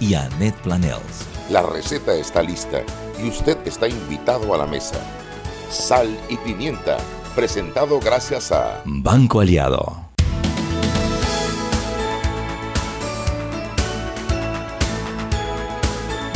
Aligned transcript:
y 0.00 0.14
Annette 0.14 0.56
Planels. 0.62 1.26
La 1.50 1.62
receta 1.62 2.14
está 2.14 2.42
lista 2.42 2.82
y 3.22 3.28
usted 3.28 3.58
está 3.66 3.86
invitado 3.86 4.54
a 4.54 4.58
la 4.58 4.66
mesa. 4.66 4.98
Sal 5.70 6.08
y 6.28 6.36
pimienta, 6.38 6.96
presentado 7.34 8.00
gracias 8.00 8.50
a 8.50 8.82
Banco 8.84 9.40
Aliado. 9.40 10.10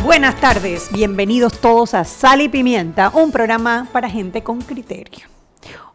Buenas 0.04 0.38
tardes, 0.38 0.90
bienvenidos 0.92 1.58
todos 1.60 1.94
a 1.94 2.04
Sal 2.04 2.42
y 2.42 2.50
Pimienta, 2.50 3.10
un 3.14 3.32
programa 3.32 3.88
para 3.90 4.10
gente 4.10 4.42
con 4.42 4.60
criterio. 4.60 5.26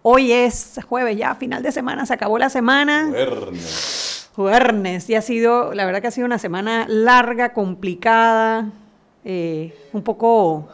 Hoy 0.01 0.31
es 0.31 0.79
jueves 0.87 1.15
ya, 1.15 1.35
final 1.35 1.61
de 1.61 1.71
semana, 1.71 2.07
se 2.07 2.15
acabó 2.15 2.39
la 2.39 2.49
semana. 2.49 3.11
Viernes. 3.13 3.98
Jueves, 4.35 5.09
y 5.09 5.15
ha 5.15 5.21
sido, 5.21 5.73
la 5.73 5.85
verdad 5.85 6.01
que 6.01 6.07
ha 6.07 6.11
sido 6.11 6.25
una 6.25 6.39
semana 6.39 6.85
larga, 6.87 7.53
complicada, 7.53 8.71
eh, 9.25 9.73
un 9.91 10.01
poco, 10.03 10.67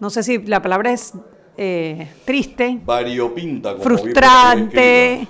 no 0.00 0.10
sé 0.10 0.22
si 0.22 0.38
la 0.38 0.60
palabra 0.60 0.92
es 0.92 1.12
eh, 1.56 2.10
triste, 2.24 2.80
Variopinta. 2.84 3.72
como 3.72 3.84
frustrante. 3.84 5.28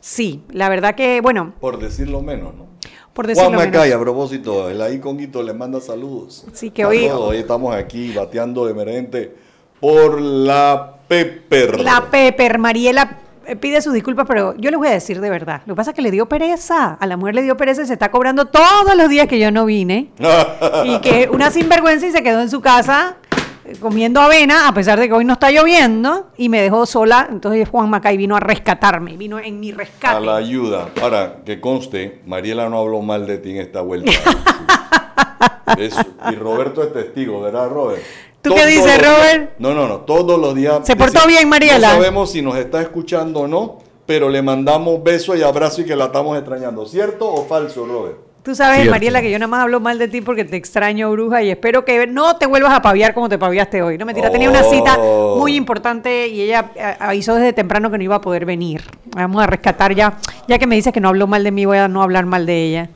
Sí, 0.00 0.42
la 0.50 0.68
verdad 0.68 0.94
que, 0.94 1.20
bueno, 1.20 1.54
Por 1.60 1.78
decirlo 1.78 2.20
menos, 2.20 2.54
¿no? 2.54 2.66
por 3.12 3.26
decirlo 3.28 3.50
Juan 3.50 3.60
menos. 3.60 3.74
Macay, 3.76 3.92
a 3.92 4.00
propósito, 4.00 4.68
el 4.68 4.82
ahí 4.82 4.98
Conguito 4.98 5.42
le 5.42 5.54
manda 5.54 5.80
saludos. 5.80 6.44
Sí, 6.52 6.70
que 6.70 6.84
hoy-. 6.84 7.08
Hoy 7.08 7.36
estamos 7.38 7.74
aquí 7.74 8.12
bateando 8.12 8.66
de 8.66 8.74
merente 8.74 9.34
por 9.78 10.20
la 10.20 10.96
Pepper. 11.06 11.80
La 11.80 12.10
Pepper, 12.10 12.58
Mariela 12.58 13.18
pide 13.60 13.80
sus 13.82 13.92
disculpas, 13.92 14.26
pero 14.26 14.54
yo 14.56 14.70
les 14.70 14.78
voy 14.78 14.88
a 14.88 14.92
decir 14.92 15.20
de 15.20 15.30
verdad. 15.30 15.62
Lo 15.66 15.74
que 15.74 15.76
pasa 15.76 15.90
es 15.90 15.96
que 15.96 16.02
le 16.02 16.10
dio 16.10 16.26
pereza. 16.28 16.94
A 17.00 17.06
la 17.06 17.16
mujer 17.16 17.34
le 17.34 17.42
dio 17.42 17.56
pereza 17.56 17.82
y 17.82 17.86
se 17.86 17.92
está 17.92 18.10
cobrando 18.10 18.46
todos 18.46 18.96
los 18.96 19.08
días 19.08 19.26
que 19.26 19.38
yo 19.38 19.50
no 19.50 19.64
vine. 19.66 20.10
y 20.84 20.98
que 21.00 21.28
una 21.32 21.50
sinvergüenza 21.50 22.06
y 22.06 22.12
se 22.12 22.22
quedó 22.22 22.40
en 22.40 22.50
su 22.50 22.60
casa 22.60 23.16
eh, 23.64 23.76
comiendo 23.80 24.20
avena, 24.20 24.68
a 24.68 24.74
pesar 24.74 25.00
de 25.00 25.08
que 25.08 25.14
hoy 25.14 25.24
no 25.24 25.34
está 25.34 25.50
lloviendo, 25.50 26.30
y 26.36 26.48
me 26.48 26.60
dejó 26.60 26.86
sola. 26.86 27.28
Entonces 27.30 27.68
Juan 27.68 27.88
Macay 27.90 28.16
vino 28.16 28.36
a 28.36 28.40
rescatarme, 28.40 29.16
vino 29.16 29.38
en 29.38 29.60
mi 29.60 29.72
a 29.72 29.76
rescate. 29.76 30.20
la 30.24 30.36
ayuda. 30.36 30.88
Ahora, 31.00 31.38
que 31.44 31.60
conste, 31.60 32.20
Mariela 32.26 32.68
no 32.68 32.78
habló 32.78 33.00
mal 33.00 33.26
de 33.26 33.38
ti 33.38 33.50
en 33.52 33.58
esta 33.58 33.80
vuelta. 33.80 34.12
Eso. 35.78 36.02
Y 36.30 36.34
Roberto 36.36 36.82
es 36.82 36.92
testigo, 36.92 37.40
¿verdad, 37.40 37.68
Robert? 37.70 38.02
¿Tú 38.44 38.54
qué 38.54 38.66
dices, 38.66 38.84
días- 38.84 38.98
Robert? 39.02 39.50
No, 39.58 39.74
no, 39.74 39.88
no, 39.88 39.96
todos 40.00 40.38
los 40.38 40.54
días. 40.54 40.80
¿Se 40.84 40.94
portó 40.96 41.26
bien, 41.26 41.48
Mariela? 41.48 41.88
No 41.88 41.94
sabemos 41.94 42.30
si 42.30 42.42
nos 42.42 42.56
está 42.56 42.80
escuchando 42.82 43.40
o 43.40 43.48
no, 43.48 43.78
pero 44.06 44.28
le 44.28 44.42
mandamos 44.42 45.02
besos 45.02 45.36
y 45.38 45.42
abrazos 45.42 45.80
y 45.80 45.84
que 45.84 45.96
la 45.96 46.06
estamos 46.06 46.36
extrañando. 46.36 46.84
¿Cierto 46.86 47.26
o 47.32 47.44
falso, 47.46 47.86
Robert? 47.86 48.16
Tú 48.42 48.54
sabes, 48.54 48.76
Cierto. 48.80 48.90
Mariela, 48.90 49.22
que 49.22 49.30
yo 49.30 49.38
nada 49.38 49.48
más 49.48 49.62
hablo 49.62 49.80
mal 49.80 49.98
de 49.98 50.06
ti 50.06 50.20
porque 50.20 50.44
te 50.44 50.56
extraño, 50.56 51.10
bruja, 51.10 51.42
y 51.42 51.48
espero 51.50 51.86
que 51.86 52.06
no 52.06 52.36
te 52.36 52.44
vuelvas 52.44 52.74
a 52.74 52.82
paviar 52.82 53.14
como 53.14 53.30
te 53.30 53.38
paviaste 53.38 53.80
hoy. 53.80 53.96
No, 53.96 54.04
mentira, 54.04 54.30
tenía 54.30 54.50
una 54.50 54.62
cita 54.62 54.96
Oh. 54.98 55.36
muy 55.38 55.56
importante 55.56 56.28
y 56.28 56.42
ella 56.42 56.70
eh, 56.74 56.94
avisó 57.00 57.34
desde 57.36 57.54
temprano 57.54 57.90
que 57.90 57.96
no 57.96 58.04
iba 58.04 58.16
a 58.16 58.20
poder 58.20 58.44
venir. 58.44 58.82
Vamos 59.16 59.42
a 59.42 59.46
rescatar 59.46 59.94
ya. 59.94 60.18
Ya 60.46 60.58
que 60.58 60.66
me 60.66 60.74
dices 60.76 60.92
que 60.92 61.00
no 61.00 61.08
habló 61.08 61.26
mal 61.26 61.42
de 61.42 61.52
mí, 61.52 61.64
voy 61.64 61.78
a 61.78 61.88
no 61.88 62.02
hablar 62.02 62.26
mal 62.26 62.44
de 62.44 62.62
ella. 62.66 62.90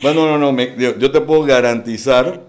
Bueno, 0.00 0.26
no, 0.28 0.38
no, 0.38 0.52
me- 0.52 0.76
yo, 0.78 0.96
yo 0.96 1.10
te 1.10 1.20
puedo 1.20 1.42
garantizar 1.42 2.40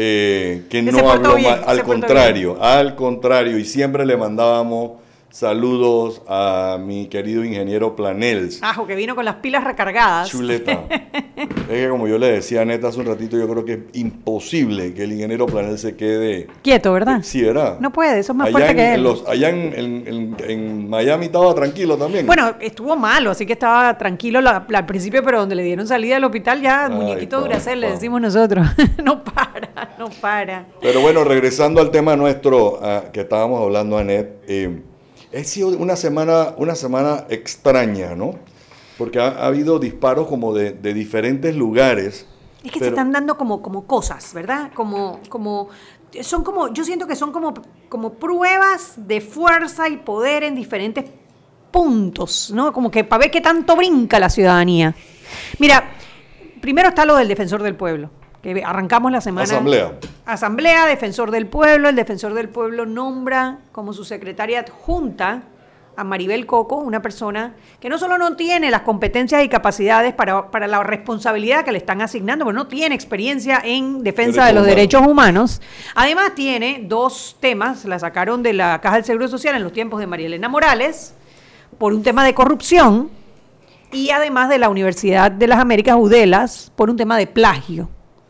eh, 0.00 0.62
que 0.70 0.80
no 0.80 1.10
habló 1.10 1.34
bien, 1.34 1.50
mal. 1.50 1.64
Al 1.66 1.82
contrario, 1.82 2.62
al 2.62 2.94
contrario. 2.94 3.58
Y 3.58 3.64
siempre 3.64 4.06
le 4.06 4.16
mandábamos 4.16 4.92
saludos 5.30 6.22
a 6.26 6.78
mi 6.80 7.06
querido 7.06 7.44
ingeniero 7.44 7.94
Planels. 7.96 8.62
Ajo, 8.62 8.86
que 8.86 8.94
vino 8.96 9.14
con 9.14 9.24
las 9.24 9.36
pilas 9.36 9.64
recargadas. 9.64 10.28
Chuleta. 10.30 10.84
es 11.36 11.46
que 11.68 11.88
como 11.88 12.08
yo 12.08 12.18
le 12.18 12.32
decía 12.32 12.62
a 12.62 12.64
Neta 12.64 12.88
hace 12.88 13.00
un 13.00 13.06
ratito, 13.06 13.36
yo 13.38 13.48
creo 13.48 13.64
que 13.64 13.72
es 13.74 13.78
imposible 13.94 14.94
que 14.94 15.04
el 15.04 15.12
ingeniero 15.12 15.46
Planel 15.46 15.78
se 15.78 15.96
quede... 15.96 16.48
Quieto, 16.62 16.92
¿verdad? 16.92 17.20
Sí, 17.22 17.42
¿verdad? 17.42 17.78
No 17.80 17.92
puede, 17.92 18.18
eso 18.20 18.32
es 18.32 18.36
más 18.38 18.48
allá 18.48 18.52
fuerte 18.52 18.70
en, 18.70 18.76
que 18.76 18.94
él. 18.94 19.02
los- 19.02 19.26
allá 19.28 19.50
en, 19.50 19.72
en- 19.76 20.06
en- 20.08 20.36
en 20.48 20.88
Miami 20.88 21.26
estaba 21.26 21.54
tranquilo 21.54 21.96
también. 21.96 22.26
Bueno, 22.26 22.54
estuvo 22.60 22.96
malo, 22.96 23.30
así 23.30 23.46
que 23.46 23.52
estaba 23.52 23.96
tranquilo 23.98 24.40
la- 24.40 24.64
la- 24.68 24.78
al 24.78 24.86
principio, 24.86 25.22
pero 25.22 25.40
donde 25.40 25.54
le 25.54 25.62
dieron 25.62 25.86
salida 25.86 26.16
al 26.16 26.24
hospital 26.24 26.60
ya, 26.62 26.86
Ay, 26.86 26.92
muñequito 26.92 27.36
papá. 27.36 27.48
Duracell, 27.48 27.80
le 27.80 27.90
decimos 27.90 28.20
nosotros. 28.20 28.66
no 29.04 29.22
para, 29.24 29.94
no 29.98 30.08
para. 30.20 30.66
Pero 30.80 31.00
bueno, 31.00 31.22
regresando 31.24 31.80
al 31.80 31.90
tema 31.90 32.16
nuestro 32.16 32.78
ah, 32.82 33.04
que 33.12 33.20
estábamos 33.20 33.62
hablando, 33.62 33.98
Anet, 33.98 34.42
eh, 34.48 34.82
ha 35.36 35.44
sido 35.44 35.68
una 35.68 35.96
semana, 35.96 36.54
una 36.56 36.74
semana 36.74 37.26
extraña, 37.28 38.14
¿no? 38.14 38.34
Porque 38.96 39.20
ha, 39.20 39.28
ha 39.28 39.46
habido 39.46 39.78
disparos 39.78 40.26
como 40.26 40.54
de, 40.54 40.72
de 40.72 40.94
diferentes 40.94 41.54
lugares. 41.54 42.26
Es 42.64 42.72
que 42.72 42.80
se 42.80 42.88
están 42.88 43.12
dando 43.12 43.36
como, 43.38 43.62
como 43.62 43.86
cosas, 43.86 44.34
¿verdad? 44.34 44.72
Como, 44.74 45.20
como, 45.28 45.68
son 46.22 46.42
como, 46.42 46.72
yo 46.72 46.84
siento 46.84 47.06
que 47.06 47.14
son 47.14 47.32
como, 47.32 47.54
como 47.88 48.14
pruebas 48.14 48.94
de 48.96 49.20
fuerza 49.20 49.88
y 49.88 49.98
poder 49.98 50.42
en 50.42 50.54
diferentes 50.54 51.04
puntos, 51.70 52.50
¿no? 52.52 52.72
Como 52.72 52.90
que 52.90 53.04
para 53.04 53.20
ver 53.20 53.30
qué 53.30 53.40
tanto 53.40 53.76
brinca 53.76 54.18
la 54.18 54.30
ciudadanía. 54.30 54.94
Mira, 55.58 55.90
primero 56.60 56.88
está 56.88 57.04
lo 57.04 57.16
del 57.16 57.28
defensor 57.28 57.62
del 57.62 57.76
pueblo, 57.76 58.10
que 58.42 58.62
arrancamos 58.64 59.10
la 59.10 59.20
semana. 59.20 59.44
Asamblea. 59.44 59.92
Asamblea, 60.26 60.86
defensor 60.86 61.30
del 61.30 61.46
pueblo. 61.46 61.88
El 61.88 61.96
defensor 61.96 62.34
del 62.34 62.48
pueblo 62.48 62.86
nombra 62.86 63.58
como 63.72 63.92
su 63.92 64.04
secretaria 64.04 64.60
adjunta 64.60 65.42
a 65.98 66.04
Maribel 66.04 66.46
Coco, 66.46 66.76
una 66.76 67.02
persona 67.02 67.54
que 67.80 67.88
no 67.88 67.98
solo 67.98 68.18
no 68.18 68.36
tiene 68.36 68.70
las 68.70 68.82
competencias 68.82 69.42
y 69.42 69.48
capacidades 69.48 70.14
para, 70.14 70.48
para 70.48 70.68
la 70.68 70.84
responsabilidad 70.84 71.64
que 71.64 71.72
le 71.72 71.78
están 71.78 72.00
asignando, 72.00 72.44
porque 72.44 72.54
no 72.54 72.68
tiene 72.68 72.94
experiencia 72.94 73.60
en 73.64 74.04
defensa 74.04 74.46
de 74.46 74.52
los 74.52 74.64
derechos 74.64 75.04
humanos, 75.04 75.60
además 75.96 76.36
tiene 76.36 76.84
dos 76.84 77.36
temas, 77.40 77.84
la 77.84 77.98
sacaron 77.98 78.44
de 78.44 78.52
la 78.52 78.80
Caja 78.80 78.94
del 78.94 79.04
Seguro 79.04 79.26
Social 79.26 79.56
en 79.56 79.64
los 79.64 79.72
tiempos 79.72 79.98
de 79.98 80.06
María 80.06 80.26
Elena 80.26 80.48
Morales, 80.48 81.14
por 81.78 81.92
un 81.92 82.04
tema 82.04 82.24
de 82.24 82.32
corrupción, 82.32 83.10
y 83.90 84.10
además 84.10 84.48
de 84.50 84.58
la 84.58 84.68
Universidad 84.68 85.32
de 85.32 85.48
las 85.48 85.58
Américas, 85.58 85.96
UDELAS, 85.98 86.70
por 86.76 86.90
un 86.90 86.96
tema 86.96 87.18
de 87.18 87.26
plagio. 87.26 87.88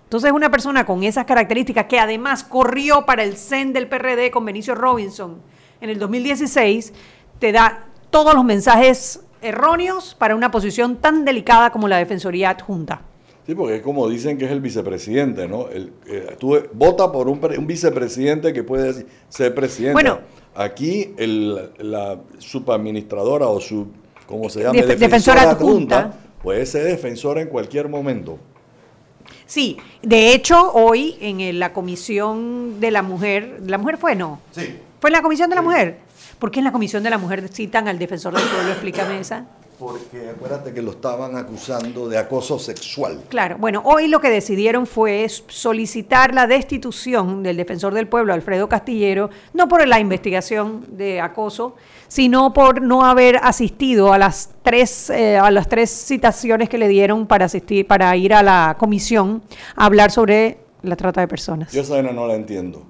Entonces, 0.09 0.33
una 0.33 0.51
persona 0.51 0.87
con 0.87 1.03
esas 1.05 1.27
características 1.27 1.85
que 1.85 2.01
además 2.01 2.43
corrió 2.43 3.05
para 3.05 3.23
el 3.25 3.37
CEN 3.37 3.75
del 3.75 3.89
PRD 3.89 4.31
con 4.31 4.43
Benicio 4.47 4.75
Robinson 4.75 5.37
en 5.83 5.91
el 5.91 5.99
2016, 5.99 6.95
te 7.39 7.53
da 7.53 7.85
todos 8.09 8.33
los 8.35 8.43
mensajes 8.43 9.21
erróneos 9.43 10.15
para 10.19 10.35
una 10.35 10.51
posición 10.51 10.97
tan 10.97 11.27
delicada 11.27 11.71
como 11.71 11.89
la 11.89 11.99
Defensoría 11.99 12.49
Adjunta. 12.51 13.03
Sí, 13.47 13.55
porque 13.55 13.77
es 13.77 13.83
como 13.83 14.09
dicen 14.09 14.39
que 14.39 14.47
es 14.47 14.51
el 14.51 14.61
vicepresidente, 14.63 15.47
¿no? 15.47 15.69
El, 15.69 15.93
eh, 16.07 16.37
tú 16.41 16.59
vota 16.73 17.13
por 17.13 17.29
un, 17.29 17.39
pre- 17.39 17.59
un 17.59 17.67
vicepresidente 17.67 18.53
que 18.55 18.63
puede 18.63 19.07
ser 19.29 19.55
presidente. 19.55 19.93
Bueno. 19.93 20.21
Aquí 20.55 21.15
el, 21.19 21.71
la 21.79 22.19
subadministradora 22.39 23.47
o 23.47 23.61
su, 23.61 23.89
¿cómo 24.27 24.49
se 24.51 24.63
llama? 24.63 24.73
Def- 24.81 24.99
defensora 24.99 25.43
adjunta. 25.43 26.15
puede 26.43 26.67
ser 26.67 26.85
defensora 26.85 27.41
en 27.43 27.49
cualquier 27.49 27.89
momento. 27.89 28.39
Sí, 29.47 29.79
de 30.03 30.33
hecho, 30.35 30.73
hoy 30.73 31.17
en 31.21 31.41
el- 31.41 31.59
la 31.59 31.73
Comisión 31.73 32.81
de 32.81 32.91
la 32.91 33.03
Mujer, 33.03 33.61
¿la 33.67 33.79
mujer 33.79 33.97
fue? 33.99 34.15
No. 34.15 34.41
Sí. 34.53 34.77
¿Fue 35.01 35.11
en 35.11 35.13
la 35.15 35.23
Comisión 35.23 35.49
de 35.51 35.57
la 35.57 35.63
Mujer? 35.63 35.99
¿Por 36.39 36.51
qué 36.51 36.61
en 36.61 36.65
la 36.65 36.73
Comisión 36.73 37.03
de 37.03 37.11
la 37.11 37.19
Mujer 37.19 37.49
citan 37.49 37.89
al 37.89 37.99
Defensor 37.99 38.35
del 38.35 38.43
Pueblo? 38.49 38.71
Explícame 38.73 39.19
esa. 39.21 39.47
Porque 39.79 40.31
acuérdate 40.31 40.73
que 40.73 40.83
lo 40.83 40.91
estaban 40.91 41.37
acusando 41.37 42.09
de 42.09 42.19
acoso 42.19 42.59
sexual. 42.59 43.23
Claro, 43.29 43.59
bueno, 43.59 43.81
hoy 43.85 44.09
lo 44.09 44.21
que 44.21 44.29
decidieron 44.29 44.87
fue 44.87 45.29
solicitar 45.29 46.35
la 46.35 46.49
destitución 46.49 47.45
del 47.45 47.57
defensor 47.57 47.95
del 47.95 48.09
pueblo, 48.09 48.33
Alfredo 48.33 48.69
Castillero, 48.69 49.31
no 49.55 49.69
por 49.69 49.87
la 49.87 50.01
investigación 50.01 50.85
de 50.97 51.21
acoso, 51.21 51.77
sino 52.09 52.53
por 52.53 52.83
no 52.83 53.05
haber 53.05 53.37
asistido 53.37 54.13
a 54.13 54.19
las 54.19 54.51
tres, 54.63 55.11
eh, 55.11 55.37
a 55.37 55.51
las 55.53 55.69
tres 55.69 55.91
citaciones 55.91 56.69
que 56.69 56.79
le 56.79 56.89
dieron 56.89 57.29
para 57.29 57.45
asistir, 57.45 57.87
para 57.87 58.17
ir 58.17 58.35
a 58.35 58.43
la 58.43 58.77
comisión 58.81 59.43
a 59.77 59.85
hablar 59.85 60.11
sobre 60.11 60.59
la 60.83 60.97
trata 60.97 61.21
de 61.21 61.29
personas. 61.29 61.73
Yo 61.73 61.83
esa 61.83 62.03
no 62.03 62.27
la 62.27 62.35
entiendo. 62.35 62.85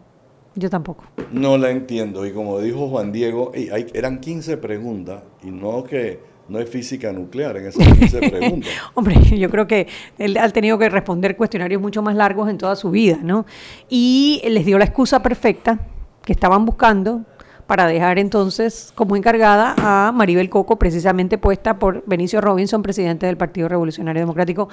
Yo 0.55 0.71
tampoco. 0.71 1.05
No 1.31 1.57
la 1.59 1.71
entiendo. 1.71 2.27
Y 2.27 2.33
como 2.33 2.59
dijo 2.61 2.89
Juan 2.89 3.13
Diego, 3.13 3.53
eran 3.55 4.19
15 4.19 4.57
preguntas 4.57 5.23
y 5.43 5.51
no 5.51 5.85
que 5.85 6.21
no 6.49 6.59
es 6.59 6.69
física 6.69 7.13
nuclear 7.13 7.57
en 7.57 7.67
esas 7.67 7.87
15 7.99 8.31
preguntas. 8.31 8.71
Hombre, 8.95 9.15
yo 9.39 9.51
creo 9.51 9.67
que 9.67 9.87
él 10.19 10.37
ha 10.39 10.49
tenido 10.49 10.79
que 10.79 10.89
responder 10.89 11.37
cuestionarios 11.37 11.81
mucho 11.81 12.03
más 12.03 12.17
largos 12.17 12.49
en 12.49 12.59
toda 12.59 12.77
su 12.77 12.91
vida, 12.91 13.19
¿no? 13.23 13.47
Y 13.89 14.43
les 14.49 14.65
dio 14.65 14.79
la 14.79 14.85
excusa 14.85 15.23
perfecta 15.23 15.79
que 16.25 16.33
estaban 16.33 16.65
buscando 16.65 17.25
para 17.67 17.87
dejar 17.87 18.19
entonces 18.19 18.93
como 18.95 19.15
encargada 19.15 19.75
a 19.77 20.11
Maribel 20.11 20.49
Coco, 20.49 20.79
precisamente 20.79 21.37
puesta 21.37 21.79
por 21.79 22.03
Benicio 22.07 22.41
Robinson, 22.41 22.83
presidente 22.83 23.27
del 23.27 23.37
Partido 23.37 23.69
Revolucionario 23.69 24.21
Democrático. 24.21 24.71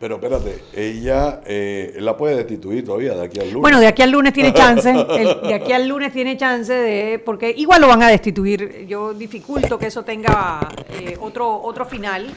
Pero 0.00 0.14
espérate, 0.14 0.58
ella 0.74 1.42
eh, 1.44 1.94
la 1.98 2.16
puede 2.16 2.34
destituir 2.36 2.82
todavía 2.86 3.12
de 3.14 3.22
aquí 3.26 3.38
al 3.38 3.48
lunes. 3.48 3.60
Bueno, 3.60 3.78
de 3.80 3.86
aquí 3.86 4.00
al 4.00 4.10
lunes 4.10 4.32
tiene 4.32 4.54
chance, 4.54 4.88
el- 5.10 5.40
de 5.42 5.52
aquí 5.54 5.72
al 5.72 5.86
lunes 5.86 6.10
tiene 6.10 6.38
chance 6.38 6.72
de, 6.72 7.18
porque 7.18 7.52
igual 7.54 7.82
lo 7.82 7.88
van 7.88 8.02
a 8.02 8.08
destituir, 8.08 8.86
yo 8.88 9.12
dificulto 9.12 9.78
que 9.78 9.86
eso 9.88 10.02
tenga 10.02 10.66
eh, 10.98 11.18
otro, 11.20 11.60
otro 11.62 11.84
final, 11.84 12.28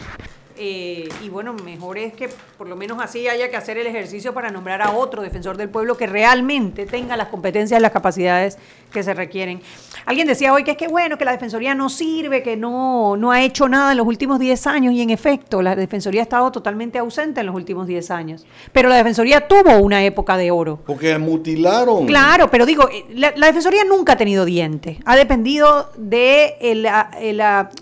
eh, 0.58 1.08
y 1.24 1.30
bueno, 1.30 1.54
mejor 1.54 1.98
es 1.98 2.14
que 2.14 2.30
por 2.58 2.68
lo 2.68 2.76
menos 2.76 3.00
así 3.02 3.28
haya 3.30 3.50
que 3.50 3.56
hacer 3.56 3.78
el 3.78 3.88
ejercicio 3.88 4.34
para 4.34 4.52
nombrar 4.52 4.82
a 4.82 4.92
otro 4.92 5.22
defensor 5.22 5.56
del 5.58 5.70
pueblo 5.70 5.96
que 5.98 6.06
realmente 6.06 6.86
tenga 6.86 7.16
las 7.18 7.30
competencias 7.30 7.80
y 7.80 7.82
las 7.82 7.92
capacidades 7.92 8.58
que 8.94 9.04
se 9.04 9.14
requieren. 9.14 9.62
Alguien 10.06 10.28
decía 10.28 10.54
hoy 10.54 10.64
que 10.64 10.72
es 10.72 10.78
que 10.78 10.88
bueno, 10.88 11.18
que 11.18 11.26
la 11.26 11.32
Defensoría 11.32 11.76
no 11.76 11.90
sirve, 11.90 12.44
que 12.44 12.56
no, 12.56 13.18
no 13.18 13.32
ha 13.32 13.42
hecho 13.42 13.68
nada 13.68 13.92
en 13.92 13.98
los 13.98 14.08
últimos 14.08 14.40
10 14.40 14.68
años 14.68 14.94
y 14.94 15.02
en 15.02 15.10
efecto, 15.10 15.62
la 15.62 15.76
Defensoría 15.76 16.22
ha 16.22 16.24
estado 16.24 16.52
totalmente 16.52 17.00
ausente 17.00 17.42
en 17.42 17.48
los 17.48 17.56
últimos 17.56 17.88
10 17.88 18.12
años. 18.12 18.46
Pero 18.72 18.90
la 18.90 18.96
Defensoría 18.96 19.48
tuvo 19.48 19.78
una 19.80 20.04
época 20.06 20.38
de 20.38 20.52
oro. 20.52 20.80
Porque 20.86 21.18
mutilaron. 21.18 22.06
Claro, 22.06 22.50
pero 22.50 22.66
digo, 22.66 22.88
eh, 22.90 23.06
la, 23.16 23.32
Defensoría 23.32 23.84
nunca 23.84 24.14
ha 24.14 24.18
tenido 24.18 24.46
diente. 24.46 25.00
Ha 25.06 25.16
dependido 25.16 25.90
de, 25.98 26.56
el, 26.62 26.88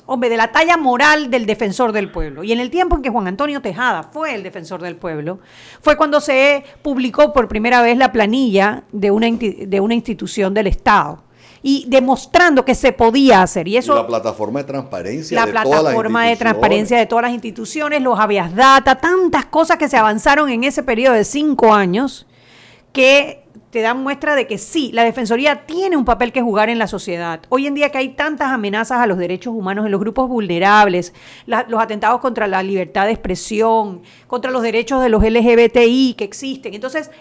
hombre, 0.06 0.30
de 0.30 0.38
la 0.38 0.52
talla 0.52 0.78
moral 0.78 1.30
del 1.30 1.46
defensor 1.46 1.92
del 1.92 2.12
pueblo. 2.12 2.44
Y 2.44 2.52
en 2.52 2.60
el 2.60 2.70
tiempo 2.70 2.96
en 2.96 3.02
que 3.02 3.10
Juan 3.10 3.28
Antonio 3.28 3.62
Tejada 3.62 4.04
fue 4.04 4.36
el 4.36 4.44
defensor 4.44 4.82
del 4.82 4.96
pueblo, 4.96 5.40
fue 5.82 5.98
cuando 5.98 6.22
se 6.22 6.64
publicó 6.82 7.34
por 7.34 7.48
primera 7.48 7.82
vez 7.82 7.98
la 7.98 8.12
planilla 8.12 8.84
de 8.92 9.12
una, 9.12 9.28
de 9.30 9.80
una 9.80 9.94
institución 9.94 10.54
del 10.54 10.68
Estado 10.68 11.01
y 11.64 11.86
demostrando 11.88 12.66
que 12.66 12.76
se 12.76 12.92
podía 12.92 13.42
hacer. 13.44 13.68
Y 13.68 13.78
eso, 13.78 13.96
la 13.96 14.08
plataforma 14.08 14.60
de 14.60 14.66
transparencia. 14.66 15.46
La 15.46 15.52
plataforma 15.52 16.26
de 16.26 16.36
transparencia 16.36 16.98
de 16.98 17.06
todas 17.06 17.24
las 17.24 17.34
instituciones, 17.34 18.02
los 18.02 18.20
habeas 18.20 18.56
data, 18.56 18.96
tantas 18.96 19.46
cosas 19.46 19.78
que 19.78 19.88
se 19.88 19.98
avanzaron 19.98 20.50
en 20.50 20.64
ese 20.64 20.84
periodo 20.84 21.14
de 21.16 21.24
cinco 21.24 21.74
años 21.74 22.26
que 22.92 23.42
te 23.70 23.82
dan 23.82 24.04
muestra 24.04 24.36
de 24.36 24.48
que 24.48 24.58
sí, 24.58 24.92
la 24.94 25.04
Defensoría 25.04 25.66
tiene 25.66 25.96
un 25.96 26.04
papel 26.04 26.34
que 26.34 26.42
jugar 26.42 26.70
en 26.70 26.78
la 26.78 26.88
sociedad. 26.88 27.40
Hoy 27.48 27.68
en 27.68 27.74
día 27.74 27.90
que 27.90 28.00
hay 28.00 28.10
tantas 28.10 28.50
amenazas 28.50 29.00
a 29.00 29.08
los 29.08 29.18
derechos 29.18 29.54
humanos 29.54 29.86
en 29.86 29.92
los 29.92 30.02
grupos 30.02 30.28
vulnerables, 30.28 31.14
los 31.46 31.82
atentados 31.82 32.20
contra 32.20 32.48
la 32.48 32.64
libertad 32.64 33.06
de 33.06 33.14
expresión, 33.14 34.02
contra 34.28 34.52
los 34.52 34.62
derechos 34.62 35.02
de 35.02 35.08
los 35.08 35.24
LGBTI 35.24 36.16
que 36.18 36.26
existen. 36.26 36.74
Entonces, 36.74 37.12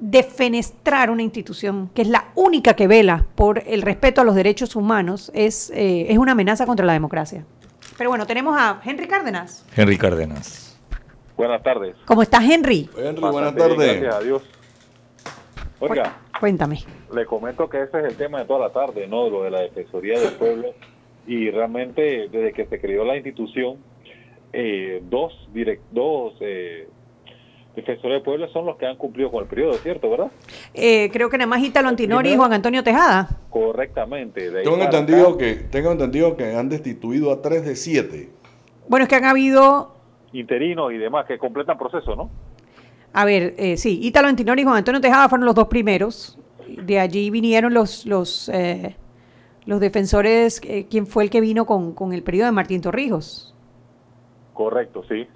defenestrar 0.00 1.10
una 1.10 1.22
institución 1.22 1.90
que 1.94 2.02
es 2.02 2.08
la 2.08 2.32
única 2.34 2.74
que 2.74 2.86
vela 2.86 3.26
por 3.34 3.62
el 3.66 3.82
respeto 3.82 4.22
a 4.22 4.24
los 4.24 4.34
derechos 4.34 4.74
humanos 4.74 5.30
es, 5.34 5.70
eh, 5.70 6.06
es 6.08 6.18
una 6.18 6.32
amenaza 6.32 6.66
contra 6.66 6.86
la 6.86 6.94
democracia. 6.94 7.44
Pero 7.98 8.10
bueno, 8.10 8.26
tenemos 8.26 8.56
a 8.58 8.80
Henry 8.82 9.06
Cárdenas. 9.06 9.66
Henry 9.76 9.98
Cárdenas. 9.98 10.80
Buenas 11.36 11.62
tardes. 11.62 11.96
¿Cómo 12.06 12.22
estás, 12.22 12.42
Henry? 12.42 12.88
Henry, 12.96 13.20
buenas 13.20 13.54
tardes. 13.54 13.76
gracias 13.76 14.14
a 14.14 14.20
Dios. 14.20 14.42
Oiga, 15.80 16.16
cuéntame. 16.38 16.82
Le 17.14 17.26
comento 17.26 17.68
que 17.68 17.82
ese 17.82 17.98
es 18.00 18.04
el 18.06 18.16
tema 18.16 18.40
de 18.40 18.44
toda 18.46 18.60
la 18.60 18.70
tarde, 18.70 19.06
¿no? 19.06 19.28
Lo 19.28 19.42
de 19.42 19.50
la 19.50 19.60
Defensoría 19.60 20.18
del 20.18 20.32
Pueblo. 20.34 20.74
Y 21.26 21.50
realmente, 21.50 22.28
desde 22.30 22.52
que 22.52 22.66
se 22.66 22.80
creó 22.80 23.04
la 23.04 23.16
institución, 23.16 23.78
eh, 24.52 25.02
dos, 25.04 25.48
direct, 25.52 25.82
dos 25.90 26.34
eh, 26.40 26.88
defensores 27.74 28.14
del 28.14 28.22
pueblo 28.22 28.48
son 28.48 28.66
los 28.66 28.76
que 28.76 28.86
han 28.86 28.96
cumplido 28.96 29.30
con 29.30 29.42
el 29.42 29.48
periodo, 29.48 29.74
¿cierto? 29.74 30.10
¿Verdad? 30.10 30.30
Eh, 30.74 31.10
creo 31.12 31.30
que 31.30 31.38
nada 31.38 31.48
más 31.48 31.62
Ítalo 31.62 31.88
Antinori 31.88 32.32
y 32.32 32.36
Juan 32.36 32.52
Antonio 32.52 32.82
Tejada. 32.82 33.28
Correctamente. 33.50 34.50
tengo, 34.50 34.82
entendido 34.82 35.36
que, 35.36 35.54
tengo 35.54 35.92
entendido 35.92 36.36
que 36.36 36.54
han 36.54 36.68
destituido 36.68 37.32
a 37.32 37.42
tres 37.42 37.64
de 37.64 37.76
siete. 37.76 38.30
Bueno, 38.88 39.04
es 39.04 39.08
que 39.08 39.16
han 39.16 39.24
habido... 39.24 39.94
Interinos 40.32 40.92
y 40.92 40.98
demás 40.98 41.26
que 41.26 41.38
completan 41.38 41.76
proceso, 41.76 42.14
¿no? 42.14 42.30
A 43.12 43.24
ver, 43.24 43.54
eh, 43.58 43.76
sí, 43.76 43.98
Ítalo 44.02 44.28
Antinori 44.28 44.62
y 44.62 44.64
Juan 44.64 44.76
Antonio 44.76 45.00
Tejada 45.00 45.28
fueron 45.28 45.46
los 45.46 45.54
dos 45.54 45.68
primeros. 45.68 46.38
De 46.66 46.98
allí 46.98 47.30
vinieron 47.30 47.74
los... 47.74 48.06
los 48.06 48.48
eh, 48.50 48.96
los 49.66 49.78
defensores, 49.78 50.60
eh, 50.64 50.86
¿quién 50.90 51.06
fue 51.06 51.22
el 51.22 51.30
que 51.30 51.40
vino 51.40 51.66
con, 51.66 51.92
con 51.92 52.12
el 52.12 52.22
periodo 52.22 52.46
de 52.46 52.52
Martín 52.52 52.80
Torrijos? 52.80 53.54
Correcto, 54.54 55.04
sí. 55.08 55.28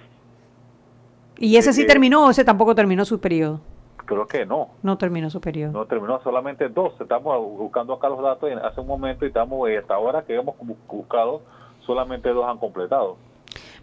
¿Y 1.39 1.57
ese 1.57 1.73
sí 1.73 1.87
terminó 1.87 2.27
o 2.27 2.31
ese 2.31 2.45
tampoco 2.45 2.75
terminó 2.75 3.05
su 3.05 3.21
periodo? 3.21 3.61
Creo 4.07 4.27
que 4.27 4.45
no. 4.45 4.69
No 4.83 4.99
terminó 4.99 5.31
su 5.31 5.41
periodo. 5.41 5.73
No 5.73 5.87
terminó, 5.87 6.21
solamente 6.23 6.69
dos. 6.69 6.93
Estamos 7.01 7.39
buscando 7.59 7.95
acá 7.95 8.09
los 8.09 8.23
datos 8.23 8.51
hace 8.63 8.81
un 8.81 8.87
momento 8.87 9.25
y 9.25 9.29
estamos 9.29 9.69
eh, 9.69 9.79
hasta 9.79 9.95
ahora 9.95 10.23
que 10.23 10.35
hemos 10.35 10.55
buscado, 10.87 11.43
solamente 11.87 12.29
dos 12.29 12.47
han 12.47 12.59
completado. 12.59 13.17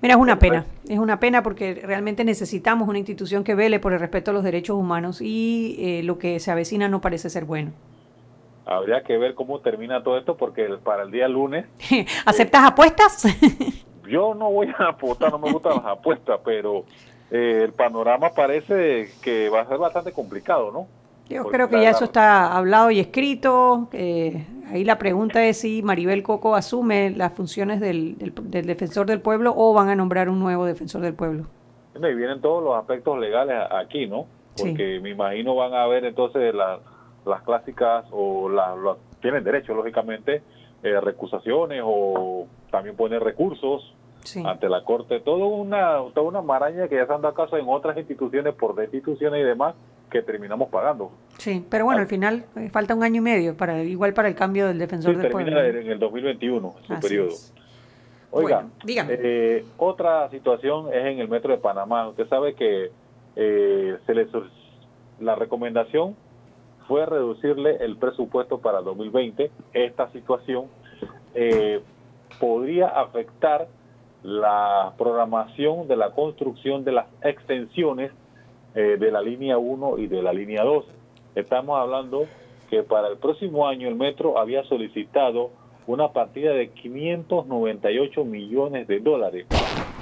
Mira, 0.01 0.15
es 0.15 0.19
una 0.19 0.39
pena, 0.39 0.65
es 0.88 0.98
una 0.98 1.19
pena 1.19 1.44
porque 1.44 1.81
realmente 1.86 2.24
necesitamos 2.24 2.88
una 2.88 2.98
institución 2.98 3.44
que 3.44 3.53
vele 3.56 3.80
por 3.80 3.94
el 3.94 4.00
respeto 4.00 4.31
a 4.31 4.33
los 4.33 4.44
derechos 4.44 4.75
humanos 4.75 5.21
y 5.21 5.75
eh, 5.80 6.03
lo 6.03 6.18
que 6.18 6.39
se 6.39 6.51
avecina 6.51 6.88
no 6.88 7.01
parece 7.01 7.30
ser 7.30 7.45
bueno. 7.45 7.71
Habría 8.65 9.03
que 9.03 9.18
ver 9.18 9.36
cómo 9.36 9.59
termina 9.59 10.03
todo 10.03 10.18
esto 10.18 10.38
porque 10.38 10.68
para 10.83 11.03
el 11.03 11.12
día 11.12 11.27
lunes... 11.27 11.65
¿Aceptas 12.25 12.63
apuestas? 12.63 13.27
yo 14.12 14.33
no 14.33 14.51
voy 14.51 14.68
a 14.77 14.89
apostar, 14.89 15.31
no 15.31 15.39
me 15.39 15.51
gustan 15.51 15.77
las 15.77 15.86
apuestas, 15.86 16.39
pero 16.44 16.86
eh, 17.31 17.62
el 17.63 17.72
panorama 17.72 18.33
parece 18.33 19.10
que 19.22 19.50
va 19.50 19.62
a 19.62 19.68
ser 19.68 19.78
bastante 19.78 20.12
complicado, 20.12 20.72
¿no? 20.72 20.88
Yo 21.30 21.45
creo 21.45 21.69
que 21.69 21.81
ya 21.81 21.92
eso 21.92 22.04
está 22.04 22.57
hablado 22.57 22.92
y 22.92 23.00
escrito. 23.00 23.88
Eh, 23.94 24.45
ahí 24.69 24.83
la 24.83 24.98
pregunta 24.98 25.45
es 25.45 25.62
si 25.62 25.81
Maribel 25.81 26.24
Coco 26.24 26.56
asume 26.56 27.12
las 27.12 27.31
funciones 27.31 27.80
del, 27.80 28.18
defensor 28.18 29.06
del 29.07 29.22
pueblo 29.22 29.54
o 29.56 29.74
van 29.74 29.88
a 29.88 29.95
nombrar 29.95 30.28
un 30.28 30.39
nuevo 30.39 30.66
defensor 30.66 31.01
del 31.01 31.13
pueblo. 31.13 31.45
Y 31.95 32.16
vienen 32.16 32.42
todos 32.42 32.62
los 32.62 32.75
aspectos 32.75 33.18
legales 33.18 33.56
aquí, 33.72 34.07
¿no? 34.07 34.25
Porque 34.57 35.00
me 35.01 35.12
imagino 35.12 35.56
van 35.56 35.74
a 35.74 35.84
haber 35.84 36.04
entonces 36.04 36.54
las 36.54 37.42
clásicas 37.44 38.06
o 38.12 38.50
las 38.50 38.98
tienen 39.22 39.45
derecho, 39.45 39.74
lógicamente, 39.74 40.42
eh, 40.84 41.00
recusaciones 41.00 41.81
o 41.86 42.45
también 42.72 42.98
poner 42.98 43.24
recursos 43.24 43.94
ante 44.45 44.69
la 44.69 44.83
Corte. 44.83 45.19
Todo 45.19 45.47
una, 45.47 45.97
toda 46.13 46.27
una 46.27 46.41
maraña 46.41 46.88
que 46.88 46.95
ya 46.95 47.06
se 47.06 47.13
han 47.13 47.21
dado 47.21 47.33
caso 47.33 47.57
en 47.57 47.65
otras 47.68 47.97
instituciones 47.97 48.53
por 48.53 48.75
destituciones 48.75 49.41
y 49.41 49.44
demás 49.44 49.75
que 50.12 50.21
terminamos 50.21 50.69
pagando. 50.69 51.12
Sí, 51.38 51.65
pero 51.69 51.85
bueno, 51.85 52.01
al 52.01 52.07
final 52.07 52.45
eh, 52.56 52.69
falta 52.69 52.94
un 52.94 53.03
año 53.03 53.18
y 53.18 53.21
medio, 53.21 53.57
para 53.57 53.81
igual 53.81 54.13
para 54.13 54.27
el 54.27 54.35
cambio 54.35 54.68
del 54.68 54.77
defensor 54.77 55.18
del 55.18 55.31
termina 55.31 55.56
pueblo. 55.56 55.79
en 55.79 55.88
el 55.88 56.00
2021, 56.00 56.75
su 56.85 57.00
periodo. 57.00 57.35
Oiga, 58.33 58.65
eh, 58.88 59.65
otra 59.77 60.29
situación 60.29 60.88
es 60.94 61.06
en 61.06 61.19
el 61.19 61.27
metro 61.27 61.51
de 61.51 61.57
Panamá. 61.57 62.07
Usted 62.07 62.27
sabe 62.27 62.53
que 62.53 62.91
eh, 63.35 63.97
se 64.06 64.13
le 64.13 64.27
la 65.19 65.35
recomendación 65.35 66.15
fue 66.88 67.06
reducirle 67.06 67.77
el 67.81 67.97
presupuesto 67.97 68.59
para 68.59 68.81
2020. 68.81 69.51
Esta 69.74 70.09
situación 70.12 70.65
podría 72.39 72.88
afectar 72.88 73.67
la 74.23 74.94
programación 74.97 75.88
de 75.88 75.95
la 75.95 76.12
construcción 76.12 76.83
de 76.83 76.91
las 76.91 77.07
extensiones 77.23 78.12
eh, 78.75 78.97
de 79.00 79.12
la 79.12 79.21
línea 79.21 79.57
1 79.57 79.98
y 79.98 80.07
de 80.07 80.22
la 80.22 80.34
línea 80.34 80.63
2. 80.63 80.86
Estamos 81.36 81.79
hablando 81.79 82.25
que 82.69 82.84
para 82.84 83.10
el 83.10 83.17
próximo 83.17 83.67
año 83.67 83.88
el 83.88 83.96
metro 83.96 84.38
había 84.38 84.63
solicitado 84.63 85.50
una 85.88 86.10
partida 86.10 86.53
de 86.53 86.69
598 86.69 88.24
millones 88.24 88.88
de 88.88 89.00
dólares 89.00 89.48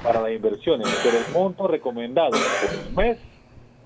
para 0.03 0.21
las 0.21 0.31
inversiones, 0.31 0.87
pero 1.03 1.17
el 1.17 1.33
monto 1.33 1.67
recomendado 1.67 2.31
por 2.31 3.03
mes 3.03 3.17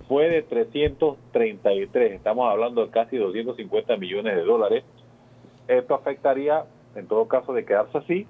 fue 0.07 0.29
de 0.29 0.41
333. 0.41 2.13
Estamos 2.13 2.51
hablando 2.51 2.85
de 2.85 2.91
casi 2.91 3.17
250 3.17 3.95
millones 3.97 4.35
de 4.35 4.43
dólares. 4.43 4.83
Esto 5.67 5.95
afectaría, 5.95 6.65
en 6.95 7.07
todo 7.07 7.27
caso 7.27 7.53
de 7.53 7.63
quedarse 7.63 7.97
así, 7.99 8.27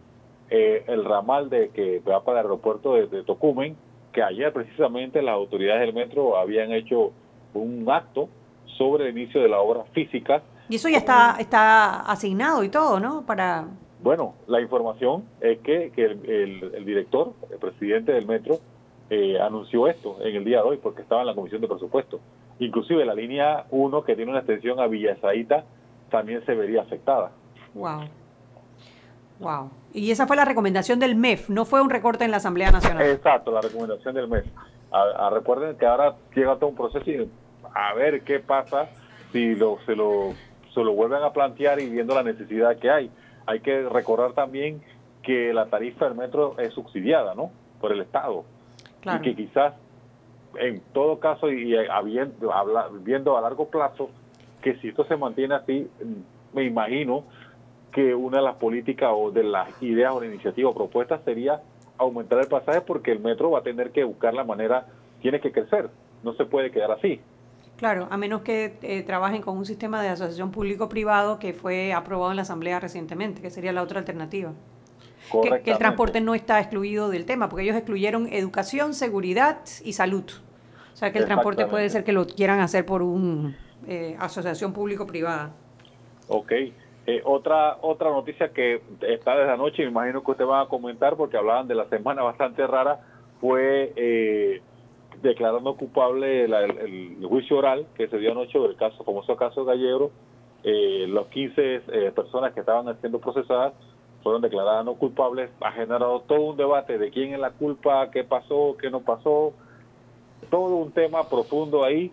eh, 0.49 0.83
el 0.87 1.05
ramal 1.05 1.49
de 1.49 1.69
que 1.69 1.99
va 1.99 2.23
para 2.23 2.41
el 2.41 2.45
aeropuerto 2.45 2.93
de, 2.93 3.23
Tocumen, 3.23 3.75
que 4.11 4.21
ayer 4.21 4.51
precisamente 4.53 5.21
las 5.21 5.33
autoridades 5.33 5.81
del 5.81 5.93
metro 5.93 6.37
habían 6.37 6.71
hecho 6.71 7.11
un 7.53 7.85
acto 7.89 8.29
sobre 8.77 9.09
el 9.09 9.17
inicio 9.17 9.41
de 9.41 9.49
la 9.49 9.59
obra 9.59 9.83
física. 9.93 10.41
Y 10.69 10.75
eso 10.75 10.89
ya 10.89 10.97
está, 10.97 11.37
está 11.39 12.01
asignado 12.01 12.63
y 12.63 12.69
todo, 12.69 12.99
¿no? 12.99 13.25
Para... 13.25 13.67
Bueno, 14.01 14.35
la 14.47 14.59
información 14.59 15.23
es 15.39 15.59
que, 15.59 15.91
el, 15.95 16.85
director, 16.85 17.33
el 17.49 17.57
presidente 17.57 18.11
del 18.11 18.27
metro, 18.27 18.59
eh, 19.09 19.39
anunció 19.39 19.87
esto 19.87 20.17
en 20.21 20.35
el 20.35 20.43
día 20.43 20.57
de 20.57 20.63
hoy 20.63 20.77
porque 20.77 21.01
estaba 21.01 21.21
en 21.21 21.27
la 21.27 21.35
comisión 21.35 21.61
de 21.61 21.67
presupuesto. 21.67 22.19
Inclusive 22.59 23.05
la 23.05 23.13
línea 23.13 23.65
1, 23.71 24.03
que 24.03 24.15
tiene 24.15 24.31
una 24.31 24.39
extensión 24.39 24.79
a 24.79 24.87
Villasaita, 24.87 25.63
también 26.09 26.45
se 26.45 26.53
vería 26.53 26.81
afectada. 26.81 27.31
Wow. 27.73 28.01
Wow. 29.43 29.69
Y 29.93 30.09
esa 30.09 30.25
fue 30.25 30.35
la 30.35 30.45
recomendación 30.45 30.99
del 30.99 31.15
MEF, 31.15 31.49
no 31.49 31.65
fue 31.65 31.81
un 31.81 31.89
recorte 31.89 32.25
en 32.25 32.31
la 32.31 32.37
Asamblea 32.37 32.71
Nacional. 32.71 33.03
Exacto, 33.03 33.51
la 33.51 33.61
recomendación 33.61 34.15
del 34.15 34.27
MEF. 34.27 34.45
A, 34.91 35.29
recuerden 35.29 35.75
que 35.77 35.85
ahora 35.85 36.15
llega 36.35 36.55
todo 36.55 36.69
un 36.69 36.75
proceso 36.75 37.09
y 37.09 37.29
a 37.73 37.93
ver 37.93 38.21
qué 38.21 38.39
pasa 38.39 38.89
si 39.31 39.55
lo, 39.55 39.79
se, 39.85 39.95
lo, 39.95 40.33
se 40.73 40.81
lo 40.81 40.93
vuelven 40.93 41.23
a 41.23 41.33
plantear 41.33 41.79
y 41.79 41.89
viendo 41.89 42.15
la 42.15 42.23
necesidad 42.23 42.77
que 42.77 42.89
hay. 42.89 43.11
Hay 43.45 43.59
que 43.59 43.87
recordar 43.89 44.33
también 44.33 44.81
que 45.21 45.53
la 45.53 45.65
tarifa 45.65 46.05
del 46.05 46.15
metro 46.15 46.57
es 46.59 46.73
subsidiada, 46.73 47.33
¿no? 47.33 47.51
Por 47.81 47.91
el 47.91 48.01
Estado. 48.01 48.45
Y 49.03 49.21
que 49.21 49.35
quizás, 49.35 49.73
en 50.59 50.81
todo 50.93 51.19
caso, 51.19 51.51
y 51.51 51.75
habiendo, 51.75 52.53
viendo 53.01 53.37
a 53.37 53.41
largo 53.41 53.67
plazo, 53.67 54.09
que 54.61 54.75
si 54.77 54.89
esto 54.89 55.05
se 55.05 55.17
mantiene 55.17 55.55
así, 55.55 55.89
me 56.53 56.63
imagino 56.63 57.25
que 57.93 58.13
una 58.13 58.37
de 58.37 58.43
las 58.43 58.55
políticas 58.55 59.11
o 59.13 59.31
de 59.31 59.43
las 59.43 59.69
ideas 59.81 60.13
o 60.13 60.19
la 60.19 60.27
iniciativa 60.27 60.73
propuestas 60.73 61.21
sería 61.23 61.61
aumentar 61.97 62.39
el 62.39 62.47
pasaje 62.47 62.81
porque 62.81 63.11
el 63.11 63.19
metro 63.19 63.51
va 63.51 63.59
a 63.59 63.63
tener 63.63 63.91
que 63.91 64.03
buscar 64.03 64.33
la 64.33 64.43
manera, 64.43 64.87
tiene 65.21 65.39
que 65.39 65.51
crecer, 65.51 65.89
no 66.23 66.33
se 66.33 66.45
puede 66.45 66.71
quedar 66.71 66.91
así. 66.91 67.21
Claro, 67.77 68.07
a 68.09 68.17
menos 68.17 68.41
que 68.41 68.77
eh, 68.81 69.03
trabajen 69.03 69.41
con 69.41 69.57
un 69.57 69.65
sistema 69.65 70.01
de 70.01 70.09
asociación 70.09 70.51
público-privado 70.51 71.39
que 71.39 71.53
fue 71.53 71.93
aprobado 71.93 72.31
en 72.31 72.35
la 72.35 72.43
Asamblea 72.43 72.79
recientemente, 72.79 73.41
que 73.41 73.49
sería 73.49 73.71
la 73.71 73.81
otra 73.81 73.99
alternativa. 73.99 74.51
Que, 75.31 75.61
que 75.61 75.71
el 75.71 75.77
transporte 75.77 76.19
no 76.19 76.35
está 76.35 76.59
excluido 76.59 77.09
del 77.09 77.25
tema, 77.25 77.49
porque 77.49 77.63
ellos 77.63 77.77
excluyeron 77.77 78.27
educación, 78.31 78.93
seguridad 78.93 79.59
y 79.83 79.93
salud. 79.93 80.25
O 80.93 80.95
sea 80.95 81.11
que 81.11 81.19
el 81.19 81.25
transporte 81.25 81.65
puede 81.65 81.89
ser 81.89 82.03
que 82.03 82.11
lo 82.11 82.27
quieran 82.27 82.59
hacer 82.59 82.85
por 82.85 83.01
una 83.01 83.55
asociación 84.19 84.73
público-privada. 84.73 85.51
Ok. 86.27 86.51
Eh, 87.05 87.21
otra 87.25 87.77
otra 87.81 88.11
noticia 88.11 88.53
que 88.53 88.81
está 89.01 89.35
desde 89.35 89.51
anoche, 89.51 89.83
me 89.83 89.89
imagino 89.89 90.23
que 90.23 90.31
usted 90.31 90.45
va 90.45 90.61
a 90.61 90.67
comentar 90.67 91.17
porque 91.17 91.37
hablaban 91.37 91.67
de 91.67 91.75
la 91.75 91.85
semana 91.89 92.23
bastante 92.23 92.65
rara, 92.65 93.01
fue 93.41 93.91
eh, 93.97 94.61
declarando 95.21 95.75
culpable 95.75 96.45
el 96.45 97.25
juicio 97.27 97.57
oral 97.57 97.87
que 97.95 98.07
se 98.07 98.17
dio 98.17 98.31
anoche 98.31 98.57
del 98.59 98.75
caso, 98.75 99.03
famoso 99.03 99.35
caso 99.35 99.65
Gallero. 99.65 100.11
Eh, 100.63 101.07
los 101.09 101.27
15 101.27 101.81
eh, 101.87 102.11
personas 102.15 102.53
que 102.53 102.61
estaban 102.61 102.97
siendo 103.01 103.19
procesadas 103.19 103.73
fueron 104.21 104.41
declaradas 104.41 104.85
no 104.85 104.95
culpables. 104.95 105.49
Ha 105.59 105.71
generado 105.73 106.21
todo 106.21 106.41
un 106.41 106.57
debate 106.57 106.97
de 106.97 107.09
quién 107.09 107.33
es 107.33 107.39
la 107.39 107.51
culpa, 107.51 108.09
qué 108.11 108.23
pasó, 108.23 108.77
qué 108.79 108.89
no 108.89 109.01
pasó. 109.01 109.53
Todo 110.49 110.75
un 110.77 110.91
tema 110.91 111.27
profundo 111.29 111.83
ahí 111.83 112.11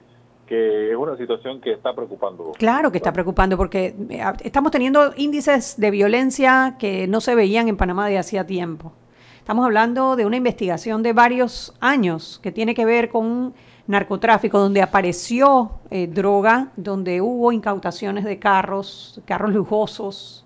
que 0.51 0.91
es 0.91 0.97
una 0.97 1.17
situación 1.17 1.61
que 1.61 1.71
está 1.71 1.95
preocupando. 1.95 2.51
Claro 2.59 2.91
que 2.91 2.99
está 2.99 3.13
preocupando 3.13 3.57
porque 3.57 3.95
eh, 4.11 4.25
estamos 4.43 4.73
teniendo 4.73 5.13
índices 5.17 5.79
de 5.79 5.93
violencia 5.93 6.75
que 6.77 7.07
no 7.07 7.21
se 7.21 7.37
veían 7.37 7.69
en 7.69 7.77
Panamá 7.77 8.09
de 8.09 8.19
hacía 8.19 8.45
tiempo. 8.45 8.93
Estamos 9.39 9.65
hablando 9.65 10.17
de 10.17 10.27
una 10.27 10.37
investigación 10.37 11.05
de 11.05 11.13
varios 11.13 11.73
años 11.79 12.41
que 12.43 12.51
tiene 12.51 12.75
que 12.75 12.85
ver 12.85 13.11
con 13.11 13.55
narcotráfico, 13.87 14.59
donde 14.59 14.83
apareció 14.83 15.71
eh, 15.89 16.09
droga, 16.09 16.73
donde 16.75 17.21
hubo 17.21 17.53
incautaciones 17.53 18.25
de 18.25 18.41
carros, 18.41 19.23
carros 19.27 19.53
lujosos, 19.53 20.45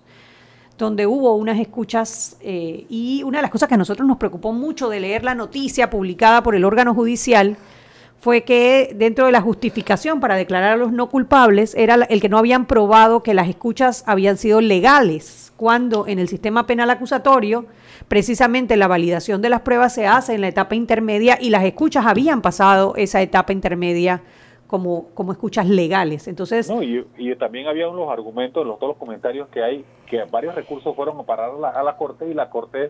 donde 0.77 1.07
hubo 1.07 1.33
unas 1.33 1.59
escuchas 1.59 2.37
eh, 2.41 2.85
y 2.89 3.23
una 3.23 3.39
de 3.39 3.41
las 3.41 3.51
cosas 3.51 3.67
que 3.67 3.73
a 3.73 3.79
nosotros 3.79 4.07
nos 4.07 4.17
preocupó 4.17 4.53
mucho 4.53 4.87
de 4.87 4.99
leer 4.99 5.23
la 5.23 5.33
noticia 5.33 5.89
publicada 5.89 6.43
por 6.43 6.53
el 6.53 6.63
órgano 6.63 6.93
judicial 6.93 7.57
fue 8.25 8.41
que 8.41 8.95
dentro 8.95 9.27
de 9.27 9.31
la 9.31 9.39
justificación 9.39 10.19
para 10.19 10.33
declarar 10.33 10.71
a 10.71 10.77
los 10.77 10.91
no 10.91 11.09
culpables 11.09 11.75
era 11.75 11.93
el 12.09 12.21
que 12.21 12.27
no 12.27 12.39
habían 12.39 12.65
probado 12.65 13.21
que 13.21 13.35
las 13.35 13.47
escuchas 13.47 14.03
habían 14.07 14.37
sido 14.37 14.61
legales, 14.61 15.53
cuando 15.57 16.07
en 16.07 16.17
el 16.17 16.27
sistema 16.27 16.65
penal 16.65 16.89
acusatorio 16.89 17.67
precisamente 18.07 18.77
la 18.77 18.87
validación 18.87 19.43
de 19.43 19.49
las 19.51 19.61
pruebas 19.61 19.93
se 19.93 20.07
hace 20.07 20.33
en 20.33 20.41
la 20.41 20.47
etapa 20.47 20.73
intermedia 20.73 21.37
y 21.39 21.51
las 21.51 21.65
escuchas 21.65 22.07
habían 22.07 22.41
pasado 22.41 22.95
esa 22.95 23.21
etapa 23.21 23.53
intermedia 23.53 24.23
como, 24.65 25.09
como 25.13 25.31
escuchas 25.31 25.69
legales. 25.69 26.27
Entonces, 26.27 26.67
No, 26.67 26.81
y, 26.81 27.05
también 27.35 27.67
había 27.67 27.87
unos 27.87 28.09
argumentos, 28.09 28.65
los, 28.65 28.79
todos 28.79 28.93
los 28.93 28.97
comentarios 28.97 29.49
que 29.49 29.61
hay, 29.61 29.85
que 30.09 30.23
varios 30.31 30.55
recursos 30.55 30.95
fueron 30.95 31.19
a 31.19 31.23
parar 31.23 31.51
a 31.75 31.83
la 31.83 31.95
Corte 31.95 32.27
y 32.27 32.33
la 32.33 32.49
Corte 32.49 32.89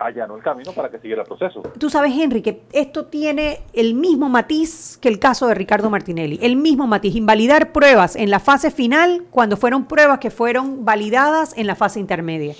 allanó 0.00 0.36
el 0.36 0.42
camino 0.42 0.72
para 0.72 0.90
que 0.90 0.98
siguiera 0.98 1.22
el 1.22 1.28
proceso. 1.28 1.62
Tú 1.78 1.90
sabes, 1.90 2.12
Henry, 2.18 2.42
que 2.42 2.62
esto 2.72 3.06
tiene 3.06 3.60
el 3.72 3.94
mismo 3.94 4.28
matiz 4.28 4.98
que 5.00 5.08
el 5.08 5.18
caso 5.18 5.46
de 5.46 5.54
Ricardo 5.54 5.90
Martinelli. 5.90 6.38
El 6.42 6.56
mismo 6.56 6.86
matiz, 6.86 7.14
invalidar 7.14 7.72
pruebas 7.72 8.16
en 8.16 8.30
la 8.30 8.40
fase 8.40 8.70
final 8.70 9.24
cuando 9.30 9.56
fueron 9.56 9.84
pruebas 9.86 10.18
que 10.18 10.30
fueron 10.30 10.84
validadas 10.84 11.56
en 11.56 11.66
la 11.66 11.76
fase 11.76 12.00
intermedia. 12.00 12.54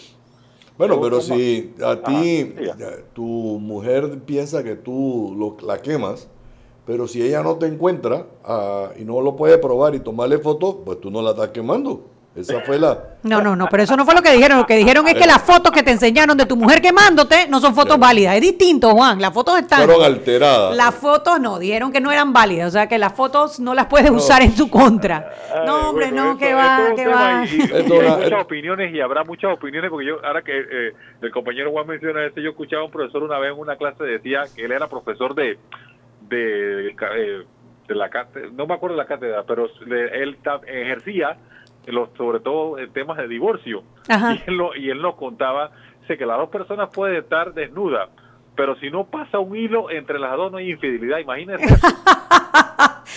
Bueno, 0.76 0.94
¿Cómo- 0.94 1.04
pero 1.08 1.20
si 1.20 1.74
a 1.84 1.96
ti 2.02 2.54
tu 3.12 3.24
mujer 3.24 4.20
piensa 4.24 4.62
que 4.62 4.76
tú 4.76 5.34
lo- 5.36 5.66
la 5.66 5.78
quemas, 5.82 6.28
pero 6.86 7.06
si 7.06 7.22
ella 7.22 7.42
no 7.42 7.56
te 7.56 7.66
encuentra 7.66 8.26
ah, 8.44 8.90
y 8.98 9.04
no 9.04 9.20
lo 9.20 9.36
puede 9.36 9.58
probar 9.58 9.94
y 9.94 10.00
tomarle 10.00 10.38
foto, 10.38 10.82
pues 10.84 11.00
tú 11.00 11.10
no 11.10 11.20
la 11.22 11.30
estás 11.30 11.48
quemando. 11.48 12.06
Esa 12.32 12.60
fue 12.60 12.78
la... 12.78 12.96
No, 13.24 13.42
no, 13.42 13.56
no, 13.56 13.66
pero 13.68 13.82
eso 13.82 13.96
no 13.96 14.04
fue 14.04 14.14
lo 14.14 14.22
que 14.22 14.30
dijeron. 14.30 14.58
Lo 14.58 14.64
que 14.66 14.76
dijeron 14.76 15.06
es 15.08 15.14
que 15.14 15.26
las 15.26 15.42
fotos 15.42 15.72
que 15.72 15.82
te 15.82 15.90
enseñaron 15.90 16.36
de 16.36 16.46
tu 16.46 16.56
mujer 16.56 16.80
quemándote 16.80 17.48
no 17.48 17.58
son 17.58 17.74
fotos 17.74 17.98
válidas. 17.98 18.36
Es 18.36 18.40
distinto, 18.40 18.90
Juan. 18.92 19.20
Las 19.20 19.34
fotos 19.34 19.58
están. 19.58 19.84
Fueron 19.84 20.04
alteradas. 20.04 20.76
Las 20.76 20.94
fotos 20.94 21.40
no, 21.40 21.58
dijeron 21.58 21.90
que 21.92 22.00
no 22.00 22.12
eran 22.12 22.32
válidas. 22.32 22.68
O 22.68 22.70
sea, 22.70 22.86
que 22.88 22.98
las 22.98 23.12
fotos 23.14 23.58
no 23.58 23.74
las 23.74 23.86
puedes 23.86 24.10
usar 24.12 24.42
en 24.42 24.54
tu 24.54 24.70
contra. 24.70 25.28
Ay, 25.52 25.66
No, 25.66 25.90
hombre, 25.90 26.06
bueno, 26.06 26.24
no, 26.24 26.30
esto- 26.32 26.38
que 26.46 26.54
va, 26.54 26.94
que 26.94 27.06
va. 27.08 27.44
Y, 27.44 27.56
y- 27.56 27.60
Esto 27.62 27.94
y 27.94 27.98
hay 27.98 28.10
muchas 28.10 28.30
eh. 28.30 28.34
opiniones 28.40 28.94
y 28.94 29.00
habrá 29.00 29.24
muchas 29.24 29.52
opiniones 29.52 29.90
porque 29.90 30.06
yo, 30.06 30.24
ahora 30.24 30.42
que 30.42 30.56
eh, 30.56 30.92
el 31.20 31.30
compañero 31.32 31.72
Juan 31.72 31.88
menciona 31.88 32.24
esto, 32.24 32.40
yo 32.40 32.50
escuchaba 32.50 32.82
a 32.82 32.84
un 32.86 32.92
profesor 32.92 33.24
una 33.24 33.38
vez 33.40 33.52
en 33.52 33.58
una 33.58 33.74
clase 33.76 34.04
decía 34.04 34.44
que 34.54 34.64
él 34.64 34.70
era 34.72 34.86
profesor 34.86 35.34
de 35.34 35.58
de, 36.28 36.90
eh, 36.90 37.42
de 37.88 37.94
la 37.94 38.08
cátedra, 38.08 38.48
no 38.52 38.66
me 38.66 38.74
acuerdo 38.74 38.96
de 38.96 39.02
la 39.02 39.08
cátedra, 39.08 39.42
pero 39.46 39.66
de- 39.84 40.22
él 40.22 40.38
ta- 40.42 40.60
ejercía 40.66 41.36
los, 41.92 42.08
sobre 42.16 42.40
todo 42.40 42.78
en 42.78 42.92
temas 42.92 43.16
de 43.18 43.28
divorcio 43.28 43.82
Ajá. 44.08 44.34
y 44.34 44.42
él, 44.50 44.56
lo- 44.56 44.76
y 44.76 44.90
él 44.90 45.00
nos 45.02 45.14
contaba 45.16 45.70
sé 46.06 46.16
que 46.18 46.26
las 46.26 46.38
dos 46.38 46.48
personas 46.50 46.88
pueden 46.92 47.16
estar 47.16 47.52
desnudas 47.54 48.08
pero 48.56 48.76
si 48.80 48.90
no 48.90 49.04
pasa 49.06 49.38
un 49.38 49.56
hilo 49.56 49.90
entre 49.90 50.18
las 50.18 50.36
dos 50.36 50.50
no 50.52 50.58
hay 50.58 50.70
infidelidad 50.70 51.18
imagínense 51.18 51.64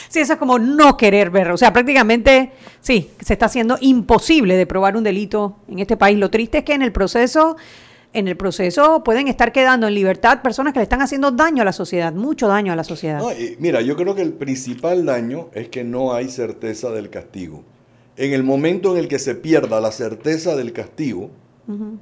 Sí, 0.09 0.19
eso 0.19 0.33
es 0.33 0.39
como 0.39 0.59
no 0.59 0.95
querer 0.95 1.31
ver. 1.31 1.49
O 1.51 1.57
sea, 1.57 1.73
prácticamente, 1.73 2.51
sí, 2.81 3.09
se 3.19 3.33
está 3.33 3.47
haciendo 3.47 3.77
imposible 3.81 4.55
de 4.55 4.67
probar 4.67 4.95
un 4.95 5.03
delito 5.03 5.57
en 5.67 5.79
este 5.79 5.97
país. 5.97 6.17
Lo 6.19 6.29
triste 6.29 6.59
es 6.59 6.63
que 6.63 6.73
en 6.73 6.83
el 6.83 6.91
proceso, 6.91 7.57
en 8.13 8.27
el 8.27 8.37
proceso 8.37 9.03
pueden 9.03 9.27
estar 9.27 9.51
quedando 9.51 9.87
en 9.87 9.95
libertad 9.95 10.41
personas 10.43 10.73
que 10.73 10.79
le 10.79 10.83
están 10.83 11.01
haciendo 11.01 11.31
daño 11.31 11.63
a 11.63 11.65
la 11.65 11.73
sociedad, 11.73 12.13
mucho 12.13 12.47
daño 12.47 12.73
a 12.73 12.75
la 12.75 12.83
sociedad. 12.83 13.19
No, 13.19 13.31
y 13.31 13.55
mira, 13.59 13.81
yo 13.81 13.95
creo 13.95 14.13
que 14.13 14.21
el 14.21 14.33
principal 14.33 15.03
daño 15.05 15.47
es 15.53 15.69
que 15.69 15.83
no 15.83 16.13
hay 16.13 16.29
certeza 16.29 16.91
del 16.91 17.09
castigo. 17.09 17.63
En 18.17 18.33
el 18.33 18.43
momento 18.43 18.91
en 18.93 18.99
el 18.99 19.07
que 19.07 19.17
se 19.19 19.35
pierda 19.35 19.81
la 19.81 19.91
certeza 19.91 20.55
del 20.55 20.71
castigo, 20.73 21.29
Bueno, 21.65 21.97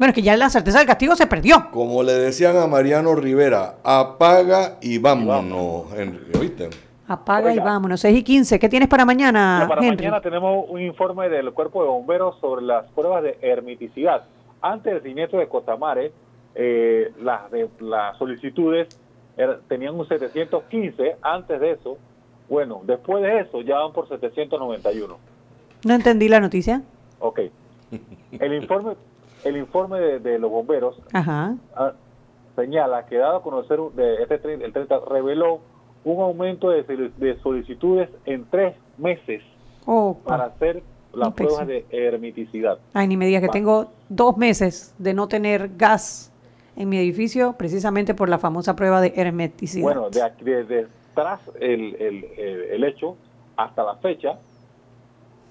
es 0.00 0.12
que 0.12 0.22
ya 0.22 0.36
la 0.36 0.50
certeza 0.50 0.78
del 0.78 0.86
castigo 0.86 1.16
se 1.16 1.26
perdió. 1.26 1.70
como 1.72 2.02
le 2.02 2.12
decían 2.12 2.56
a 2.56 2.66
Mariano 2.66 3.14
Rivera, 3.14 3.76
apaga 3.82 4.76
y 4.82 4.98
vámonos, 4.98 5.86
Henry, 5.96 6.20
¿oíste? 6.38 6.68
Apaga 7.08 7.52
y 7.52 7.58
vámonos. 7.58 8.00
6 8.02 8.18
y 8.18 8.22
15. 8.22 8.58
¿Qué 8.60 8.68
tienes 8.68 8.88
para 8.88 9.04
mañana, 9.04 9.56
Bueno, 9.66 9.68
para 9.70 9.82
Henry? 9.84 9.96
mañana 10.04 10.20
tenemos 10.20 10.64
un 10.68 10.80
informe 10.80 11.28
del 11.28 11.52
Cuerpo 11.52 11.82
de 11.82 11.88
Bomberos 11.88 12.38
sobre 12.40 12.62
las 12.62 12.86
pruebas 12.92 13.24
de 13.24 13.36
hermiticidad. 13.42 14.22
Antes 14.62 14.92
del 14.92 15.02
siniestro 15.02 15.40
de 15.40 15.48
Cotamare, 15.48 16.12
eh, 16.54 17.10
las, 17.20 17.50
de, 17.50 17.68
las 17.80 18.16
solicitudes 18.18 18.86
er- 19.36 19.58
tenían 19.66 19.98
un 19.98 20.06
715. 20.06 21.16
Antes 21.22 21.58
de 21.60 21.72
eso, 21.72 21.96
bueno, 22.48 22.82
después 22.84 23.22
de 23.24 23.40
eso 23.40 23.60
ya 23.62 23.78
van 23.78 23.92
por 23.92 24.06
791. 24.08 25.16
No 25.84 25.94
entendí 25.94 26.28
la 26.28 26.40
noticia. 26.40 26.82
Ok. 27.20 27.40
El 28.38 28.54
informe, 28.54 28.92
el 29.44 29.56
informe 29.56 29.98
de, 30.00 30.18
de 30.20 30.38
los 30.38 30.50
bomberos 30.50 30.96
Ajá. 31.12 31.56
ah, 31.74 31.92
señala 32.56 33.06
que 33.06 33.16
dado 33.16 33.38
a 33.38 33.42
conocer 33.42 33.78
de 33.96 34.22
este 34.22 34.40
tre- 34.40 34.62
el 34.62 34.72
30 34.72 35.00
reveló 35.10 35.60
un 36.04 36.20
aumento 36.22 36.70
de, 36.70 36.86
solic- 36.86 37.14
de 37.16 37.38
solicitudes 37.40 38.08
en 38.26 38.44
tres 38.50 38.76
meses 38.98 39.42
Oh, 39.86 40.18
para 40.24 40.44
hacer 40.44 40.82
las 41.12 41.32
pruebas 41.32 41.66
de 41.66 41.84
hermiticidad. 41.90 42.78
Ay, 42.92 43.08
ni 43.08 43.16
me 43.16 43.26
digas 43.26 43.40
que 43.40 43.48
Va. 43.48 43.52
tengo 43.52 43.90
dos 44.08 44.36
meses 44.36 44.94
de 44.98 45.14
no 45.14 45.26
tener 45.26 45.70
gas 45.76 46.30
en 46.76 46.88
mi 46.88 46.98
edificio 46.98 47.54
precisamente 47.54 48.14
por 48.14 48.28
la 48.28 48.38
famosa 48.38 48.76
prueba 48.76 49.00
de 49.00 49.12
hermeticidad. 49.16 49.82
Bueno, 49.82 50.10
de, 50.10 50.22
aquí- 50.22 50.44
desde 50.44 50.86
tras 51.14 51.40
el, 51.58 51.96
el, 51.96 52.24
el- 52.38 52.62
el 52.70 52.84
hecho 52.84 53.16
hasta 53.56 53.82
la 53.82 53.96
fecha, 53.96 54.38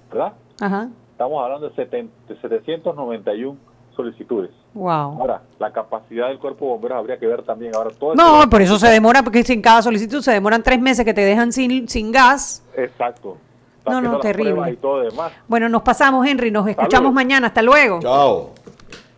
¿verdad? 0.10 0.34
Ajá. 0.60 0.89
Estamos 1.12 1.44
hablando 1.44 1.70
de, 1.70 1.75
70 1.75 2.12
de 2.34 2.39
791 2.42 3.58
solicitudes. 3.96 4.51
Wow. 4.74 4.89
Ahora, 5.20 5.42
la 5.60 5.72
capacidad 5.74 6.28
del 6.30 6.39
cuerpo 6.39 6.66
de 6.66 6.72
bomberos 6.72 6.98
habría 6.98 7.18
que 7.20 7.28
ver 7.28 7.44
también. 7.44 7.75
Ahora, 7.75 7.89
todo 7.92 8.16
No, 8.16 8.38
esto- 8.39 8.50
por 8.50 8.62
eso 8.62 8.80
se 8.80 8.88
demora, 8.88 9.24
porque 9.24 9.44
sin 9.44 9.62
cada 9.62 9.82
solicitud 9.82 10.22
se 10.22 10.32
demoran 10.32 10.63
tres 10.63 10.80
meses 10.80 11.04
que 11.04 11.13
te 11.13 11.22
dejan 11.22 11.51
sin, 11.51 11.88
sin 11.89 12.12
gas. 12.12 12.63
Exacto. 12.78 13.38
No, 13.86 14.00
no, 14.01 14.20
terrible. 14.20 14.51
pruebas 14.51 14.72
Y 14.74 14.75
todo 14.78 15.00
demás. 15.01 15.32
Bueno, 15.48 15.68
nos 15.68 15.82
pasamos, 15.82 16.25
Henry. 16.28 16.51
Nos 16.51 16.68
escuchamos 16.68 17.12
mañana. 17.12 17.48
Hasta 17.48 17.62
luego. 17.63 18.00
Chao. 18.01 18.51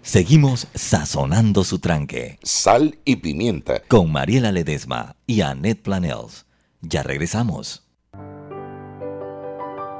Seguimos 0.01 0.67
sazonando 0.73 1.63
su 1.63 1.79
tranque 1.79 2.39
Sal 2.41 2.97
y 3.05 3.17
pimienta. 3.17 3.81
con 3.87 4.11
Mariela 4.11 4.51
Ledesma 4.51 5.15
y 5.27 5.41
Annette 5.41 5.83
Planels. 5.83 6.45
Ya 6.81 7.03
regresamos. 7.03 7.85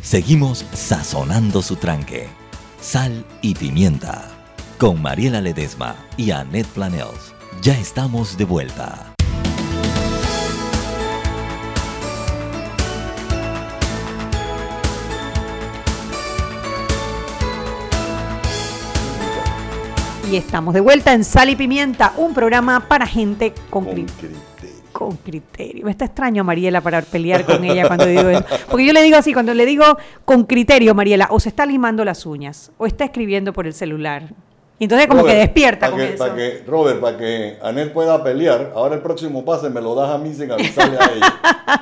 Seguimos 0.00 0.64
sazonando 0.72 1.60
su 1.60 1.76
tranque. 1.76 2.28
Sal 2.80 3.26
y 3.42 3.54
pimienta. 3.54 4.30
Con 4.78 5.02
Mariela 5.02 5.42
Ledesma 5.42 5.96
y 6.16 6.30
Annette 6.30 6.68
Planels. 6.68 7.34
Ya 7.60 7.78
estamos 7.78 8.38
de 8.38 8.44
vuelta. 8.44 9.14
Y 20.30 20.36
estamos 20.36 20.72
de 20.72 20.80
vuelta 20.80 21.12
en 21.12 21.22
Sal 21.22 21.50
y 21.50 21.56
Pimienta, 21.56 22.14
un 22.16 22.32
programa 22.32 22.88
para 22.88 23.06
gente 23.06 23.52
con, 23.68 23.84
Con 23.84 23.94
criterio. 23.94 24.73
Con 24.94 25.16
criterio. 25.16 25.84
Me 25.84 25.90
está 25.90 26.04
extraño 26.04 26.42
a 26.42 26.44
Mariela 26.44 26.80
para 26.80 27.02
pelear 27.02 27.44
con 27.44 27.64
ella 27.64 27.88
cuando 27.88 28.06
digo 28.06 28.28
eso. 28.28 28.44
Porque 28.70 28.86
yo 28.86 28.92
le 28.92 29.02
digo 29.02 29.18
así, 29.18 29.34
cuando 29.34 29.52
le 29.52 29.66
digo 29.66 29.84
con 30.24 30.44
criterio, 30.44 30.94
Mariela, 30.94 31.26
o 31.30 31.40
se 31.40 31.48
está 31.48 31.66
limando 31.66 32.04
las 32.04 32.24
uñas, 32.24 32.70
o 32.78 32.86
está 32.86 33.04
escribiendo 33.04 33.52
por 33.52 33.66
el 33.66 33.74
celular. 33.74 34.28
Y 34.78 34.84
entonces 34.84 35.08
como 35.08 35.24
que 35.24 35.34
despierta 35.34 35.90
con 35.90 35.98
que, 35.98 36.14
eso. 36.14 36.18
para 36.18 36.36
que, 36.36 36.62
Robert, 36.66 37.00
para 37.00 37.18
que 37.18 37.58
Anel 37.62 37.90
pueda 37.90 38.22
pelear, 38.22 38.72
ahora 38.74 38.94
el 38.94 39.02
próximo 39.02 39.44
pase 39.44 39.68
me 39.68 39.80
lo 39.80 39.96
das 39.96 40.10
a 40.10 40.18
mí 40.18 40.32
sin 40.32 40.50
avisarle 40.50 40.96
a 40.98 41.12
ella. 41.12 41.40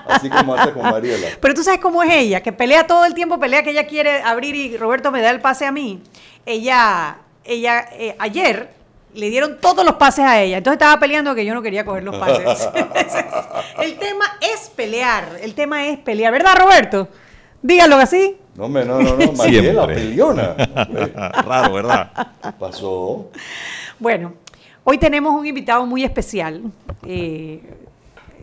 Así 0.09 0.31
como 0.31 0.55
hace 0.55 0.73
con 0.73 0.83
Mariela. 0.83 1.29
Pero 1.39 1.55
tú 1.55 1.63
sabes 1.63 1.81
cómo 1.81 2.03
es 2.03 2.13
ella, 2.13 2.43
que 2.43 2.53
pelea 2.53 2.87
todo 2.87 3.05
el 3.05 3.13
tiempo, 3.13 3.39
pelea 3.39 3.63
que 3.63 3.71
ella 3.71 3.87
quiere 3.87 4.23
abrir 4.23 4.55
y 4.55 4.77
Roberto 4.79 5.11
me 5.11 5.21
da 5.21 5.31
el 5.31 5.41
pase 5.41 5.67
a 5.67 5.73
mí. 5.73 6.03
Ella, 6.47 7.19
ella, 7.45 7.89
eh, 7.93 8.17
ayer 8.19 8.82
le 9.15 9.31
dieron 9.31 9.59
todos 9.61 9.85
los 9.85 9.95
pases 9.97 10.25
a 10.25 10.41
ella. 10.41 10.59
Entonces 10.59 10.81
estaba 10.81 10.99
peleando 10.99 11.35
que 11.35 11.45
yo 11.45 11.55
no 11.55 11.63
quería 11.63 11.85
coger 11.85 12.03
los 12.03 12.17
pases. 12.17 12.45
el 13.83 13.99
tema 13.99 14.25
es 14.41 14.71
pelear, 14.71 15.39
el 15.43 15.55
tema 15.55 15.87
es 15.87 15.99
pelear, 15.99 16.33
¿verdad, 16.33 16.57
Roberto? 16.59 17.09
Dígalo 17.63 17.97
así. 17.97 18.37
No, 18.57 18.69
no, 18.69 18.85
no, 18.85 19.17
no, 19.17 19.33
Mariela, 19.33 19.87
peleona. 19.87 20.55
Raro, 21.47 21.73
¿verdad? 21.73 22.11
Pasó. 22.59 23.31
Bueno, 23.99 24.35
hoy 24.85 24.99
tenemos 24.99 25.33
un 25.33 25.47
invitado 25.47 25.87
muy 25.87 26.05
especial. 26.05 26.63
Eh, 27.07 27.63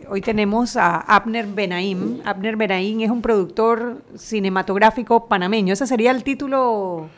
hoy 0.08 0.20
tenemos 0.20 0.76
a 0.76 0.96
Abner 0.96 1.46
Benaim. 1.46 2.22
Abner 2.24 2.56
Benaim 2.56 3.00
es 3.02 3.10
un 3.10 3.22
productor 3.22 4.02
cinematográfico 4.16 5.26
panameño. 5.28 5.74
Ese 5.74 5.86
sería 5.86 6.10
el 6.10 6.24
título 6.24 7.08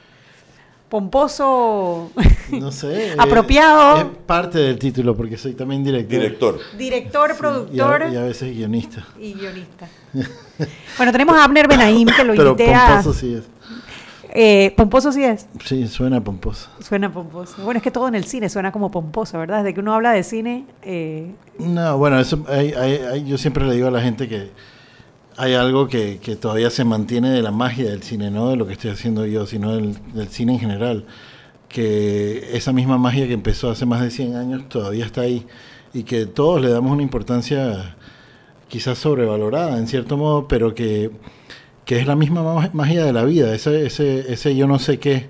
pomposo, 0.92 2.10
No 2.50 2.70
sé. 2.70 3.08
eh, 3.12 3.14
apropiado, 3.18 3.98
Es 3.98 4.04
parte 4.26 4.58
del 4.58 4.78
título 4.78 5.16
porque 5.16 5.38
soy 5.38 5.54
también 5.54 5.82
director. 5.82 6.18
Director. 6.20 6.60
director, 6.76 7.30
Y 7.30 7.32
a, 7.32 7.36
productor 7.38 8.12
y 8.12 8.16
a 8.16 8.22
veces 8.22 8.54
guionista. 8.54 9.06
y 9.18 9.32
guionista. 9.34 9.88
Bueno, 10.96 11.10
tenemos 11.10 11.34
a 11.36 11.44
Abner 11.44 11.66
Benaim 11.66 12.06
que 12.14 12.22
lo 12.24 12.34
Pero 12.36 12.50
invité 12.50 12.74
a... 12.74 12.88
pomposo 13.02 13.14
sí 13.14 13.34
es. 13.34 13.44
Eh, 14.34 14.72
pomposo 14.76 15.10
sí 15.12 15.24
es. 15.24 15.46
Sí, 15.64 15.88
suena 15.88 16.22
pomposo. 16.22 16.68
Suena 16.80 17.12
pomposo. 17.12 17.62
Bueno, 17.64 17.78
es 17.78 17.82
que 17.82 17.90
todo 17.90 18.06
en 18.08 18.14
el 18.14 18.24
cine 18.24 18.48
suena 18.48 18.70
como 18.70 18.90
pomposo, 18.90 19.38
¿verdad? 19.38 19.58
Desde 19.64 19.74
que 19.74 19.80
uno 19.80 19.94
habla 19.94 20.12
de 20.12 20.22
cine, 20.22 20.66
eh, 20.82 21.32
No, 21.58 21.96
bueno, 21.98 22.20
eso, 22.20 22.44
hay- 22.48 22.72
hay- 22.74 22.96
hay- 23.10 23.24
yo 23.24 23.36
siempre 23.38 23.64
le 23.66 23.74
digo 23.74 23.88
a 23.88 23.90
la 23.90 24.00
gente 24.02 24.28
que 24.28 24.50
hay 25.36 25.54
algo 25.54 25.88
que, 25.88 26.18
que 26.22 26.36
todavía 26.36 26.70
se 26.70 26.84
mantiene 26.84 27.30
de 27.30 27.42
la 27.42 27.50
magia 27.50 27.90
del 27.90 28.02
cine, 28.02 28.30
no 28.30 28.50
de 28.50 28.56
lo 28.56 28.66
que 28.66 28.74
estoy 28.74 28.90
haciendo 28.90 29.26
yo, 29.26 29.46
sino 29.46 29.72
del, 29.74 29.96
cine 30.30 30.54
en 30.54 30.60
general. 30.60 31.06
Que 31.68 32.56
esa 32.56 32.72
misma 32.72 32.98
magia 32.98 33.26
que 33.26 33.32
empezó 33.34 33.70
hace 33.70 33.86
más 33.86 34.02
de 34.02 34.10
100 34.10 34.36
años 34.36 34.68
todavía 34.68 35.06
está 35.06 35.22
ahí 35.22 35.46
y 35.94 36.02
que 36.04 36.26
todos 36.26 36.60
le 36.60 36.70
damos 36.70 36.92
una 36.92 37.02
importancia 37.02 37.96
quizás 38.68 38.98
sobrevalorada 38.98 39.78
en 39.78 39.86
cierto 39.86 40.16
modo, 40.16 40.48
pero 40.48 40.74
que, 40.74 41.10
que 41.84 41.98
es 42.00 42.06
la 42.06 42.16
misma 42.16 42.42
ma- 42.42 42.70
magia 42.72 43.04
de 43.04 43.12
la 43.12 43.24
vida, 43.24 43.54
ese, 43.54 43.86
ese, 43.86 44.32
ese 44.32 44.56
yo 44.56 44.66
no 44.66 44.78
sé 44.78 44.98
qué, 44.98 45.28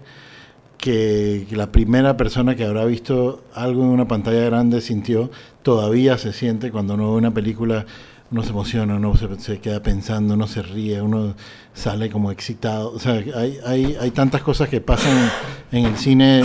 que 0.79 1.47
la 1.53 1.71
primera 1.71 2.17
persona 2.17 2.57
que 2.57 2.65
habrá 2.65 2.85
visto 2.85 3.45
algo 3.55 3.83
en 3.83 3.89
una 3.91 4.09
pantalla 4.09 4.45
grande 4.45 4.81
sintió, 4.81 5.31
todavía 5.63 6.19
se 6.19 6.33
siente 6.33 6.73
cuando 6.73 6.95
uno 6.95 7.13
ve 7.13 7.19
una 7.19 7.33
película, 7.35 7.87
uno 8.33 8.43
se 8.43 8.51
emociona, 8.51 8.97
uno 8.97 9.15
se, 9.15 9.39
se 9.39 9.61
queda 9.61 9.83
pensando, 9.83 10.35
uno 10.35 10.47
se 10.47 10.63
ríe, 10.63 11.03
uno 11.03 11.35
sale 11.75 12.11
como 12.11 12.31
excitado. 12.33 12.91
O 12.93 12.99
sea, 12.99 13.13
hay, 13.13 13.59
hay, 13.65 13.97
hay 14.01 14.11
tantas 14.11 14.41
cosas 14.43 14.71
que 14.71 14.81
pasan 14.81 15.31
en 15.71 15.85
el 15.85 15.97
cine 15.97 16.43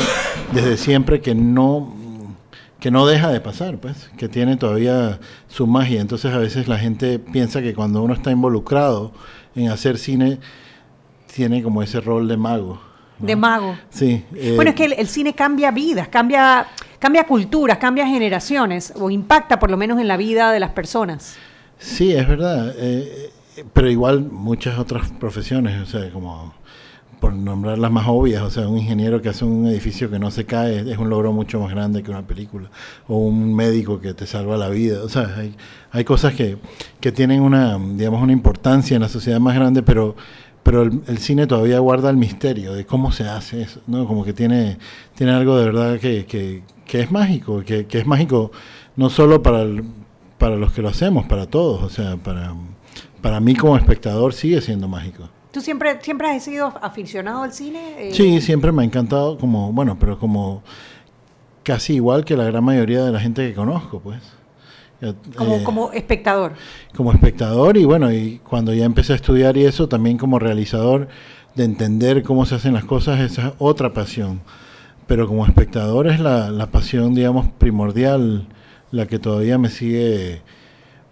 desde 0.51 0.77
siempre 0.77 1.21
que 1.21 1.33
no 1.33 1.95
que 2.79 2.91
no 2.91 3.07
deja 3.07 3.29
de 3.29 3.41
pasar, 3.41 3.79
pues, 3.79 4.11
que 4.17 4.27
tiene 4.29 4.55
todavía 4.55 5.19
su 5.47 5.65
magia. 5.65 5.99
Entonces 5.99 6.31
a 6.31 6.37
veces 6.37 6.67
la 6.67 6.77
gente 6.77 7.17
piensa 7.17 7.59
que 7.59 7.73
cuando 7.73 8.03
uno 8.03 8.13
está 8.13 8.29
involucrado 8.29 9.13
en 9.55 9.69
hacer 9.69 9.97
cine, 9.97 10.37
tiene 11.33 11.63
como 11.63 11.81
ese 11.81 12.01
rol 12.01 12.27
de 12.27 12.37
mago. 12.37 12.79
de 13.17 13.35
mago. 13.35 13.75
Sí. 13.89 14.23
eh, 14.35 14.53
Bueno, 14.55 14.69
es 14.69 14.75
que 14.75 14.85
el, 14.85 14.93
el 14.93 15.07
cine 15.07 15.33
cambia 15.33 15.71
vidas, 15.71 16.07
cambia, 16.07 16.67
cambia 16.99 17.25
culturas, 17.25 17.79
cambia 17.79 18.05
generaciones, 18.05 18.93
o 18.95 19.09
impacta 19.09 19.57
por 19.57 19.71
lo 19.71 19.77
menos 19.77 19.99
en 19.99 20.07
la 20.07 20.17
vida 20.17 20.51
de 20.51 20.59
las 20.59 20.71
personas. 20.71 21.35
Sí, 21.79 22.11
es 22.13 22.27
verdad. 22.27 22.73
eh, 22.77 23.31
eh, 23.57 23.63
pero 23.73 23.89
igual 23.89 24.21
muchas 24.31 24.77
otras 24.79 25.09
profesiones, 25.19 25.81
o 25.81 25.85
sea, 25.85 26.11
como 26.11 26.53
por 27.19 27.33
nombrar 27.33 27.79
las 27.79 27.91
más 27.91 28.05
obvias, 28.07 28.43
o 28.43 28.51
sea, 28.51 28.67
un 28.67 28.77
ingeniero 28.77 29.21
que 29.21 29.29
hace 29.29 29.43
un 29.45 29.65
edificio 29.67 30.09
que 30.11 30.19
no 30.19 30.29
se 30.31 30.45
cae 30.45 30.91
es 30.91 30.97
un 30.99 31.09
logro 31.09 31.33
mucho 31.33 31.59
más 31.59 31.71
grande 31.71 32.03
que 32.03 32.11
una 32.11 32.25
película, 32.27 32.69
o 33.07 33.17
un 33.17 33.55
médico 33.55 33.99
que 33.99 34.13
te 34.13 34.27
salva 34.27 34.55
la 34.57 34.69
vida, 34.69 35.03
o 35.03 35.09
sea, 35.09 35.33
hay, 35.37 35.55
hay 35.91 36.03
cosas 36.03 36.35
que, 36.35 36.57
que 37.01 37.11
tienen 37.11 37.41
una, 37.41 37.77
digamos, 37.79 38.21
una 38.21 38.33
importancia 38.33 38.95
en 38.95 39.01
la 39.01 39.09
sociedad 39.09 39.39
más 39.39 39.55
grande, 39.55 39.83
pero 39.83 40.15
pero 40.63 40.83
el, 40.83 41.17
cine 41.19 41.47
todavía 41.47 41.79
guarda 41.79 42.09
el 42.09 42.17
misterio 42.17 42.73
de 42.73 42.85
cómo 42.85 43.11
se 43.13 43.23
hace 43.27 43.61
eso, 43.61 43.79
¿no? 43.87 44.05
Como 44.05 44.25
que 44.25 44.33
tiene, 44.33 44.77
tiene 45.15 45.31
algo 45.31 45.57
de 45.57 45.65
verdad 45.65 45.97
que, 45.99 46.25
que, 46.25 46.61
que 46.85 46.99
es 47.01 47.09
mágico, 47.11 47.63
que, 47.65 47.85
que 47.87 47.99
es 47.99 48.05
mágico 48.05 48.51
no 48.97 49.09
solo 49.09 49.41
para, 49.41 49.61
el- 49.61 49.83
para 50.37 50.55
los 50.55 50.71
que 50.71 50.81
lo 50.81 50.89
hacemos, 50.89 51.25
para 51.25 51.47
todos, 51.47 51.83
o 51.83 51.89
sea, 51.89 52.17
para, 52.17 52.53
para 53.21 53.39
mí 53.39 53.55
como 53.55 53.75
espectador 53.77 54.33
sigue 54.33 54.61
siendo 54.61 54.87
mágico. 54.87 55.29
¿Tú 55.51 55.61
siempre, 55.61 55.97
siempre 56.01 56.29
has 56.29 56.43
sido 56.43 56.73
aficionado 56.81 57.43
al 57.43 57.53
cine? 57.53 58.09
Eh, 58.09 58.13
Sí, 58.13 58.41
siempre 58.41 58.71
me 58.71 58.83
ha 58.83 58.85
encantado 58.85 59.37
como, 59.37 59.71
bueno, 59.73 59.97
pero 59.99 60.19
como 60.19 60.61
casi 61.63 61.95
igual 61.95 62.23
que 62.25 62.37
la 62.37 62.43
gran 62.45 62.63
mayoría 62.63 63.03
de 63.03 63.11
la 63.11 63.19
gente 63.19 63.47
que 63.47 63.55
conozco, 63.55 63.99
pues. 63.99 64.21
Como, 65.35 65.55
Eh, 65.57 65.63
como 65.63 65.91
espectador. 65.91 66.53
como 66.95 67.11
espectador 67.11 67.77
y 67.77 67.85
bueno, 67.85 68.11
y 68.11 68.39
cuando 68.39 68.73
ya 68.73 68.85
empecé 68.85 69.13
a 69.13 69.15
estudiar 69.15 69.55
y 69.57 69.65
eso, 69.65 69.87
también 69.87 70.17
como 70.17 70.39
realizador, 70.39 71.07
de 71.55 71.65
entender 71.65 72.23
cómo 72.23 72.45
se 72.45 72.55
hacen 72.55 72.73
las 72.73 72.85
cosas, 72.85 73.19
esa 73.19 73.47
es 73.49 73.53
otra 73.59 73.93
pasión. 73.93 74.41
Pero 75.07 75.27
como 75.27 75.45
espectador 75.45 76.07
es 76.07 76.19
la, 76.19 76.49
la 76.51 76.67
pasión, 76.67 77.13
digamos, 77.13 77.47
primordial, 77.57 78.47
la 78.91 79.05
que 79.07 79.19
todavía 79.19 79.57
me 79.57 79.69
sigue 79.69 80.41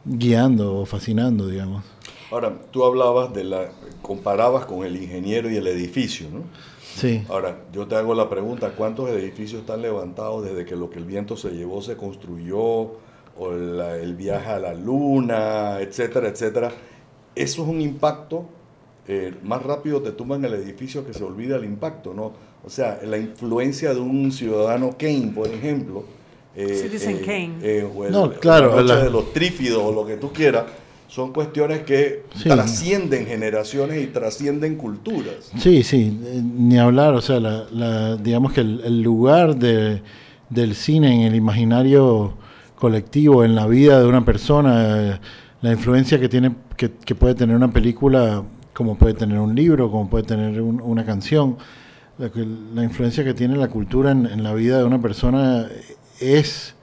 guiando 0.06 0.78
o 0.78 0.86
fascinando, 0.86 1.48
digamos. 1.48 1.84
Ahora, 2.32 2.54
tú 2.72 2.84
hablabas 2.84 3.34
de 3.34 3.44
la, 3.44 3.70
comparabas 4.02 4.66
con 4.66 4.86
el 4.86 4.96
ingeniero 5.02 5.50
y 5.50 5.58
el 5.58 5.68
edificio, 5.68 6.28
¿no? 6.32 6.44
Sí. 6.96 7.24
Ahora, 7.30 7.60
yo 7.74 7.88
te 7.88 7.96
hago 7.96 8.14
la 8.16 8.30
pregunta, 8.30 8.72
¿cuántos 8.72 9.10
edificios 9.10 9.62
están 9.62 9.82
levantados 9.82 10.46
desde 10.46 10.66
que 10.66 10.76
lo 10.76 10.90
que 10.90 11.00
el 11.00 11.06
viento 11.06 11.36
se 11.38 11.50
llevó 11.52 11.82
se 11.82 11.96
construyó, 11.98 12.94
o 13.38 13.52
la- 13.52 13.98
el 13.98 14.16
viaje 14.16 14.50
a 14.50 14.60
la 14.60 14.74
luna, 14.74 15.80
etcétera, 15.82 16.30
etcétera? 16.30 16.72
Eso 17.36 17.64
es 17.64 17.68
un 17.68 17.82
impacto, 17.82 18.46
eh, 19.08 19.34
más 19.44 19.62
rápido 19.62 20.02
te 20.02 20.12
tumban 20.12 20.44
el 20.46 20.54
edificio 20.54 21.06
que 21.06 21.14
se 21.14 21.24
olvida 21.24 21.58
el 21.58 21.66
impacto, 21.66 22.14
¿no? 22.14 22.32
O 22.64 22.70
sea, 22.70 23.00
la 23.04 23.18
influencia 23.18 23.94
de 23.94 24.00
un 24.00 24.32
ciudadano 24.32 24.96
Kane, 24.98 25.32
por 25.36 25.48
ejemplo. 25.50 26.06
Eh, 26.56 26.80
Citizen 26.84 27.18
eh, 27.18 27.22
Kane. 27.26 27.54
eh, 27.62 27.88
o 27.96 28.06
el- 28.06 28.12
No, 28.12 28.32
claro, 28.32 28.70
la 28.76 28.82
noche 28.82 28.96
la- 28.96 29.04
de 29.04 29.10
los 29.10 29.34
trífidos 29.34 29.82
o 29.84 29.92
lo 29.92 30.06
que 30.06 30.18
tú 30.18 30.32
quieras, 30.32 30.64
son 31.08 31.32
cuestiones 31.34 31.84
que 31.84 32.24
Sí. 32.36 32.50
trascienden 32.50 33.26
generaciones 33.28 34.04
y 34.04 34.08
trascienden 34.08 34.76
culturas. 34.76 35.52
Sí, 35.58 35.84
sí, 35.84 36.18
ni 36.58 36.78
hablar, 36.78 37.14
o 37.14 37.22
sea, 37.22 37.40
la, 37.40 37.66
la- 37.72 38.16
digamos 38.18 38.54
que 38.54 38.62
el, 38.62 38.82
el 38.84 39.02
lugar 39.02 39.56
de, 39.56 40.02
del 40.50 40.76
cine 40.76 41.14
en 41.14 41.22
el 41.22 41.36
imaginario 41.36 42.34
colectivo, 42.76 43.44
en 43.46 43.56
la 43.56 43.68
vida 43.68 44.00
de 44.00 44.08
una 44.08 44.26
persona, 44.26 45.20
la 45.62 45.72
influencia 45.72 46.20
que 46.20 46.28
tiene, 46.30 46.54
que, 46.76 46.92
que 46.92 47.16
puede 47.16 47.36
tener 47.36 47.56
una 47.56 47.72
película, 47.72 48.44
como 48.74 48.98
puede 48.98 49.14
tener 49.14 49.40
un 49.40 49.56
libro, 49.56 49.90
como 49.90 50.10
puede 50.10 50.24
tener 50.26 50.62
un- 50.62 50.82
una 50.82 51.06
canción, 51.06 51.58
la 52.18 52.84
influencia 52.84 53.24
que 53.24 53.34
tiene 53.34 53.56
la 53.58 53.68
cultura 53.70 54.12
en, 54.12 54.26
en 54.26 54.44
la 54.44 54.54
vida 54.54 54.78
de 54.78 54.84
una 54.86 55.02
persona 55.02 55.68
es 56.20 56.76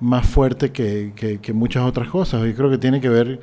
más 0.00 0.26
fuerte 0.26 0.72
que, 0.72 1.12
que- 1.16 1.40
que 1.40 1.52
muchas 1.52 1.84
otras 1.84 2.08
cosas. 2.08 2.44
Yo 2.44 2.54
creo 2.54 2.70
que 2.70 2.78
tiene 2.78 3.00
que 3.00 3.08
ver 3.08 3.40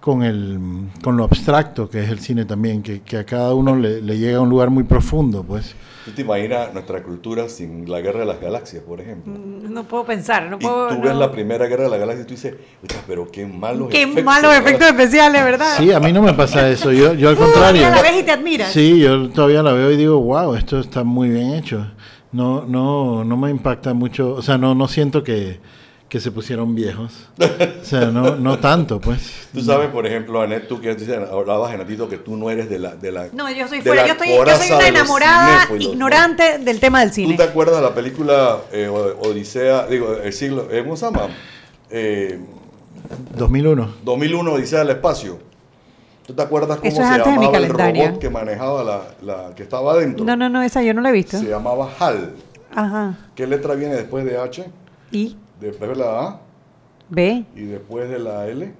con, 0.00 0.22
el, 0.22 0.58
con 1.02 1.16
lo 1.16 1.24
abstracto 1.24 1.88
que 1.88 2.02
es 2.02 2.10
el 2.10 2.20
cine 2.20 2.44
también, 2.44 2.82
que, 2.82 3.00
que 3.00 3.16
a 3.18 3.24
cada 3.24 3.54
uno 3.54 3.74
le, 3.76 4.00
le 4.02 4.18
llega 4.18 4.38
a 4.38 4.40
un 4.40 4.48
lugar 4.50 4.70
muy 4.70 4.84
profundo, 4.84 5.42
pues. 5.42 5.74
¿Tú 6.04 6.12
te 6.12 6.22
imaginas 6.22 6.72
nuestra 6.72 7.02
cultura 7.02 7.48
sin 7.48 7.90
la 7.90 8.00
Guerra 8.00 8.20
de 8.20 8.26
las 8.26 8.40
Galaxias, 8.40 8.80
por 8.84 9.00
ejemplo? 9.00 9.32
No 9.36 9.82
puedo 9.82 10.04
pensar, 10.04 10.48
no 10.48 10.56
Y 10.56 10.60
puedo. 10.60 10.86
tú 10.88 10.94
no. 10.94 11.00
ves 11.00 11.16
la 11.16 11.32
primera 11.32 11.66
Guerra 11.66 11.84
de 11.84 11.90
las 11.90 11.98
Galaxias 11.98 12.24
y 12.26 12.28
tú 12.28 12.34
dices, 12.34 12.54
"Puta, 12.80 12.94
pero 13.08 13.28
qué 13.32 13.44
malos 13.44 13.88
Qué 13.88 14.02
efectos. 14.02 14.22
malos 14.24 14.50
¿verdad?" 14.52 14.66
efectos 14.68 14.88
especiales, 14.88 15.42
¿verdad? 15.44 15.76
Sí, 15.78 15.90
a 15.90 15.98
mí 15.98 16.12
no 16.12 16.22
me 16.22 16.32
pasa 16.34 16.68
eso, 16.70 16.92
yo, 16.92 17.14
yo 17.14 17.28
al 17.30 17.36
contrario. 17.36 17.80
Todavía 17.82 17.90
la 17.90 18.02
ves 18.02 18.20
y 18.20 18.24
te 18.24 18.30
admiras. 18.30 18.70
Sí, 18.72 19.00
yo 19.00 19.28
todavía 19.30 19.64
la 19.64 19.72
veo 19.72 19.90
y 19.90 19.96
digo, 19.96 20.20
wow, 20.20 20.54
esto 20.54 20.78
está 20.78 21.02
muy 21.02 21.28
bien 21.30 21.54
hecho. 21.54 21.84
No, 22.32 22.64
no, 22.66 23.24
no 23.24 23.36
me 23.36 23.50
impacta 23.50 23.94
mucho, 23.94 24.34
o 24.34 24.42
sea, 24.42 24.58
no, 24.58 24.74
no 24.74 24.88
siento 24.88 25.22
que, 25.22 25.60
que 26.08 26.20
se 26.20 26.30
pusieron 26.30 26.74
viejos. 26.74 27.28
O 27.38 27.84
sea, 27.84 28.06
no, 28.06 28.36
no 28.36 28.58
tanto, 28.58 29.00
pues. 29.00 29.48
Tú 29.52 29.60
sabes, 29.60 29.88
por 29.88 30.06
ejemplo, 30.06 30.40
Anet, 30.40 30.68
tú 30.68 30.80
que 30.80 30.90
hablabas, 31.30 31.70
Genatito, 31.70 32.08
que 32.08 32.18
tú 32.18 32.36
no 32.36 32.50
eres 32.50 32.68
de 32.68 32.78
la... 32.78 32.94
De 32.94 33.12
la 33.12 33.28
No, 33.32 33.50
yo 33.50 33.66
soy 33.68 33.80
fuera. 33.80 34.06
Yo, 34.06 34.12
estoy, 34.12 34.28
yo 34.28 34.56
soy 34.56 34.68
una 34.68 34.78
de 34.78 34.88
enamorada 34.88 35.66
cinéfilos, 35.66 35.86
¿no? 35.86 35.92
ignorante 35.92 36.58
del 36.58 36.80
tema 36.80 37.00
del 37.00 37.10
¿Tú 37.10 37.14
cine. 37.14 37.36
te 37.36 37.42
acuerdas 37.42 37.76
de 37.76 37.82
la 37.82 37.94
película 37.94 38.58
eh, 38.72 38.88
Odisea, 38.88 39.86
digo, 39.86 40.16
el 40.22 40.32
siglo, 40.32 40.68
eh, 40.70 40.82
¿cómo 40.82 40.96
se 40.96 41.06
llama? 41.06 41.28
Eh, 41.90 42.40
2001. 43.36 43.94
2001, 44.04 44.52
Odisea 44.52 44.78
del 44.80 44.90
Espacio. 44.90 45.38
¿Tú 46.26 46.34
te 46.34 46.42
acuerdas 46.42 46.78
cómo 46.78 46.88
Eso 46.88 47.02
es 47.02 47.08
se 47.08 47.14
antes 47.14 47.32
de 47.32 47.38
mi 47.38 47.44
llamaba 47.46 47.58
el 47.58 47.68
robot 48.08 48.18
que 48.20 48.30
manejaba 48.30 48.82
la, 48.84 49.02
la 49.22 49.54
que 49.54 49.62
estaba 49.62 49.92
adentro? 49.92 50.24
No, 50.24 50.36
no, 50.36 50.48
no, 50.48 50.62
esa 50.62 50.82
yo 50.82 50.92
no 50.92 51.00
la 51.00 51.10
he 51.10 51.12
visto. 51.12 51.38
Se 51.38 51.48
llamaba 51.48 51.88
HAL. 51.98 52.34
Ajá. 52.74 53.18
¿Qué 53.34 53.46
letra 53.46 53.74
viene 53.74 53.94
después 53.94 54.24
de 54.24 54.36
H? 54.38 54.64
¿Y? 55.12 55.36
Después 55.60 55.88
de 55.90 55.96
la 55.96 56.20
A 56.26 56.40
B, 57.08 57.44
y 57.54 57.60
después 57.62 58.10
de 58.10 58.18
la 58.18 58.46
L. 58.48 58.74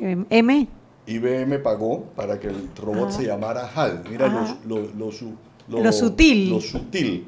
em, 0.00 0.26
M. 0.28 0.68
IBM 1.06 1.58
pagó 1.62 2.04
para 2.16 2.38
que 2.40 2.48
el 2.48 2.68
robot 2.76 3.10
se 3.10 3.24
llamara 3.26 3.68
HAL. 3.74 4.04
Mira 4.10 4.28
lo, 4.28 4.80
lo, 4.82 4.88
lo 4.96 5.12
su- 5.12 5.34
Lo 5.68 5.92
sutil. 5.92 6.50
Lo 6.50 6.60
sutil 6.60 7.26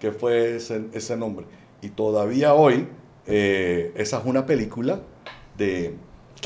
que 0.00 0.10
fue 0.12 0.56
ese, 0.56 0.86
ese 0.92 1.16
nombre. 1.16 1.46
Y 1.82 1.88
todavía 1.90 2.54
hoy, 2.54 2.88
eh, 3.26 3.92
esa 3.96 4.18
es 4.18 4.24
una 4.26 4.44
película 4.46 5.00
de 5.56 5.94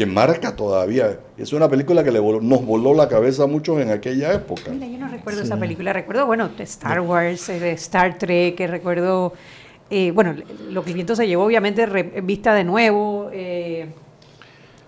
que 0.00 0.06
marca 0.06 0.56
todavía. 0.56 1.18
Es 1.36 1.52
una 1.52 1.68
película 1.68 2.02
que 2.02 2.10
le 2.10 2.20
voló- 2.20 2.40
nos 2.40 2.64
voló 2.64 2.94
la 2.94 3.06
cabeza 3.06 3.42
a 3.42 3.46
muchos 3.46 3.78
en 3.82 3.90
aquella 3.90 4.32
época. 4.32 4.70
Mira, 4.72 4.86
yo 4.86 4.96
no 4.96 5.08
recuerdo 5.08 5.42
esa 5.42 5.58
película. 5.58 5.92
Recuerdo, 5.92 6.24
bueno, 6.24 6.48
de 6.56 6.64
Star 6.64 7.02
Wars, 7.02 7.50
eh, 7.50 7.60
de 7.60 7.72
Star 7.72 8.16
Trek, 8.16 8.54
que 8.54 8.66
recuerdo, 8.66 9.34
eh, 9.90 10.10
bueno, 10.12 10.34
lo 10.70 10.82
que 10.84 10.88
el 10.88 10.94
viento 10.94 11.14
se 11.14 11.26
llevó, 11.28 11.44
obviamente, 11.44 11.84
re- 11.84 12.22
vista 12.22 12.54
de 12.54 12.64
nuevo. 12.64 13.28
eh, 13.30 13.88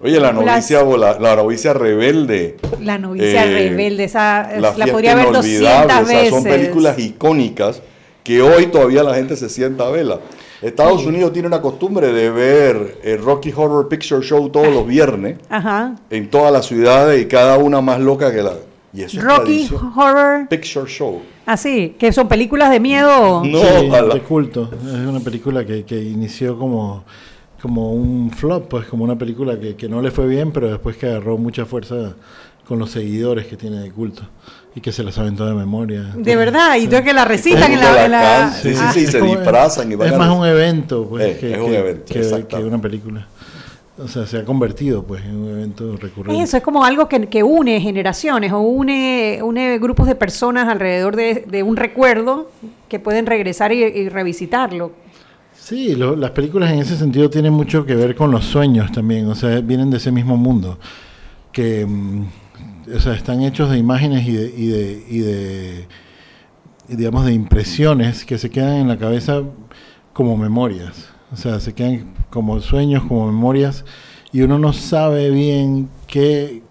Oye, 0.00 0.18
la 0.18 0.32
novicia, 0.32 0.82
vola- 0.82 1.18
la 1.20 1.36
novicia 1.36 1.74
rebelde. 1.74 2.56
La 2.80 2.96
novicia 2.96 3.44
Eh, 3.44 3.52
rebelde, 3.68 4.04
esa 4.04 4.48
la, 4.58 4.72
Fiesta 4.72 4.92
podría 4.92 5.14
ver 5.14 5.26
200 5.30 5.46
Inolvidable, 5.46 5.92
o 5.92 6.06
sea, 6.06 6.16
veces. 6.16 6.30
son 6.30 6.44
películas 6.44 6.98
icónicas 6.98 7.82
que 8.24 8.40
hoy 8.40 8.68
todavía 8.68 9.02
la 9.02 9.14
gente 9.14 9.36
se 9.36 9.50
sienta 9.50 9.86
a 9.86 9.90
verla. 9.90 10.20
Estados 10.62 11.04
Unidos 11.04 11.32
tiene 11.32 11.48
una 11.48 11.60
costumbre 11.60 12.12
de 12.12 12.30
ver 12.30 13.00
el 13.02 13.20
Rocky 13.20 13.52
Horror 13.54 13.88
Picture 13.88 14.22
Show 14.24 14.48
todos 14.48 14.68
los 14.68 14.86
viernes 14.86 15.38
Ajá. 15.50 15.96
en 16.08 16.30
todas 16.30 16.52
las 16.52 16.66
ciudades 16.66 17.20
y 17.20 17.26
cada 17.26 17.58
una 17.58 17.80
más 17.80 17.98
loca 18.00 18.32
que 18.32 18.42
la. 18.42 18.52
Y 18.94 19.02
eso 19.02 19.18
es 19.18 19.24
Rocky 19.24 19.66
tradición. 19.66 19.92
Horror, 19.96 20.48
Picture 20.48 20.86
Show. 20.88 21.20
así, 21.46 21.96
que 21.98 22.12
son 22.12 22.28
películas 22.28 22.70
de 22.70 22.78
miedo. 22.78 23.42
No, 23.44 23.58
Sí, 23.58 23.90
de 24.14 24.20
culto. 24.20 24.70
Es 24.86 25.06
una 25.06 25.20
película 25.20 25.64
que, 25.64 25.84
que 25.84 26.00
inició 26.00 26.56
como, 26.58 27.02
como 27.60 27.92
un 27.92 28.30
flop, 28.30 28.68
pues 28.68 28.86
como 28.86 29.02
una 29.02 29.16
película 29.18 29.58
que, 29.58 29.74
que 29.74 29.88
no 29.88 30.00
le 30.00 30.10
fue 30.12 30.26
bien, 30.28 30.52
pero 30.52 30.70
después 30.70 30.96
que 30.96 31.06
agarró 31.06 31.38
mucha 31.38 31.64
fuerza 31.64 32.14
con 32.68 32.78
los 32.78 32.90
seguidores 32.90 33.46
que 33.46 33.56
tiene 33.56 33.80
de 33.80 33.90
culto 33.90 34.22
y 34.74 34.80
que 34.80 34.90
se 34.92 35.02
las 35.02 35.18
aventó 35.18 35.44
de 35.46 35.54
memoria. 35.54 36.02
De 36.16 36.34
verdad, 36.36 36.76
y 36.76 36.86
tú 36.88 36.96
que 37.04 37.12
la 37.12 37.24
recitan 37.24 37.72
en 37.72 37.80
la... 37.80 37.92
la 37.92 38.04
en 38.06 38.10
la- 38.10 38.20
can- 38.20 38.52
sí, 38.54 38.74
sí, 38.74 38.80
Ah, 38.80 38.90
sí, 38.94 39.06
se 39.06 39.18
como- 39.20 39.36
disfrazan 39.36 39.92
y 39.92 39.94
van 39.94 40.08
Es 40.12 40.18
más 40.18 40.30
un 40.30 40.46
evento, 40.46 41.06
pues, 41.08 41.24
Eh, 41.24 41.38
que, 41.38 41.52
es 41.52 41.58
un 41.58 41.74
evento, 41.74 42.04
que- 42.12 42.46
que 42.48 42.56
una 42.64 42.80
película. 42.80 43.26
O 43.98 44.08
sea, 44.08 44.26
se 44.26 44.38
ha 44.38 44.44
convertido, 44.44 45.02
pues, 45.04 45.22
en 45.24 45.36
un 45.36 45.50
evento 45.50 45.96
recurrente. 45.98 46.42
Eso 46.42 46.56
es 46.56 46.62
como 46.62 46.82
algo 46.84 47.06
que, 47.08 47.26
que 47.28 47.42
une 47.42 47.78
generaciones 47.80 48.50
o 48.50 48.60
une, 48.60 49.40
une 49.42 49.78
grupos 49.78 50.06
de 50.06 50.14
personas 50.14 50.66
alrededor 50.68 51.14
de, 51.14 51.44
de 51.46 51.62
un 51.62 51.76
recuerdo 51.76 52.50
que 52.88 52.98
pueden 52.98 53.26
regresar 53.26 53.70
y, 53.72 53.84
y 53.84 54.08
revisitarlo. 54.08 54.92
Sí, 55.54 55.94
lo- 55.94 56.16
las 56.16 56.30
películas 56.30 56.72
en 56.72 56.78
ese 56.78 56.96
sentido 56.96 57.28
tienen 57.28 57.52
mucho 57.52 57.84
que 57.84 57.94
ver 57.94 58.16
con 58.16 58.30
los 58.30 58.46
sueños 58.46 58.90
también, 58.90 59.28
o 59.28 59.34
sea, 59.34 59.60
vienen 59.60 59.90
de 59.90 59.98
ese 59.98 60.10
mismo 60.10 60.36
mundo, 60.38 60.78
que 61.52 61.84
mm, 61.86 62.24
o 62.94 63.00
sea, 63.00 63.14
están 63.14 63.42
hechos 63.42 63.70
de 63.70 63.78
imágenes 63.78 64.26
y 64.26 64.32
de, 64.32 64.54
y 64.56 64.66
de, 64.68 65.04
y 65.10 65.18
de 65.20 65.88
digamos, 66.88 67.24
de 67.24 67.32
impresiones 67.32 68.24
que 68.24 68.38
se 68.38 68.50
quedan 68.50 68.76
en 68.76 68.88
la 68.88 68.98
cabeza 68.98 69.42
como 70.12 70.36
memorias, 70.36 71.08
o 71.32 71.36
sea, 71.36 71.60
se 71.60 71.74
quedan 71.74 72.12
como 72.30 72.60
sueños, 72.60 73.04
como 73.04 73.26
memorias, 73.26 73.84
y 74.32 74.42
uno 74.42 74.58
no 74.58 74.72
sabe 74.72 75.30
bien 75.30 75.88
qué, 76.06 76.62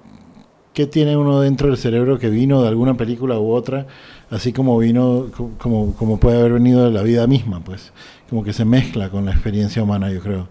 qué 0.74 0.86
tiene 0.88 1.18
uno 1.18 1.40
dentro 1.42 1.68
del 1.70 1.78
cerebro 1.78 2.20
que 2.20 2.30
vino 2.30 2.62
de 2.62 2.68
alguna 2.70 2.96
película 2.96 3.40
u 3.40 3.52
otra, 3.52 3.88
así 4.30 4.54
como 4.54 4.78
vino, 4.78 5.28
co- 5.36 5.52
como, 5.58 5.94
como 5.96 6.20
puede 6.20 6.40
haber 6.40 6.54
venido 6.54 6.86
de 6.86 6.92
la 6.92 7.04
vida 7.04 7.28
misma, 7.28 7.62
pues, 7.64 7.94
como 8.30 8.44
que 8.44 8.54
se 8.54 8.66
mezcla 8.66 9.10
con 9.10 9.26
la 9.26 9.32
experiencia 9.32 9.84
humana, 9.84 10.12
yo 10.12 10.22
creo. 10.22 10.50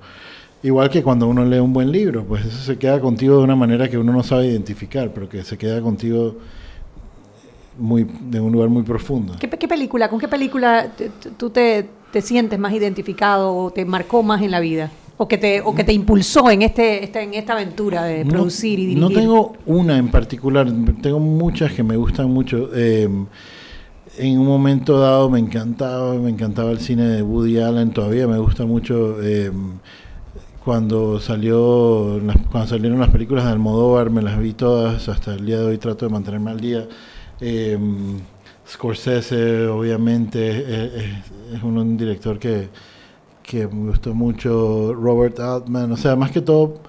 Igual 0.63 0.91
que 0.91 1.03
cuando 1.03 1.27
uno 1.27 1.45
lee 1.45 1.59
un 1.59 1.73
buen 1.73 1.91
libro, 1.91 2.25
pues 2.25 2.45
eso 2.45 2.59
se 2.59 2.77
queda 2.79 3.01
contigo 3.01 3.39
de 3.39 3.45
una 3.45 3.57
manera 3.57 3.89
que 3.89 3.97
uno 3.97 4.13
no 4.13 4.23
sabe 4.23 4.47
identificar, 4.49 5.11
pero 5.13 5.29
que 5.29 5.43
se 5.43 5.57
queda 5.57 5.81
contigo 5.81 6.37
muy, 7.79 8.07
de 8.29 8.41
un 8.41 8.53
lugar 8.53 8.69
muy 8.69 8.83
profundo. 8.83 9.35
¿Qué, 9.39 9.49
qué 9.49 9.67
película, 9.69 10.09
con 10.11 10.19
qué 10.21 10.29
película 10.29 10.89
tú 11.39 11.49
te, 11.51 11.89
te 12.13 12.21
sientes 12.21 12.59
más 12.59 12.73
identificado 12.75 13.57
o 13.57 13.71
te 13.71 13.85
marcó 13.87 14.23
más 14.23 14.43
en 14.43 14.51
la 14.51 14.61
vida? 14.61 14.91
O 15.17 15.29
que 15.29 15.39
te, 15.39 15.61
o 15.61 15.75
que 15.75 15.85
te 15.85 15.93
impulsó 15.93 16.51
en, 16.51 16.63
este, 16.63 17.05
esta- 17.05 17.23
en 17.23 17.35
esta 17.35 17.53
aventura 17.53 18.05
de 18.05 18.25
No- 18.25 18.31
producir 18.31 18.79
y 18.79 18.87
dirigir. 18.87 19.01
No 19.01 19.11
tengo 19.11 19.53
una 19.67 19.97
en 19.99 20.11
particular, 20.11 20.71
tengo 21.03 21.21
muchas 21.21 21.73
que 21.73 21.83
me 21.83 21.97
gustan 21.97 22.31
mucho. 22.31 22.71
Eh, 22.75 23.09
en 24.19 24.39
un 24.39 24.47
momento 24.47 24.99
dado 24.99 25.29
me 25.31 25.39
encantaba, 25.39 26.15
me 26.15 26.31
encantaba 26.31 26.71
el 26.71 26.81
cine 26.81 27.05
de 27.05 27.23
Woody 27.23 27.59
Allen, 27.61 27.91
todavía 27.93 28.27
me 28.27 28.39
gusta 28.39 28.65
mucho. 28.67 29.23
eh, 29.23 29.51
cuando 30.71 31.19
salió 31.19 32.21
cuando 32.53 32.69
salieron 32.69 33.01
las 33.01 33.11
películas 33.11 33.45
de 33.45 33.51
Almodóvar, 33.51 34.09
me 34.09 34.23
las 34.23 34.39
vi 34.39 34.53
todas, 34.53 35.09
hasta 35.09 35.35
el 35.35 35.45
día 35.45 35.59
de 35.59 35.65
hoy 35.65 35.79
trato 35.79 36.07
de 36.07 36.13
mantenerme 36.13 36.53
al 36.53 36.61
día. 36.61 36.87
Eh, 37.41 37.77
Scorsese, 38.69 39.67
obviamente, 39.67 40.95
es, 41.53 41.63
un, 41.65 41.97
director 41.97 42.39
que, 42.39 42.69
que 43.43 43.67
me 43.67 43.91
gustó 43.91 44.15
mucho, 44.15 44.95
Robert 44.95 45.41
Altman, 45.41 45.91
o 45.91 45.97
sea, 45.97 46.15
más 46.15 46.31
que 46.31 46.41
todo 46.41 46.81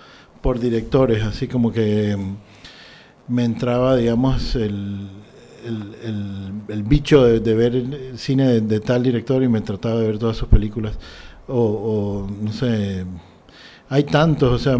por 0.43 0.59
directores, 0.59 1.23
así 1.23 1.47
como 1.47 1.71
que 1.71 2.15
mm, 2.15 3.33
me 3.33 3.45
entraba, 3.45 3.95
digamos, 3.95 4.55
el, 4.57 5.07
el, 5.65 6.83
bicho 6.83 7.25
de, 7.25 7.39
de 7.39 7.55
ver 7.55 7.75
el 7.75 8.19
cine 8.19 8.47
de, 8.47 8.61
de 8.61 8.79
tal 8.79 9.01
director 9.01 9.41
y 9.41 9.47
me 9.47 9.61
trataba 9.61 9.95
de 10.01 10.05
ver 10.05 10.19
todas 10.19 10.37
sus 10.37 10.49
películas. 10.49 10.99
O, 11.47 11.57
o, 11.57 12.27
no 12.29 12.53
sé, 12.53 13.05
hay 13.91 14.05
tantos, 14.05 14.53
o 14.53 14.57
sea, 14.57 14.77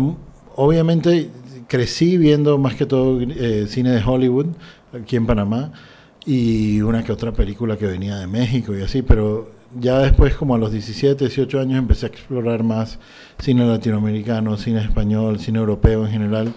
obviamente 0.56 1.30
crecí 1.67 2.17
viendo 2.17 2.58
más 2.58 2.76
que 2.76 2.86
todo 2.86 3.19
eh, 3.21 3.65
cine 3.67 3.91
de 3.91 4.02
Hollywood 4.02 4.47
aquí 4.93 5.17
en 5.17 5.26
Panamá 5.26 5.74
y 6.26 6.80
una 6.80 7.04
que 7.04 7.12
otra 7.12 7.34
película 7.34 7.76
que 7.76 7.88
venía 7.88 8.15
de 8.15 8.28
México 8.28 8.74
y 8.74 8.82
así, 8.82 9.02
pero 9.02 9.52
ya 9.78 10.00
después 10.00 10.36
como 10.36 10.56
a 10.56 10.58
los 10.58 10.71
17, 10.71 11.26
18 11.26 11.60
años 11.60 11.80
empecé 11.80 12.06
a 12.06 12.10
explorar 12.10 12.63
más 12.63 13.00
cine 13.38 13.67
latinoamericano, 13.67 14.56
cine 14.56 14.80
español, 14.80 15.39
cine 15.39 15.60
europeo 15.60 16.06
en 16.06 16.12
general. 16.13 16.54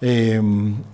Eh, 0.00 0.40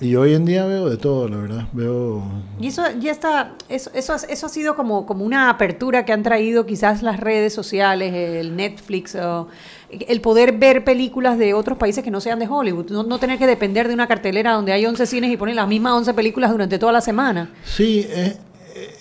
y 0.01 0.15
hoy 0.17 0.33
en 0.33 0.47
día 0.47 0.65
veo 0.65 0.89
de 0.89 0.97
todo, 0.97 1.29
la 1.29 1.37
verdad. 1.37 1.65
Veo 1.73 2.23
Y 2.59 2.69
eso 2.69 2.83
ya 2.99 3.13
está, 3.13 3.53
eso, 3.69 3.91
eso, 3.95 4.15
ha- 4.15 4.33
eso 4.33 4.47
ha 4.47 4.49
sido 4.49 4.75
como, 4.77 5.05
como 5.05 5.25
una 5.27 5.51
apertura 5.51 6.07
que 6.07 6.13
han 6.13 6.23
traído 6.23 6.65
quizás 6.65 7.03
las 7.03 7.21
redes 7.21 7.53
sociales, 7.53 8.15
el 8.15 8.57
Netflix, 8.57 9.15
o 9.17 9.49
el 9.91 10.21
poder 10.23 10.53
ver 10.53 10.85
películas 10.85 11.37
de 11.39 11.53
otros 11.53 11.77
países 11.77 12.03
que 12.03 12.11
no 12.11 12.21
sean 12.23 12.39
de 12.39 12.49
Hollywood, 12.49 12.91
no, 12.91 13.03
no 13.03 13.19
tener 13.19 13.39
que 13.39 13.47
depender 13.47 13.89
de 13.89 13.95
una 13.95 14.07
cartelera 14.07 14.53
donde 14.53 14.73
hay 14.73 14.87
11 14.87 15.05
cines 15.07 15.31
y 15.31 15.37
ponen 15.37 15.57
las 15.57 15.69
mismas 15.69 15.93
11 15.93 16.15
películas 16.15 16.51
durante 16.51 16.79
toda 16.79 16.93
la 16.93 17.03
semana. 17.03 17.51
Sí, 17.65 18.07
eh, 18.09 18.37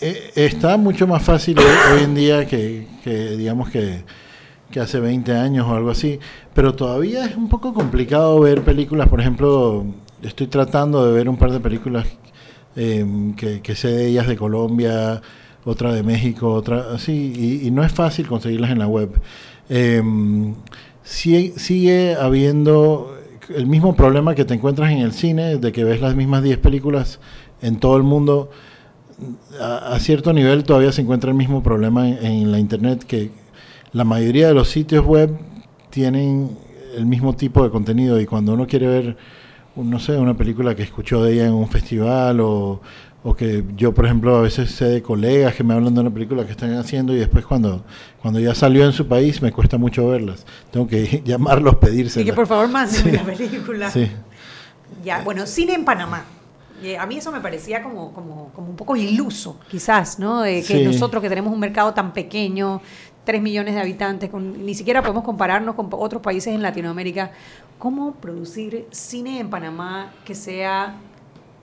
eh, 0.02 0.32
está 0.36 0.76
mucho 0.76 1.08
más 1.08 1.24
fácil 1.24 1.58
hoy, 1.58 1.66
hoy 1.98 2.04
en 2.04 2.14
día 2.14 2.46
que, 2.46 2.88
que, 3.06 3.38
digamos 3.38 3.70
que, 3.70 4.04
que 4.74 4.80
hace 4.80 5.00
20 5.00 5.34
años 5.36 5.68
o 5.70 5.76
algo 5.76 5.92
así, 5.92 6.20
pero 6.56 6.74
todavía 6.74 7.26
es 7.26 7.38
un 7.38 7.48
poco 7.48 7.74
complicado 7.74 8.40
ver 8.40 8.64
películas, 8.64 9.08
por 9.08 9.22
ejemplo, 9.22 9.86
estoy 10.24 10.48
tratando 10.48 11.06
de 11.06 11.14
ver 11.14 11.30
un 11.30 11.38
par 11.38 11.52
de 11.52 11.60
películas 11.60 12.08
eh, 12.76 13.06
que, 13.38 13.62
que 13.62 13.76
sé 13.76 13.90
de 13.90 14.08
ellas 14.08 14.28
de 14.28 14.36
Colombia, 14.36 15.22
otra 15.64 15.94
de 15.94 16.02
México, 16.02 16.52
otra 16.52 16.88
así, 16.94 17.62
y, 17.64 17.70
no 17.70 17.84
es 17.84 17.92
fácil 17.92 18.28
conseguirlas 18.28 18.72
en 18.72 18.80
la 18.80 18.88
web. 18.88 19.12
Sí- 21.04 21.54
sigue 21.56 22.16
habiendo 22.16 23.16
el 23.56 23.68
mismo 23.68 23.96
problema 23.96 24.34
que 24.36 24.46
te 24.46 24.56
encuentras 24.56 24.92
en 24.92 25.00
el 25.00 25.12
cine, 25.12 25.58
de 25.58 25.72
que 25.72 25.84
ves 25.84 26.02
las 26.02 26.16
mismas 26.16 26.42
10 26.42 26.58
películas 26.58 27.20
en 27.62 27.78
todo 27.78 27.96
el 27.98 28.04
mundo 28.04 28.50
a, 29.62 29.98
cierto 30.00 30.34
nivel 30.34 30.64
todavía 30.64 30.92
se 30.92 31.02
encuentra 31.02 31.30
el 31.30 31.38
mismo 31.38 31.62
problema 31.62 32.10
en 32.10 32.52
la 32.52 32.60
internet 32.60 33.04
que 33.04 33.43
la 33.94 34.04
mayoría 34.04 34.48
de 34.48 34.54
los 34.54 34.70
sitios 34.70 35.06
web 35.06 35.36
tienen 35.90 36.58
el 36.96 37.06
mismo 37.06 37.36
tipo 37.36 37.64
de 37.64 37.70
contenido 37.70 38.20
y 38.20 38.26
cuando 38.26 38.54
uno 38.54 38.68
quiere 38.68 38.88
ver 38.88 39.18
no 39.76 40.00
sé 40.00 40.18
una 40.18 40.36
película 40.36 40.76
que 40.76 40.84
escuchó 40.84 41.24
de 41.24 41.34
ella 41.34 41.46
en 41.48 41.54
un 41.54 41.68
festival 41.68 42.40
o, 42.42 42.80
o 43.24 43.36
que 43.36 43.64
yo 43.76 43.94
por 43.94 44.06
ejemplo 44.06 44.36
a 44.36 44.42
veces 44.42 44.70
sé 44.72 44.86
de 44.86 45.02
colegas 45.02 45.56
que 45.56 45.64
me 45.64 45.74
hablan 45.74 45.94
de 45.96 46.02
una 46.02 46.12
película 46.12 46.46
que 46.46 46.52
están 46.52 46.74
haciendo 46.76 47.14
y 47.14 47.18
después 47.18 47.46
cuando 47.46 47.84
cuando 48.22 48.40
ya 48.40 48.54
salió 48.54 48.86
en 48.86 48.94
su 48.94 49.08
país 49.08 49.42
me 49.42 49.52
cuesta 49.52 49.78
mucho 49.78 50.08
verlas 50.08 50.46
tengo 50.72 50.88
que 50.88 51.22
llamarlos 51.26 51.76
pedírselas 51.78 52.24
Y 52.24 52.30
que 52.30 52.34
por 52.34 52.46
favor 52.48 52.68
mándenme 52.70 53.12
Sí. 53.12 53.18
la 53.18 53.24
película. 53.24 53.90
sí 53.92 54.12
Ya, 55.04 55.22
bueno, 55.24 55.46
cine 55.48 55.74
en 55.74 55.86
Panamá. 55.86 56.24
Eh, 56.84 56.98
A 56.98 57.06
mí 57.06 57.18
eso 57.18 57.32
me 57.32 57.40
parecía 57.42 57.82
como, 57.82 58.14
como, 58.14 58.50
como 58.54 58.70
un 58.70 58.76
poco 58.76 58.96
iluso, 58.96 59.58
quizás, 59.72 60.20
¿no? 60.20 60.42
De 60.42 60.56
que 60.62 60.80
Sí. 60.80 60.84
nosotros 60.84 61.22
que 61.24 61.30
tenemos 61.30 61.52
un 61.54 61.60
mercado 61.60 61.94
tan 61.94 62.12
pequeño, 62.14 62.82
3 63.24 63.42
millones 63.42 63.74
de 63.76 63.82
habitantes, 63.82 64.30
con, 64.30 64.66
ni 64.66 64.76
siquiera 64.76 65.02
podemos 65.02 65.24
compararnos 65.24 65.76
con 65.76 65.88
otros 65.92 66.22
países 66.22 66.54
en 66.54 66.62
Latinoamérica, 66.62 67.32
¿cómo 67.80 68.14
producir 68.16 68.86
cine 68.92 69.40
en 69.40 69.50
Panamá 69.50 70.12
que 70.26 70.36
sea... 70.36 70.96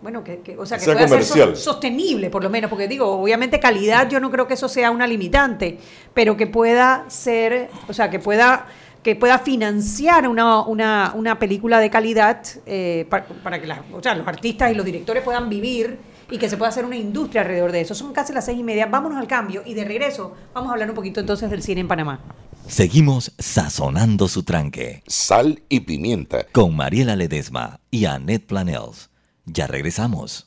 Bueno, 0.03 0.25
que, 0.25 0.39
que- 0.39 0.57
o 0.57 0.65
sea, 0.65 0.79
que 0.79 0.85
Sea 0.85 0.95
pueda 0.95 1.07
ser 1.09 1.19
comercial. 1.19 1.51
sos- 1.51 1.61
sostenible, 1.65 2.31
por 2.31 2.43
lo 2.43 2.49
menos, 2.49 2.71
porque 2.71 2.89
digo, 2.89 3.07
obviamente 3.21 3.61
calidad, 3.61 4.09
yo 4.09 4.19
no 4.19 4.31
creo 4.31 4.47
que 4.47 4.55
eso 4.55 4.67
sea 4.67 4.91
una 4.91 5.07
limitante, 5.07 5.79
pero 6.15 6.39
que 6.39 6.47
pueda 6.47 7.05
ser, 7.09 7.69
o 7.89 7.93
sea, 7.93 8.09
que 8.11 8.19
pueda 8.19 8.67
que 9.03 9.17
pueda 9.17 9.39
financiar 9.39 10.29
una, 10.29 10.61
una, 10.61 11.13
una 11.15 11.39
película 11.39 11.79
de 11.81 11.89
calidad 11.89 12.43
eh, 12.67 13.07
pa- 13.09 13.25
para, 13.43 13.59
que 13.59 13.67
las- 13.67 13.81
o 13.93 14.03
sea, 14.03 14.15
los 14.15 14.27
artistas 14.27 14.71
y 14.73 14.75
los 14.75 14.85
directores 14.85 15.23
puedan 15.23 15.49
vivir 15.49 15.99
y 16.31 16.39
que 16.39 16.49
se 16.49 16.57
pueda 16.57 16.69
hacer 16.69 16.85
una 16.85 16.97
industria 16.97 17.43
alrededor 17.43 17.73
de 17.73 17.81
eso. 17.81 17.95
Son 17.95 18.13
casi 18.13 18.33
las 18.33 18.45
seis 18.45 18.59
y 18.59 18.63
media. 18.63 18.87
Vámonos 18.87 19.19
al 19.19 19.27
cambio 19.27 19.63
y 19.65 19.75
de 19.75 19.85
regreso 19.85 20.35
vamos 20.55 20.71
a 20.71 20.73
hablar 20.73 20.89
un 20.89 20.95
poquito 20.95 21.21
entonces 21.21 21.51
del 21.51 21.63
cine 21.63 21.81
en 21.81 21.89
Panamá. 21.89 22.21
Seguimos 22.67 23.33
sazonando 23.39 24.29
su 24.29 24.45
tranque. 24.45 25.03
Sal 25.07 25.63
y 25.69 25.81
pimienta. 25.81 26.47
Con 26.53 26.77
Mariela 26.77 27.17
Ledesma 27.17 27.81
y 27.91 28.05
Annette 28.05 28.47
Planels. 28.47 29.11
Ya 29.45 29.67
regresamos. 29.67 30.47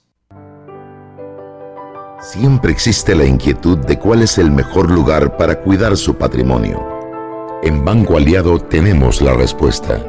Siempre 2.21 2.71
existe 2.71 3.15
la 3.15 3.25
inquietud 3.25 3.77
de 3.79 3.99
cuál 3.99 4.21
es 4.21 4.37
el 4.37 4.49
mejor 4.49 4.89
lugar 4.89 5.35
para 5.35 5.59
cuidar 5.59 5.97
su 5.97 6.15
patrimonio. 6.15 6.81
En 7.63 7.83
Banco 7.83 8.15
Aliado 8.15 8.59
tenemos 8.59 9.21
la 9.21 9.33
respuesta. 9.33 10.01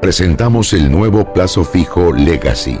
Presentamos 0.00 0.72
el 0.72 0.90
nuevo 0.90 1.30
plazo 1.34 1.62
fijo 1.62 2.14
Legacy, 2.14 2.80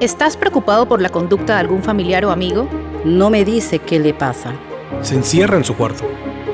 ¿Estás 0.00 0.36
preocupado 0.36 0.86
por 0.86 1.02
la 1.02 1.08
conducta 1.08 1.54
de 1.54 1.58
algún 1.58 1.82
familiar 1.82 2.24
o 2.24 2.30
amigo? 2.30 2.68
No 3.04 3.28
me 3.28 3.44
dice 3.44 3.80
qué 3.80 3.98
le 3.98 4.14
pasa. 4.14 4.54
Se 5.02 5.14
encierra 5.14 5.56
en 5.56 5.64
su 5.64 5.76
cuarto. 5.76 6.04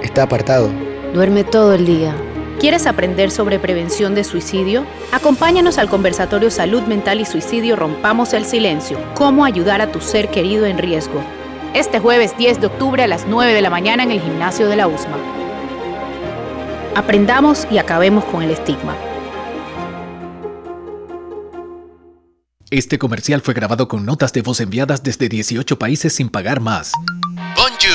Está 0.02 0.24
apartado. 0.24 0.70
Duerme 1.12 1.44
todo 1.44 1.74
el 1.74 1.86
día. 1.86 2.14
¿Quieres 2.60 2.86
aprender 2.86 3.30
sobre 3.30 3.58
prevención 3.58 4.14
de 4.14 4.24
suicidio? 4.24 4.86
Acompáñanos 5.12 5.78
al 5.78 5.88
conversatorio 5.88 6.50
Salud 6.50 6.82
Mental 6.82 7.20
y 7.20 7.24
Suicidio 7.24 7.76
Rompamos 7.76 8.32
el 8.32 8.44
Silencio. 8.44 8.98
Cómo 9.14 9.44
ayudar 9.44 9.80
a 9.80 9.92
tu 9.92 10.00
ser 10.00 10.28
querido 10.28 10.66
en 10.66 10.78
riesgo. 10.78 11.22
Este 11.74 11.98
jueves 11.98 12.36
10 12.38 12.60
de 12.60 12.66
octubre 12.68 13.02
a 13.02 13.06
las 13.06 13.26
9 13.26 13.52
de 13.52 13.62
la 13.62 13.70
mañana 13.70 14.02
en 14.02 14.12
el 14.12 14.20
gimnasio 14.20 14.68
de 14.68 14.76
la 14.76 14.86
USMA. 14.86 15.16
Aprendamos 16.94 17.66
y 17.70 17.78
acabemos 17.78 18.24
con 18.24 18.42
el 18.42 18.50
estigma. 18.50 18.96
Este 22.70 22.98
comercial 22.98 23.40
fue 23.40 23.54
grabado 23.54 23.88
con 23.88 24.04
notas 24.04 24.32
de 24.32 24.42
voz 24.42 24.60
enviadas 24.60 25.02
desde 25.02 25.28
18 25.28 25.78
países 25.78 26.12
sin 26.12 26.28
pagar 26.28 26.60
más. 26.60 26.92
Bonjour, 27.56 27.93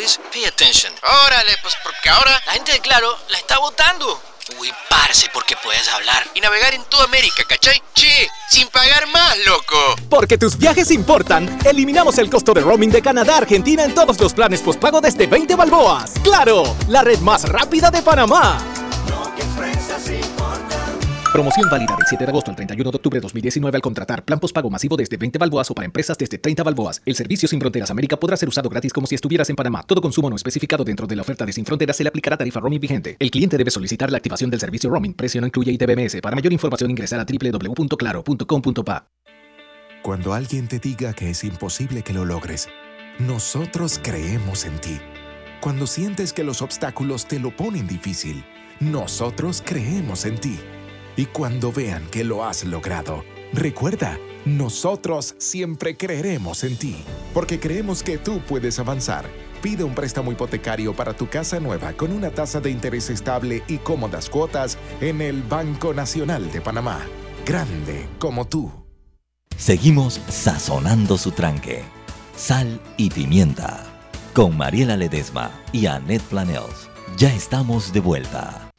please 0.00 0.18
pay 0.32 0.44
attention. 0.46 0.92
Órale, 1.26 1.52
pues 1.60 1.74
porque 1.84 2.08
ahora 2.08 2.32
la 2.46 2.52
gente 2.52 2.72
de 2.72 2.80
Claro 2.80 3.18
la 3.28 3.36
está 3.36 3.58
votando. 3.58 4.20
Uy, 4.58 4.72
parce, 4.88 5.28
porque 5.32 5.54
puedes 5.62 5.86
hablar 5.88 6.26
y 6.34 6.40
navegar 6.40 6.72
en 6.74 6.82
toda 6.84 7.04
América, 7.04 7.44
¿cachai? 7.46 7.80
Che, 7.94 8.28
sin 8.48 8.66
pagar 8.68 9.06
más, 9.08 9.36
loco. 9.46 9.76
Porque 10.08 10.38
tus 10.38 10.56
viajes 10.56 10.90
importan, 10.90 11.58
eliminamos 11.64 12.18
el 12.18 12.30
costo 12.30 12.54
de 12.54 12.62
roaming 12.62 12.90
de 12.90 13.02
Canadá 13.02 13.34
a 13.34 13.38
Argentina 13.38 13.84
en 13.84 13.94
todos 13.94 14.18
los 14.18 14.32
planes 14.32 14.62
postpago 14.62 15.00
desde 15.00 15.26
20 15.26 15.54
balboas. 15.54 16.14
¡Claro! 16.24 16.76
La 16.88 17.02
red 17.02 17.18
más 17.18 17.46
rápida 17.48 17.90
de 17.90 18.02
Panamá. 18.02 18.58
Promoción 21.32 21.70
válida 21.70 21.94
del 21.94 22.06
7 22.08 22.24
de 22.24 22.30
agosto 22.30 22.50
al 22.50 22.56
31 22.56 22.90
de 22.90 22.96
octubre 22.96 23.18
de 23.18 23.20
2019 23.20 23.76
al 23.76 23.82
contratar 23.82 24.24
plan 24.24 24.40
postpago 24.40 24.68
masivo 24.68 24.96
desde 24.96 25.16
20 25.16 25.38
balboas 25.38 25.70
o 25.70 25.74
para 25.74 25.84
empresas 25.84 26.18
desde 26.18 26.38
30 26.38 26.64
balboas. 26.64 27.00
El 27.06 27.14
servicio 27.14 27.48
Sin 27.48 27.60
Fronteras 27.60 27.88
América 27.92 28.18
podrá 28.18 28.36
ser 28.36 28.48
usado 28.48 28.68
gratis 28.68 28.92
como 28.92 29.06
si 29.06 29.14
estuvieras 29.14 29.48
en 29.48 29.54
Panamá. 29.54 29.84
Todo 29.84 30.00
consumo 30.00 30.28
no 30.28 30.34
especificado 30.34 30.82
dentro 30.82 31.06
de 31.06 31.14
la 31.14 31.22
oferta 31.22 31.46
de 31.46 31.52
Sin 31.52 31.64
Fronteras 31.64 31.96
se 31.96 32.02
le 32.02 32.08
aplicará 32.08 32.36
tarifa 32.36 32.58
roaming 32.58 32.80
vigente. 32.80 33.16
El 33.20 33.30
cliente 33.30 33.56
debe 33.56 33.70
solicitar 33.70 34.10
la 34.10 34.16
activación 34.16 34.50
del 34.50 34.58
servicio 34.58 34.90
roaming. 34.90 35.14
Precio 35.14 35.40
no 35.40 35.46
incluye 35.46 35.70
ITBMS. 35.70 36.20
Para 36.20 36.34
mayor 36.34 36.52
información 36.52 36.90
ingresar 36.90 37.20
a 37.20 37.24
www.claro.com.pa. 37.24 39.06
Cuando 40.02 40.34
alguien 40.34 40.66
te 40.66 40.80
diga 40.80 41.12
que 41.12 41.30
es 41.30 41.44
imposible 41.44 42.02
que 42.02 42.12
lo 42.12 42.24
logres, 42.24 42.68
nosotros 43.20 44.00
creemos 44.02 44.64
en 44.64 44.80
ti. 44.80 44.98
Cuando 45.60 45.86
sientes 45.86 46.32
que 46.32 46.42
los 46.42 46.60
obstáculos 46.60 47.26
te 47.26 47.38
lo 47.38 47.54
ponen 47.54 47.86
difícil, 47.86 48.44
nosotros 48.80 49.62
creemos 49.64 50.24
en 50.24 50.38
ti. 50.38 50.58
Y 51.16 51.26
cuando 51.26 51.72
vean 51.72 52.06
que 52.10 52.24
lo 52.24 52.44
has 52.44 52.64
logrado, 52.64 53.24
Recuerda, 53.52 54.16
nosotros 54.44 55.34
siempre 55.38 55.96
creeremos 55.96 56.62
en 56.62 56.76
ti, 56.76 56.96
porque 57.34 57.58
creemos 57.58 58.02
que 58.02 58.16
tú 58.16 58.40
puedes 58.46 58.78
avanzar. 58.78 59.24
Pide 59.60 59.82
un 59.82 59.94
préstamo 59.94 60.30
hipotecario 60.30 60.94
para 60.94 61.14
tu 61.14 61.28
casa 61.28 61.58
nueva 61.58 61.92
con 61.92 62.12
una 62.12 62.30
tasa 62.30 62.60
de 62.60 62.70
interés 62.70 63.10
estable 63.10 63.62
y 63.66 63.78
cómodas 63.78 64.30
cuotas 64.30 64.78
en 65.00 65.20
el 65.20 65.42
Banco 65.42 65.92
Nacional 65.92 66.50
de 66.52 66.60
Panamá. 66.60 67.00
Grande 67.44 68.08
como 68.18 68.46
tú. 68.46 68.70
Seguimos 69.56 70.20
sazonando 70.28 71.18
su 71.18 71.32
tranque. 71.32 71.82
Sal 72.36 72.80
y 72.96 73.10
pimienta. 73.10 73.84
Con 74.32 74.56
Mariela 74.56 74.96
Ledesma 74.96 75.50
y 75.72 75.86
Annette 75.86 76.22
Planels. 76.22 76.88
Ya 77.18 77.34
estamos 77.34 77.92
de 77.92 78.00
vuelta. 78.00 78.69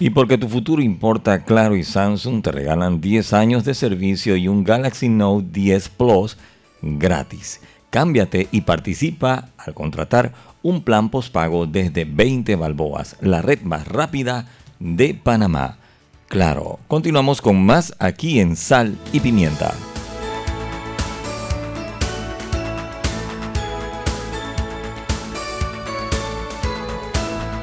Y 0.00 0.10
porque 0.10 0.38
tu 0.38 0.48
futuro 0.48 0.80
importa, 0.80 1.44
Claro 1.44 1.76
y 1.76 1.82
Samsung 1.82 2.40
te 2.40 2.52
regalan 2.52 3.00
10 3.00 3.32
años 3.32 3.64
de 3.64 3.74
servicio 3.74 4.36
y 4.36 4.46
un 4.46 4.62
Galaxy 4.62 5.08
Note 5.08 5.48
10 5.50 5.88
Plus 5.88 6.36
gratis. 6.82 7.60
Cámbiate 7.90 8.48
y 8.52 8.60
participa 8.60 9.48
al 9.56 9.74
contratar 9.74 10.34
un 10.62 10.82
plan 10.82 11.08
postpago 11.08 11.66
desde 11.66 12.04
20 12.04 12.54
balboas, 12.54 13.16
la 13.20 13.42
red 13.42 13.62
más 13.62 13.88
rápida 13.88 14.46
de 14.78 15.14
Panamá. 15.14 15.78
Claro, 16.28 16.78
continuamos 16.86 17.40
con 17.40 17.64
más 17.64 17.94
aquí 17.98 18.38
en 18.38 18.54
Sal 18.54 18.96
y 19.12 19.18
Pimienta. 19.18 19.74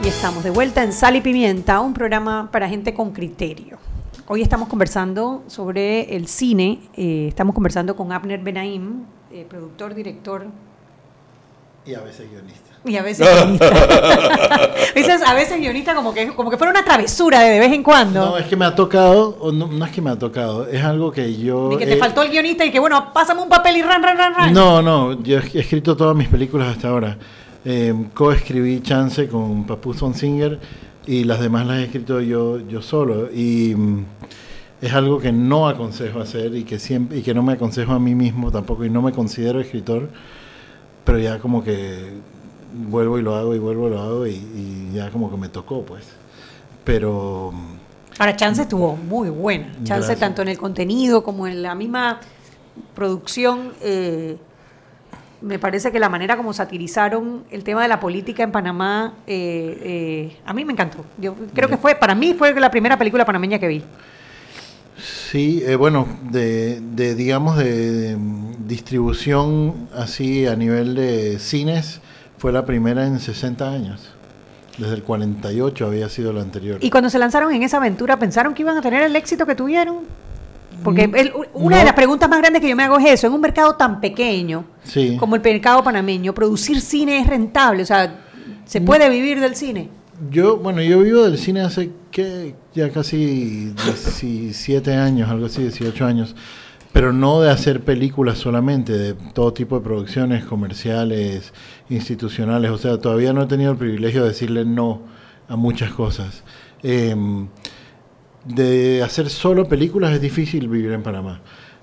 Y 0.05 0.09
estamos 0.09 0.43
de 0.43 0.51
vuelta 0.51 0.83
en 0.83 0.93
Sal 0.93 1.15
y 1.15 1.21
Pimienta, 1.21 1.79
un 1.79 1.91
programa 1.91 2.49
para 2.51 2.69
gente 2.69 2.93
con 2.93 3.11
criterio. 3.11 3.79
Hoy 4.27 4.43
estamos 4.43 4.69
conversando 4.69 5.41
sobre 5.47 6.15
el 6.15 6.27
cine, 6.27 6.79
eh, 6.95 7.25
estamos 7.29 7.55
conversando 7.55 7.95
con 7.95 8.11
Abner 8.11 8.39
Benaim, 8.39 9.03
eh, 9.31 9.47
productor, 9.49 9.95
director. 9.95 10.45
Y 11.87 11.95
a 11.95 12.01
veces 12.01 12.29
guionista. 12.29 12.69
Y 12.85 12.97
a 12.97 13.01
veces 13.01 13.27
guionista. 13.27 13.71
Dices 14.95 15.23
a 15.25 15.33
veces 15.33 15.57
guionista 15.57 15.95
como 15.95 16.13
que, 16.13 16.27
como 16.35 16.51
que 16.51 16.57
fuera 16.57 16.69
una 16.69 16.85
travesura 16.85 17.39
de, 17.39 17.49
de 17.49 17.59
vez 17.59 17.73
en 17.73 17.81
cuando. 17.81 18.25
No, 18.27 18.37
es 18.37 18.45
que 18.45 18.55
me 18.55 18.65
ha 18.65 18.75
tocado, 18.75 19.35
o 19.39 19.51
no, 19.51 19.65
no 19.65 19.85
es 19.85 19.91
que 19.91 20.03
me 20.03 20.11
ha 20.11 20.19
tocado, 20.19 20.67
es 20.67 20.83
algo 20.83 21.11
que 21.11 21.35
yo... 21.35 21.71
Y 21.71 21.77
que 21.77 21.87
te 21.87 21.97
faltó 21.97 22.21
el 22.21 22.29
guionista 22.29 22.63
y 22.63 22.69
que 22.69 22.79
bueno, 22.79 23.11
pásame 23.11 23.41
un 23.41 23.49
papel 23.49 23.77
y 23.77 23.81
ran, 23.81 24.03
ran, 24.03 24.15
ran, 24.15 24.35
ran. 24.35 24.53
No, 24.53 24.83
no, 24.83 25.19
yo 25.23 25.39
he 25.39 25.59
escrito 25.59 25.97
todas 25.97 26.15
mis 26.15 26.27
películas 26.27 26.75
hasta 26.75 26.89
ahora. 26.89 27.17
Eh, 27.67 27.93
coescribí 28.13 28.81
Chance 28.81 29.27
con 29.27 29.65
Papu 29.65 29.95
Singer 29.95 30.59
y 31.07 31.23
las 31.23 31.39
demás 31.39 31.65
las 31.65 31.79
he 31.79 31.85
escrito 31.85 32.21
yo, 32.21 32.59
yo 32.59 32.83
solo. 32.83 33.31
Y 33.33 33.73
mm, 33.75 34.05
es 34.81 34.93
algo 34.93 35.19
que 35.19 35.31
no 35.31 35.67
aconsejo 35.67 36.19
hacer 36.19 36.55
y 36.55 36.63
que, 36.63 36.77
siempre, 36.77 37.17
y 37.17 37.21
que 37.23 37.33
no 37.33 37.41
me 37.41 37.53
aconsejo 37.53 37.93
a 37.93 37.99
mí 37.99 38.13
mismo 38.13 38.51
tampoco 38.51 38.85
y 38.85 38.91
no 38.91 39.01
me 39.01 39.11
considero 39.11 39.59
escritor, 39.59 40.09
pero 41.03 41.17
ya 41.17 41.39
como 41.39 41.63
que 41.63 42.13
vuelvo 42.87 43.17
y 43.17 43.23
lo 43.23 43.35
hago 43.35 43.55
y 43.55 43.59
vuelvo 43.59 43.87
y 43.87 43.89
lo 43.91 44.01
hago 44.01 44.27
y, 44.27 44.31
y 44.33 44.91
ya 44.93 45.09
como 45.09 45.31
que 45.31 45.37
me 45.37 45.49
tocó 45.49 45.83
pues. 45.83 46.05
Pero... 46.83 47.51
Ahora, 48.19 48.35
Chance 48.35 48.61
estuvo 48.61 48.95
muy 48.95 49.29
buena. 49.29 49.71
Chance 49.83 50.07
Gracias. 50.07 50.19
tanto 50.19 50.43
en 50.43 50.49
el 50.49 50.57
contenido 50.57 51.23
como 51.23 51.47
en 51.47 51.63
la 51.63 51.73
misma 51.73 52.19
producción. 52.93 53.73
eh, 53.81 54.37
me 55.45 55.59
parece 55.59 55.91
que 55.91 55.99
la 55.99 56.09
manera 56.09 56.35
como 56.37 56.53
satirizaron 56.53 57.43
el 57.51 57.63
tema 57.63 57.83
de 57.83 57.87
la 57.87 57.99
política 57.99 58.41
en 58.41 58.51
Panamá, 58.51 59.13
eh, 59.27 59.77
eh, 59.83 60.37
a 60.43 60.53
mí 60.53 60.65
me 60.65 60.73
encantó. 60.73 61.05
Yo 61.19 61.35
creo 61.53 61.69
que 61.69 61.77
fue, 61.77 61.93
para 61.93 62.15
mí 62.15 62.33
fue 62.33 62.59
la 62.59 62.71
primera 62.71 62.97
película 62.97 63.25
panameña 63.25 63.59
que 63.59 63.67
vi. 63.67 63.83
Sí, 64.97 65.61
eh, 65.63 65.75
bueno, 65.75 66.07
de, 66.31 66.81
de, 66.81 67.13
digamos 67.13 67.57
de, 67.57 67.91
de, 67.91 68.17
distribución 68.65 69.87
así 69.95 70.47
a 70.47 70.55
nivel 70.55 70.95
de 70.95 71.37
cines, 71.37 72.01
fue 72.39 72.51
la 72.51 72.65
primera 72.65 73.05
en 73.05 73.19
60 73.19 73.69
años. 73.69 74.13
Desde 74.79 74.95
el 74.95 75.03
48 75.03 75.85
había 75.85 76.09
sido 76.09 76.33
la 76.33 76.41
anterior. 76.41 76.79
Y 76.81 76.89
cuando 76.89 77.11
se 77.11 77.19
lanzaron 77.19 77.53
en 77.53 77.61
esa 77.61 77.77
aventura, 77.77 78.17
¿pensaron 78.17 78.55
que 78.55 78.63
iban 78.63 78.77
a 78.77 78.81
tener 78.81 79.03
el 79.03 79.15
éxito 79.15 79.45
que 79.45 79.53
tuvieron? 79.53 79.99
Porque 80.83 81.07
Mm, 81.07 81.15
el- 81.15 81.33
una 81.53 81.75
no. 81.75 81.79
de 81.79 81.85
las 81.85 81.93
preguntas 81.93 82.29
más 82.29 82.39
grandes 82.39 82.61
que 82.61 82.69
yo 82.69 82.75
me 82.75 82.83
hago 82.83 82.97
es 82.99 83.05
eso, 83.05 83.27
en 83.27 83.33
un 83.33 83.41
mercado 83.41 83.75
tan 83.75 83.99
pequeño 84.01 84.65
Sí. 84.83 85.17
como 85.17 85.35
el 85.35 85.41
mercado 85.41 85.83
panameño, 85.83 86.33
¿producir 86.33 86.79
cine 86.81 87.19
es 87.19 87.27
rentable? 87.27 87.83
O 87.83 87.85
sea, 87.85 88.23
¿se 88.65 88.79
Mm. 88.79 88.85
puede 88.85 89.09
vivir 89.09 89.39
del 89.39 89.55
cine? 89.55 89.89
Yo, 90.31 90.57
bueno, 90.57 90.81
yo 90.81 90.99
vivo 91.01 91.23
del 91.23 91.37
cine 91.37 91.61
hace 91.61 91.91
que 92.11 92.55
ya 92.73 92.89
casi 92.89 93.73
17 93.83 94.93
años, 94.93 95.29
algo 95.29 95.47
así, 95.47 95.61
18 95.61 96.05
años, 96.05 96.35
pero 96.93 97.11
no 97.11 97.41
de 97.41 97.51
hacer 97.51 97.81
películas 97.83 98.37
solamente, 98.37 98.93
de 98.97 99.13
todo 99.33 99.51
tipo 99.51 99.77
de 99.77 99.83
producciones 99.83 100.45
comerciales, 100.45 101.53
institucionales, 101.89 102.71
o 102.71 102.77
sea, 102.77 102.97
todavía 102.99 103.33
no 103.33 103.43
he 103.43 103.47
tenido 103.47 103.71
el 103.71 103.77
privilegio 103.77 104.21
de 104.23 104.29
decirle 104.29 104.63
no 104.63 105.01
a 105.49 105.55
muchas 105.57 105.91
cosas. 105.91 106.43
Em, 106.83 107.47
de 108.45 109.01
hacer 109.03 109.29
solo 109.29 109.67
películas 109.67 110.13
es 110.13 110.21
difícil 110.21 110.67
vivir 110.67 110.91
en 110.91 111.03
Panamá. 111.03 111.41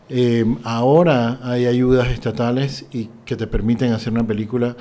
Em, 0.08 0.58
ahora 0.64 1.38
hay 1.42 1.66
ayudas 1.66 2.08
estatales 2.08 2.86
y 2.92 3.08
que 3.24 3.36
te 3.36 3.46
permiten 3.46 3.92
hacer 3.92 4.12
una 4.12 4.26
película 4.26 4.76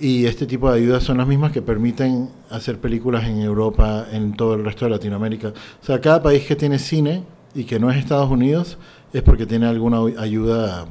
y 0.00 0.26
este 0.26 0.46
tipo 0.46 0.70
de 0.70 0.78
ayudas 0.78 1.02
son 1.02 1.18
las 1.18 1.26
mismas 1.26 1.50
que 1.52 1.62
permiten 1.62 2.28
hacer 2.50 2.78
películas 2.78 3.24
en 3.26 3.40
Europa, 3.40 4.06
en 4.12 4.34
todo 4.34 4.54
el 4.54 4.64
resto 4.64 4.84
de 4.84 4.92
Latinoamérica. 4.92 5.48
O 5.82 5.84
sea, 5.84 6.00
cada 6.00 6.22
país 6.22 6.44
que 6.44 6.54
tiene 6.54 6.78
cine 6.78 7.24
y 7.54 7.64
que 7.64 7.80
no 7.80 7.90
es 7.90 7.96
Estados 7.96 8.30
Unidos 8.30 8.78
es 9.12 9.22
porque 9.22 9.46
tiene 9.46 9.66
alguna 9.66 9.98
ayuda 10.20 10.86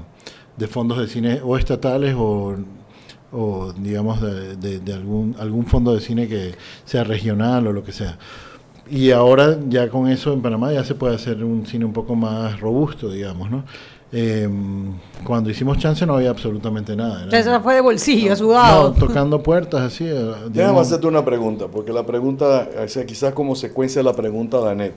de 0.58 0.68
fondos 0.68 0.98
de 0.98 1.08
cine 1.08 1.40
o 1.44 1.58
estatales 1.58 2.16
o, 2.18 2.56
digamos, 3.78 4.22
de, 4.22 4.56
de- 4.56 4.80
de 4.80 4.94
algún, 4.94 5.36
algún 5.40 5.66
fondo 5.68 5.94
de 5.94 6.02
cine 6.02 6.28
que 6.28 6.56
sea 6.86 7.04
regional 7.04 7.68
o 7.68 7.74
lo 7.74 7.84
que 7.84 7.92
sea. 7.92 8.18
Y 8.90 9.12
ahora 9.12 9.58
ya 9.70 9.90
con 9.90 10.08
eso 10.08 10.34
en 10.34 10.42
Panamá 10.42 10.72
ya 10.72 10.84
se 10.84 10.96
puede 10.96 11.16
hacer 11.16 11.44
un 11.44 11.66
cine 11.66 11.86
un 11.86 11.94
poco 11.94 12.16
más 12.16 12.60
robusto, 12.60 13.10
digamos, 13.12 13.50
¿no? 13.52 13.64
Eh, 14.14 14.48
cuando 15.26 15.50
hicimos 15.50 15.78
Chance 15.80 16.06
no 16.06 16.16
había 16.16 16.30
absolutamente 16.30 16.96
nada. 16.96 17.28
Eso 17.30 17.60
fue 17.62 17.76
de 17.76 17.82
bolsillo, 17.82 18.30
No, 18.30 18.36
sudado. 18.38 18.94
tocando 18.94 19.44
puertas 19.44 19.82
así. 19.82 20.06
eh, 20.08 20.32
Déjame 20.50 20.80
hacerte 20.80 21.08
una 21.08 21.26
pregunta, 21.26 21.68
porque 21.68 21.92
la 21.92 22.06
pregunta, 22.06 22.70
o 22.82 22.88
sea, 22.88 23.06
quizás 23.06 23.34
como 23.34 23.56
secuencia 23.56 24.00
de 24.00 24.06
la 24.06 24.14
pregunta 24.14 24.62
de 24.62 24.70
Anet. 24.72 24.94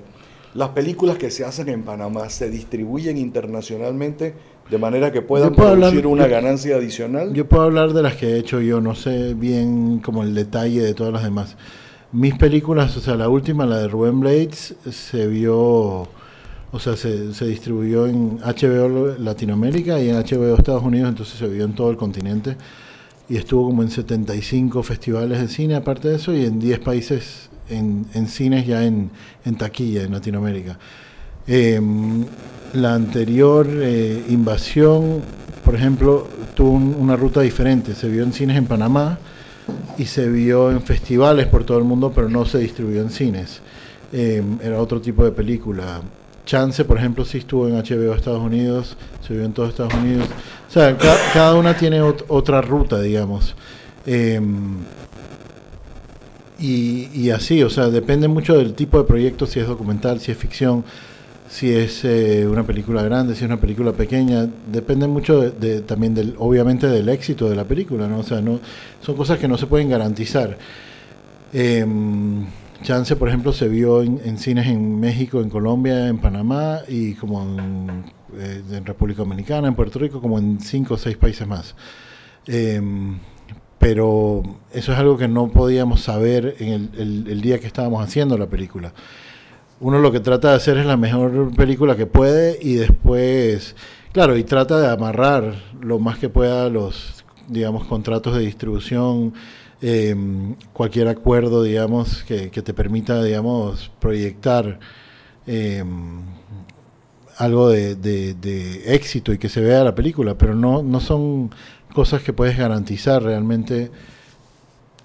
Las 0.55 0.69
películas 0.71 1.17
que 1.17 1.31
se 1.31 1.45
hacen 1.45 1.69
en 1.69 1.83
Panamá 1.83 2.29
se 2.29 2.51
distribuyen 2.51 3.17
internacionalmente 3.19 4.35
de 4.71 4.79
manera 4.79 5.11
que 5.13 5.23
puedan 5.23 5.55
puedo 5.55 5.71
hablar- 5.71 5.91
producir 5.91 6.07
una 6.07 6.25
yo- 6.27 6.31
ganancia 6.31 6.77
adicional. 6.77 7.33
Yo 7.35 7.49
puedo 7.49 7.65
hablar 7.65 7.93
de 7.93 8.03
las 8.03 8.15
que 8.15 8.29
he 8.35 8.39
hecho 8.39 8.61
yo, 8.61 8.81
no 8.81 8.95
sé 8.95 9.35
bien 9.35 9.99
como 10.01 10.23
el 10.23 10.35
detalle 10.35 10.81
de 10.83 10.95
todas 10.95 11.13
las 11.13 11.23
demás. 11.25 11.57
Mis 12.13 12.35
películas, 12.35 12.97
o 12.97 13.01
sea, 13.01 13.15
la 13.15 13.29
última, 13.29 13.67
la 13.67 13.79
de 13.79 13.89
Rubén 13.89 14.19
Blades, 14.19 14.75
se 14.91 15.29
vio, 15.29 15.57
o 16.73 16.79
sea, 16.81 16.97
se, 16.97 17.33
se 17.35 17.47
distribuyó 17.47 18.07
en 18.07 18.39
HBO 18.39 19.15
Latinoamérica 19.19 20.01
y 20.01 20.09
en 20.11 20.17
HBO 20.17 20.57
Estados 20.57 20.83
Unidos, 20.83 21.09
entonces 21.11 21.39
se 21.39 21.47
vio 21.47 21.65
en 21.65 21.73
todo 21.75 21.89
el 21.91 21.97
continente 21.97 22.57
y 23.29 23.37
estuvo 23.37 23.67
como 23.67 23.85
en 23.85 23.91
75 23.91 24.83
festivales 24.83 25.41
de 25.41 25.47
cine, 25.47 25.77
aparte 25.77 26.09
de 26.09 26.17
eso, 26.17 26.35
y 26.35 26.45
en 26.45 26.59
10 26.59 26.81
países 26.81 27.49
en, 27.69 28.07
en 28.15 28.27
cines 28.27 28.67
ya 28.67 28.85
en, 28.85 29.11
en 29.45 29.55
taquilla 29.55 30.03
en 30.03 30.11
Latinoamérica. 30.11 30.79
Eh, 31.47 31.81
la 32.75 32.95
anterior 32.95 33.69
eh, 33.71 34.25
invasión, 34.31 35.21
por 35.65 35.77
ejemplo, 35.77 36.27
tuvo 36.57 36.73
un- 36.73 36.97
una 36.99 37.15
ruta 37.15 37.41
diferente. 37.41 37.95
Se 37.95 38.09
vio 38.09 38.25
en 38.25 38.33
cines 38.33 38.57
en 38.57 38.67
Panamá 38.67 39.19
y 39.99 40.05
se 40.07 40.29
vio 40.29 40.71
en 40.71 40.83
festivales 40.83 41.47
por 41.47 41.65
todo 41.65 41.79
el 41.79 41.85
mundo, 41.85 42.13
pero 42.15 42.29
no 42.29 42.45
se 42.47 42.59
distribuyó 42.59 43.01
en 43.03 43.11
cines. 43.11 43.61
Eh, 44.13 44.43
era 44.63 44.81
otro 44.81 45.01
tipo 45.01 45.25
de 45.25 45.31
película. 45.33 46.01
Chance, 46.47 46.85
por 46.85 46.97
ejemplo, 46.99 47.25
sí 47.25 47.39
estuvo 47.39 47.69
en 47.69 47.75
HBO 47.77 48.15
Estados 48.15 48.43
Unidos, 48.43 48.97
se 49.27 49.35
vio 49.35 49.45
en 49.45 49.53
todos 49.53 49.69
Estados 49.71 49.95
Unidos. 49.95 50.27
O 50.69 50.73
sea, 50.73 50.97
ca- 50.97 51.17
cada 51.33 51.55
una 51.55 51.77
tiene 51.77 52.03
ot- 52.03 52.25
otra 52.29 52.61
ruta, 52.61 53.01
digamos. 53.01 53.55
Eh, 54.07 54.41
y, 56.59 57.09
y 57.15 57.31
así, 57.31 57.63
o 57.63 57.71
sea, 57.71 57.89
depende 57.89 58.29
mucho 58.29 58.57
del 58.59 58.75
tipo 58.75 58.99
de 58.99 59.05
proyecto, 59.05 59.47
si 59.47 59.61
es 59.61 59.67
documental, 59.67 60.21
si 60.21 60.31
es 60.33 60.37
ficción, 60.39 60.85
si 61.51 61.73
es 61.75 62.05
eh, 62.05 62.47
una 62.49 62.63
película 62.65 63.03
grande, 63.03 63.35
si 63.35 63.41
es 63.45 63.47
una 63.47 63.61
película 63.61 63.93
pequeña, 63.93 64.49
depende 64.73 65.07
mucho 65.09 65.41
de, 65.41 65.51
de- 65.51 65.81
también 65.83 66.15
del, 66.15 66.35
obviamente 66.39 66.87
del 66.87 67.09
éxito 67.09 67.51
de 67.51 67.57
la 67.57 67.65
película, 67.65 68.07
¿no? 68.07 68.21
O 68.21 68.23
sea, 68.23 68.41
no, 68.41 68.61
son 69.03 69.17
cosas 69.17 69.39
que 69.39 69.49
no 69.49 69.59
se 69.59 69.67
pueden 69.67 69.89
garantizar. 69.91 70.57
Em, 71.53 72.47
Chance, 72.83 73.15
por 73.17 73.29
ejemplo, 73.29 73.53
se 73.53 73.69
vio 73.69 74.03
en, 74.03 74.39
cines 74.39 74.67
en 74.67 74.99
México, 74.99 75.43
en 75.43 75.51
Colombia, 75.51 76.09
en 76.09 76.17
Panamá 76.19 76.79
y 76.89 77.13
como 77.15 77.43
en, 77.43 78.05
eh, 78.39 78.63
en 78.73 78.87
República 78.87 79.19
Dominicana, 79.19 79.69
en 79.69 79.75
Puerto 79.75 79.99
Rico, 79.99 80.21
como 80.23 80.39
en 80.39 80.61
cinco 80.61 80.95
o 80.95 80.97
seis 80.97 81.17
países 81.19 81.47
más. 81.47 81.75
Em, 82.47 83.19
pero 83.79 84.43
eso 84.73 84.93
es 84.93 84.99
algo 84.99 85.19
que 85.19 85.29
no 85.29 85.49
podíamos 85.49 86.01
saber 86.01 86.57
en 86.61 86.91
el- 86.97 87.27
el 87.29 87.41
día 87.43 87.59
que 87.59 87.67
estábamos 87.67 88.03
haciendo 88.03 88.39
la 88.39 88.47
película. 88.47 88.93
Uno 89.81 89.99
lo 89.99 90.13
que 90.13 90.21
trata 90.21 90.51
de 90.51 90.57
hacer 90.57 90.77
es 90.77 90.85
la 90.87 90.97
mejor 90.99 91.55
película 91.57 91.97
que 91.97 92.07
puede 92.07 92.59
y 92.61 92.75
después, 92.75 93.75
claro, 94.13 94.37
y 94.37 94.45
trata 94.45 94.79
de 94.79 94.89
amarrar 94.89 95.55
lo 95.81 95.99
más 95.99 96.19
que 96.19 96.29
pueda 96.29 96.69
los, 96.69 97.25
digamos, 97.49 97.87
contratos 97.87 98.35
de 98.35 98.41
distribución, 98.43 99.33
eh, 99.81 100.15
cualquier 100.75 101.09
acuerdo, 101.09 101.63
digamos, 101.63 102.23
que, 102.25 102.51
que 102.51 102.61
te 102.61 102.75
permita, 102.75 103.23
digamos, 103.25 103.91
proyectar 104.01 104.79
eh, 105.47 105.83
algo 107.39 107.71
de, 107.71 107.95
de- 107.95 108.35
de 108.35 108.95
éxito 108.95 109.33
y 109.33 109.39
que 109.39 109.49
se 109.49 109.63
vea 109.63 109.83
la 109.83 109.95
película, 109.95 110.37
pero 110.37 110.55
no, 110.55 110.83
no 110.83 111.01
son 111.01 111.51
cosas 111.95 112.23
que 112.23 112.35
puedes 112.35 112.57
garantizar 112.59 113.23
realmente 113.23 113.91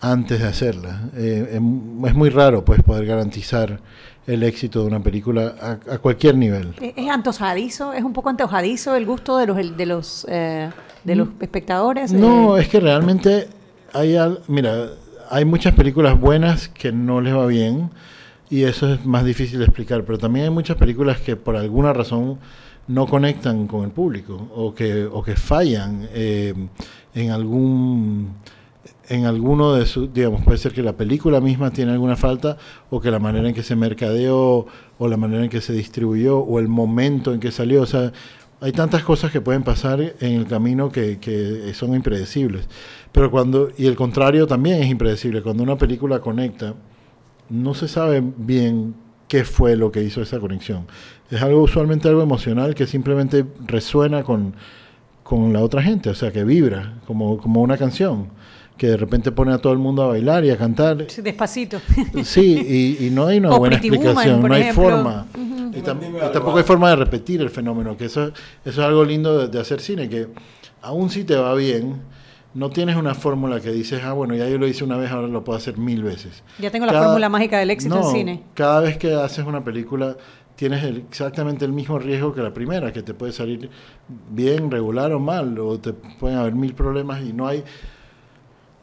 antes 0.02 0.40
de 0.42 0.48
hacerla. 0.48 1.10
Eh, 1.16 1.52
em- 1.54 2.06
es 2.06 2.14
muy 2.14 2.30
raro 2.30 2.66
pues 2.66 2.84
poder 2.84 3.06
garantizar 3.06 3.80
el 4.28 4.44
éxito 4.44 4.82
de 4.82 4.88
una 4.88 5.00
película 5.02 5.56
a, 5.62 5.94
a 5.94 5.98
cualquier 6.00 6.36
nivel. 6.36 6.74
¿Es 6.82 7.10
antojadizo? 7.10 7.94
¿Es 7.94 8.04
un 8.04 8.14
poco 8.14 8.30
antojadizo 8.30 8.96
el 8.96 9.06
gusto 9.06 9.38
de 9.38 9.46
los, 9.48 9.78
de 9.78 9.86
los, 9.86 10.26
eh, 10.30 10.70
de 11.04 11.16
los 11.16 11.28
espectadores? 11.40 12.12
No, 12.12 12.58
Eh, 12.58 12.62
es 12.62 12.68
que 12.70 12.80
realmente 12.80 13.48
hay 13.94 14.16
al, 14.16 14.42
mira, 14.48 14.90
hay 15.30 15.46
muchas 15.46 15.74
películas 15.76 16.20
buenas 16.20 16.68
que 16.70 16.92
no 16.92 17.22
les 17.22 17.36
va 17.36 17.46
bien 17.46 17.92
y 18.50 18.64
eso 18.64 18.94
es 18.94 19.06
más 19.06 19.26
difícil 19.26 19.60
de 19.60 19.66
explicar, 19.66 20.04
pero 20.04 20.18
también 20.18 20.46
hay 20.46 20.52
muchas 20.52 20.78
películas 20.78 21.20
que 21.20 21.36
por 21.36 21.56
alguna 21.56 21.94
razón 21.94 22.40
no 22.88 23.08
conectan 23.08 23.66
con 23.68 23.84
el 23.84 23.90
público 23.90 24.48
o 24.56 24.76
que 24.76 25.06
o 25.06 25.24
que 25.24 25.36
fallan 25.36 26.08
eh, 26.14 26.54
en 27.16 27.32
algún 27.32 28.36
en 29.10 29.26
alguno 29.26 29.74
de 29.74 29.86
sus, 29.86 30.14
digamos, 30.14 30.44
puede 30.44 30.58
ser 30.58 30.74
que 30.74 30.82
la 30.82 30.94
película 30.94 31.42
misma 31.42 31.72
tiene 31.72 31.92
alguna 31.92 32.16
falta 32.16 32.58
o 32.90 33.00
que 33.00 33.12
la 33.12 33.20
manera 33.20 33.48
en 33.48 33.56
que 33.56 33.64
se 33.64 33.76
mercadeó 33.76 34.66
o 34.98 35.08
la 35.08 35.18
manera 35.18 35.44
en 35.44 35.50
que 35.50 35.62
se 35.62 35.74
distribuyó 35.74 36.40
o 36.40 36.60
el 36.60 36.68
momento 36.68 37.34
en 37.34 37.40
que 37.40 37.52
salió, 37.52 37.82
o 37.82 37.86
sea, 37.86 38.12
hay 38.62 38.72
tantas 38.72 39.04
cosas 39.04 39.32
que 39.32 39.42
pueden 39.42 39.64
pasar 39.64 40.02
en 40.02 40.34
el 40.34 40.48
camino 40.48 40.92
que, 40.92 41.20
que 41.20 41.74
son 41.74 41.94
impredecibles. 41.94 42.68
Pero 43.12 43.30
cuando, 43.30 43.70
y 43.78 43.86
el 43.86 43.96
contrario 43.96 44.48
también 44.48 44.82
es 44.82 44.90
impredecible, 44.90 45.42
cuando 45.42 45.64
una 45.64 45.78
película 45.78 46.20
conecta, 46.20 46.74
no 47.50 47.74
se 47.74 47.88
sabe 47.88 48.24
bien 48.38 48.96
qué 49.28 49.44
fue 49.44 49.76
lo 49.76 49.92
que 49.92 50.04
hizo 50.04 50.22
esa 50.22 50.40
conexión. 50.40 50.88
Es 51.30 51.42
algo 51.42 51.62
usualmente 51.62 52.08
algo 52.08 52.22
emocional 52.22 52.76
que 52.76 52.88
simplemente 52.88 53.46
resuena 53.66 54.24
con, 54.24 54.56
con 55.24 55.54
la 55.54 55.62
otra 55.62 55.82
gente, 55.82 56.10
o 56.10 56.16
sea, 56.16 56.32
que 56.32 56.44
vibra, 56.44 57.00
como, 57.08 57.38
como 57.38 57.62
una 57.62 57.78
canción, 57.78 58.30
que 58.78 58.88
de 58.88 58.98
repente 58.98 59.32
pone 59.32 59.54
a 59.54 59.58
todo 59.60 59.72
el 59.74 59.80
mundo 59.80 60.04
a 60.04 60.08
bailar 60.08 60.44
y 60.46 60.50
a 60.50 60.58
cantar. 60.58 61.06
sí, 61.08 61.22
despacito. 61.22 61.80
Sí, 62.24 62.98
y, 63.00 63.06
y 63.08 63.10
no 63.10 63.28
hay 63.28 63.38
una 63.38 63.50
O 63.56 63.60
buena 63.60 63.78
Woman, 63.78 63.94
explicación, 63.94 64.42
no 64.48 64.54
hay 64.54 64.62
ejemplo. 64.64 64.84
forma. 64.84 65.26
Y, 65.74 65.80
tam- 65.82 66.00
y 66.30 66.32
tampoco 66.34 66.58
hay 66.58 66.64
forma 66.64 66.90
de 66.90 66.96
repetir 66.98 67.42
el 67.42 67.50
fenómeno, 67.50 67.96
que 67.98 68.06
eso, 68.06 68.28
eso 68.28 68.34
es 68.64 68.80
algo 68.80 69.04
lindo 69.04 69.38
de, 69.38 69.48
de 69.48 69.60
hacer 69.60 69.82
cine, 69.82 70.08
que 70.10 70.28
aún 70.82 71.10
si 71.10 71.24
te 71.24 71.36
va 71.36 71.54
bien, 71.56 72.02
no 72.54 72.70
tienes 72.70 72.96
una 72.96 73.14
fórmula 73.14 73.60
que 73.60 73.72
dices, 73.72 74.02
ah, 74.04 74.14
bueno, 74.14 74.36
ya 74.36 74.48
yo 74.48 74.58
lo 74.58 74.68
hice 74.68 74.84
una 74.86 74.96
vez, 74.98 75.12
ahora 75.12 75.28
lo 75.28 75.44
puedo 75.44 75.58
hacer 75.58 75.78
mil 75.78 76.04
veces. 76.04 76.44
Ya 76.60 76.72
tengo 76.72 76.86
la 76.86 76.94
fórmula 77.02 77.28
mágica 77.28 77.60
del 77.60 77.72
éxito 77.72 77.96
no, 77.96 78.10
en 78.10 78.16
cine. 78.16 78.44
Cada 78.54 78.80
vez 78.82 78.98
que 78.98 79.14
haces 79.14 79.46
una 79.46 79.64
película 79.66 80.16
tienes 80.56 80.82
el- 80.86 80.98
exactamente 81.10 81.66
el 81.66 81.74
mismo 81.74 82.00
riesgo 82.00 82.34
que 82.34 82.42
la 82.42 82.54
primera, 82.54 82.94
que 82.94 83.04
te 83.04 83.14
puede 83.14 83.34
salir 83.34 83.70
bien, 84.30 84.72
regular 84.72 85.12
o 85.12 85.20
mal, 85.20 85.60
o 85.60 85.78
te 85.80 85.92
pueden 85.92 86.38
haber 86.38 86.56
mil 86.56 86.74
problemas 86.74 87.22
y 87.26 87.34
no 87.34 87.48
hay 87.48 87.64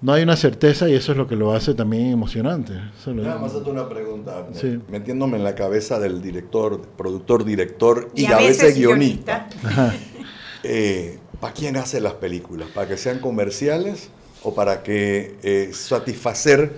no 0.03 0.13
hay 0.13 0.23
una 0.25 0.37
certeza 0.37 0.89
y 0.89 0.95
eso 0.95 1.13
es 1.13 1.19
lo 1.19 1.27
que 1.29 1.37
lo 1.37 1.53
hace 1.55 1.75
también 1.75 2.09
emocionante. 2.13 2.75
Nada 3.07 3.39
más 3.39 3.53
hacerte 3.53 3.71
una 3.71 3.89
pregunta, 3.89 4.47
Sí. 4.53 4.79
metiéndome 4.91 5.37
en 5.39 5.45
la 5.45 5.55
cabeza 5.55 5.99
del 5.99 6.21
director, 6.21 6.81
productor, 6.99 7.45
director 7.45 8.11
y, 8.15 8.23
Y 8.23 8.27
a, 8.27 8.37
veces, 8.39 8.59
veces 8.63 8.77
guionista. 8.79 9.49
Ajá. 9.65 9.95
¿Para 11.41 11.55
quién 11.55 11.77
hace 11.77 12.01
las 12.01 12.15
películas? 12.15 12.69
¿Para 12.75 12.87
que 12.89 12.97
sean 12.97 13.19
comerciales 13.19 14.11
o 14.45 14.55
para 14.55 14.83
que 14.83 15.37
eh, 15.43 15.71
satisfacer 15.73 16.73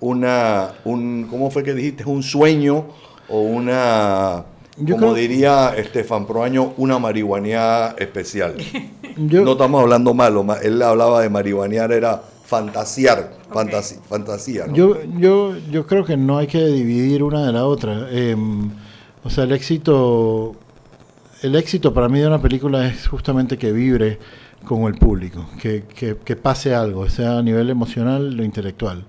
una, 0.00 0.72
un, 0.84 1.26
¿cómo 1.30 1.50
fue 1.50 1.62
que 1.62 1.72
dijiste? 1.74 2.04
Un 2.04 2.22
sueño 2.22 2.86
o 3.28 3.40
una, 3.40 4.44
Yo 4.76 4.96
como 4.96 5.12
creo- 5.12 5.14
diría 5.14 5.74
Estefan 5.76 6.26
Proaño, 6.26 6.74
una 6.76 6.98
marihuaneada 6.98 7.94
especial. 7.98 8.56
Yo- 9.16 9.42
no 9.42 9.52
estamos 9.52 9.80
hablando 9.82 10.12
malo, 10.14 10.44
ma- 10.44 10.58
él 10.62 10.80
hablaba 10.82 11.22
de 11.22 11.28
marihuanear, 11.30 11.92
era 11.92 12.22
fantasear, 12.50 13.30
fantasi- 13.48 14.00
fantasía. 14.08 14.66
¿no? 14.66 14.74
Yo, 14.74 14.96
yo, 15.18 15.56
yo 15.70 15.86
creo 15.86 16.04
que 16.04 16.16
no 16.16 16.38
hay 16.38 16.48
que 16.48 16.64
dividir 16.66 17.22
una 17.22 17.46
de 17.46 17.52
la 17.52 17.64
otra. 17.64 18.08
Eh, 18.10 18.36
o 19.22 19.30
sea, 19.30 19.44
el 19.44 19.52
éxito, 19.52 20.56
el 21.42 21.54
éxito 21.54 21.94
para 21.94 22.08
mí 22.08 22.18
de 22.18 22.26
una 22.26 22.42
película 22.42 22.86
es 22.86 23.06
justamente 23.06 23.56
que 23.56 23.70
vibre 23.72 24.18
con 24.64 24.82
el 24.82 24.94
público, 24.98 25.46
que, 25.62 25.84
que, 25.84 26.16
que 26.24 26.36
pase 26.36 26.74
algo, 26.74 27.08
sea 27.08 27.38
a 27.38 27.42
nivel 27.42 27.70
emocional 27.70 28.38
o 28.38 28.42
intelectual. 28.42 29.04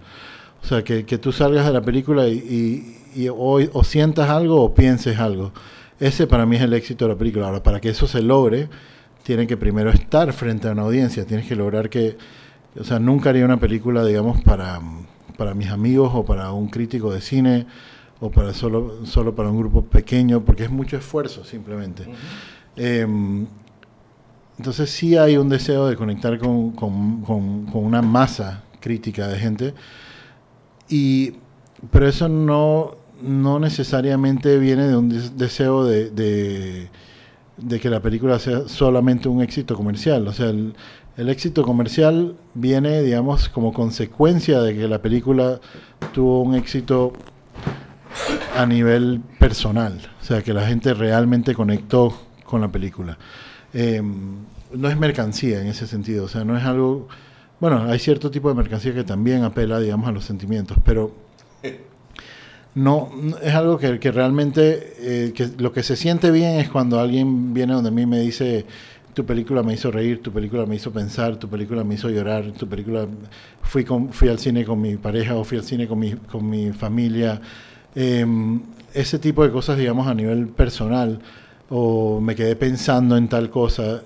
O 0.64 0.68
sea, 0.68 0.84
que, 0.84 1.06
que 1.06 1.18
tú 1.18 1.32
salgas 1.32 1.66
de 1.66 1.74
la 1.74 1.82
película 1.82 2.28
y, 2.28 2.34
y- 2.38 2.98
y 3.24 3.28
o, 3.28 3.36
o 3.74 3.84
sientas 3.84 4.30
algo 4.30 4.62
o 4.64 4.74
pienses 4.74 5.20
algo. 5.20 5.52
Ese 6.00 6.28
para 6.28 6.46
mí 6.46 6.56
es 6.56 6.62
el 6.62 6.74
éxito 6.74 7.06
de 7.06 7.14
la 7.14 7.18
película. 7.18 7.48
Ahora, 7.48 7.62
para 7.64 7.82
que 7.82 7.90
eso 7.90 8.08
se 8.08 8.22
logre, 8.22 8.70
tiene 9.24 9.48
que 9.48 9.58
primero 9.58 9.90
estar 9.90 10.32
frente 10.34 10.68
a 10.68 10.72
una 10.72 10.84
audiencia, 10.84 11.26
tienes 11.26 11.46
que 11.48 11.56
lograr 11.56 11.90
que, 11.90 12.16
o 12.80 12.84
sea, 12.84 13.00
nunca 13.00 13.30
haría 13.30 13.46
una 13.46 13.60
película, 13.60 14.06
digamos, 14.06 14.42
para, 14.44 14.80
para 15.38 15.54
mis 15.54 15.70
amigos 15.70 16.12
o 16.14 16.24
para 16.26 16.52
un 16.52 16.68
crítico 16.70 17.12
de 17.14 17.22
cine 17.22 17.66
o 18.20 18.30
para 18.32 18.54
solo, 18.54 19.06
solo 19.06 19.36
para 19.36 19.50
un 19.50 19.58
grupo 19.58 19.84
pequeño, 19.84 20.42
porque 20.46 20.64
es 20.66 20.70
mucho 20.72 20.96
esfuerzo 20.98 21.44
simplemente. 21.44 22.06
Em, 22.76 23.46
entonces 24.58 24.90
sí 24.92 25.18
hay 25.18 25.38
un 25.38 25.50
deseo 25.50 25.88
de 25.88 25.96
conectar 25.96 26.38
con, 26.38 26.72
con- 26.72 27.22
con- 27.22 27.66
con 27.66 27.84
una 27.84 28.02
masa 28.02 28.64
crítica 28.80 29.28
de 29.28 29.40
gente, 29.40 29.74
y, 30.90 31.34
pero 31.92 32.08
eso 32.08 32.28
no, 32.30 32.96
no 33.22 33.60
necesariamente 33.60 34.58
viene 34.60 34.88
de 34.88 34.96
un 34.96 35.10
des- 35.10 35.38
deseo 35.38 35.86
de, 35.86 36.10
de, 36.12 36.90
de 37.58 37.80
que 37.80 37.90
la 37.90 38.02
película 38.02 38.40
sea 38.40 38.68
solamente 38.68 39.30
un 39.30 39.42
éxito 39.42 39.76
comercial. 39.76 40.28
O 40.28 40.34
sea, 40.34 40.50
el, 40.50 40.74
el 41.18 41.30
éxito 41.30 41.64
comercial 41.64 42.36
viene, 42.54 43.02
digamos, 43.02 43.50
como 43.50 43.74
consecuencia 43.74 44.62
de 44.62 44.76
que 44.76 44.88
la 44.88 45.02
película 45.02 45.60
tuvo 46.14 46.42
un 46.42 46.56
éxito 46.56 47.14
a 48.58 48.66
nivel 48.66 49.22
personal. 49.40 50.00
O 50.22 50.24
sea, 50.24 50.42
que 50.42 50.54
la 50.54 50.66
gente 50.68 50.94
realmente 50.94 51.54
conectó 51.54 52.14
con 52.46 52.62
la 52.62 52.72
película. 52.72 53.18
Eh, 53.74 54.02
no 54.74 54.90
es 54.90 54.98
mercancía 54.98 55.62
en 55.62 55.68
ese 55.68 55.88
sentido. 55.88 56.26
O 56.26 56.28
sea, 56.28 56.44
no 56.44 56.58
es 56.58 56.64
algo... 56.64 57.08
Bueno, 57.60 57.84
hay 57.84 58.00
cierto 58.00 58.32
tipo 58.32 58.50
de 58.50 58.56
mercancía 58.56 58.94
que 58.94 59.04
también 59.04 59.44
apela, 59.44 59.80
digamos, 59.80 60.08
a 60.08 60.12
los 60.12 60.26
sentimientos, 60.26 60.78
pero 60.84 61.14
no, 62.74 63.12
es 63.42 63.54
algo 63.54 63.78
que, 63.78 64.00
que 64.00 64.12
realmente 64.12 64.94
eh, 65.00 65.34
que 65.34 65.50
lo 65.58 65.74
que 65.74 65.84
se 65.84 65.98
siente 65.98 66.32
bien 66.32 66.60
es 66.60 66.70
cuando 66.70 67.00
alguien 67.00 67.54
viene 67.54 67.74
donde 67.74 67.92
mí 67.92 68.06
me 68.06 68.20
dice 68.20 68.66
tu 69.14 69.26
película 69.26 69.62
me 69.64 69.74
hizo 69.74 69.92
reír, 69.92 70.22
tu 70.22 70.32
película 70.32 70.66
me 70.66 70.76
hizo 70.76 70.92
pensar, 70.92 71.38
tu 71.38 71.50
película 71.50 71.84
me 71.84 71.96
hizo 71.96 72.10
llorar, 72.10 72.52
tu 72.52 72.68
película 72.68 73.08
fui 73.62 73.84
con, 73.84 74.12
fui 74.14 74.30
al 74.30 74.40
cine 74.40 74.64
con 74.66 74.80
mi 74.80 74.96
pareja 74.98 75.36
o 75.36 75.44
fui 75.44 75.58
al 75.58 75.64
cine 75.64 75.88
con 75.88 76.00
mi, 76.00 76.14
con 76.14 76.50
mi 76.50 76.72
familia. 76.72 77.42
Em, 77.96 78.62
ese 78.94 79.20
tipo 79.20 79.44
de 79.44 79.52
cosas, 79.52 79.78
digamos, 79.78 80.08
a 80.08 80.14
nivel 80.14 80.48
personal, 80.48 81.20
o 81.70 82.20
me 82.22 82.36
quedé 82.36 82.56
pensando 82.56 83.16
en 83.18 83.28
tal 83.28 83.50
cosa, 83.50 84.02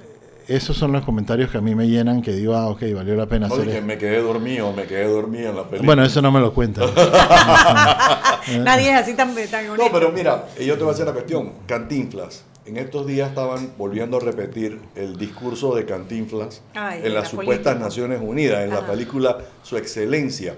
esos 0.48 0.78
son 0.78 0.92
los 0.92 1.04
comentarios 1.04 1.50
que 1.50 1.58
a 1.58 1.62
mí 1.62 1.74
me 1.74 1.88
llenan, 1.88 2.22
que 2.22 2.32
digo, 2.32 2.56
ah, 2.56 2.68
ok, 2.68 2.84
valió 2.94 3.16
la 3.16 3.26
pena 3.26 3.48
No, 3.48 3.54
hacer 3.56 3.66
dije, 3.66 3.78
esto. 3.78 3.88
me 3.88 3.98
quedé 3.98 4.22
dormido, 4.22 4.74
me 4.74 4.84
quedé 4.84 5.08
dormido 5.08 5.50
en 5.50 5.56
la 5.56 5.64
película. 5.64 5.86
Bueno, 5.86 6.04
eso 6.04 6.22
no 6.22 6.32
me 6.32 6.40
lo 6.40 6.54
cuentan. 6.54 6.88
Nadie 8.64 8.92
es 8.92 8.96
así 9.02 9.16
tan, 9.16 9.34
tan 9.50 9.68
No, 9.68 9.86
pero 9.92 10.12
mira, 10.12 10.46
yo 10.64 10.76
te 10.78 10.84
voy 10.84 10.90
a 10.90 10.94
hacer 10.94 11.06
una 11.06 11.14
cuestión. 11.14 11.52
Cantinflas. 11.66 12.44
En 12.66 12.78
estos 12.78 13.06
días 13.06 13.30
estaban 13.30 13.72
volviendo 13.78 14.18
a 14.18 14.20
repetir 14.20 14.80
el 14.96 15.18
discurso 15.18 15.76
de 15.76 15.86
Cantinflas 15.86 16.62
Ay, 16.74 17.02
en 17.04 17.14
la 17.14 17.20
las 17.22 17.30
supuestas 17.30 17.74
política. 17.76 17.86
Naciones 17.86 18.20
Unidas, 18.24 18.64
en 18.64 18.72
la 18.72 18.86
película 18.88 19.38
Su 19.62 19.78
Excelencia. 19.78 20.56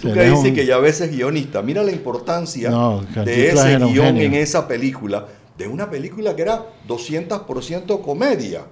Tú 0.00 0.12
que 0.12 0.24
dices 0.24 0.38
un- 0.50 0.54
que 0.54 0.66
ya 0.66 0.74
a 0.76 0.80
veces 0.80 1.10
guionista. 1.10 1.62
Mira 1.62 1.82
la 1.82 1.92
importancia 1.92 2.68
No, 2.68 3.02
de 3.24 3.48
ese 3.48 3.78
guion 3.78 4.18
en 4.18 4.34
esa 4.34 4.68
película 4.68 5.26
de 5.56 5.66
una 5.66 5.88
película 5.88 6.36
que 6.36 6.42
era 6.42 6.62
200% 6.86 8.02
comedia. 8.02 8.62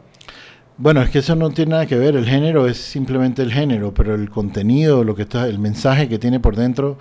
Bueno, 0.77 1.01
es 1.01 1.09
que 1.09 1.21
eso 1.21 1.35
no 1.37 1.51
tiene 1.51 1.71
nada 1.71 1.87
que 1.87 1.97
ver, 1.97 2.17
el 2.17 2.27
género 2.27 2.67
es 2.67 2.77
simplemente 2.77 3.41
el 3.41 3.53
género, 3.53 3.95
pero 3.95 4.15
el 4.15 4.29
contenido, 4.29 5.05
lo 5.05 5.15
que 5.15 5.23
está, 5.23 5.47
el 5.47 5.59
mensaje 5.59 6.09
que 6.09 6.19
tiene 6.19 6.41
por 6.41 6.57
dentro 6.57 6.99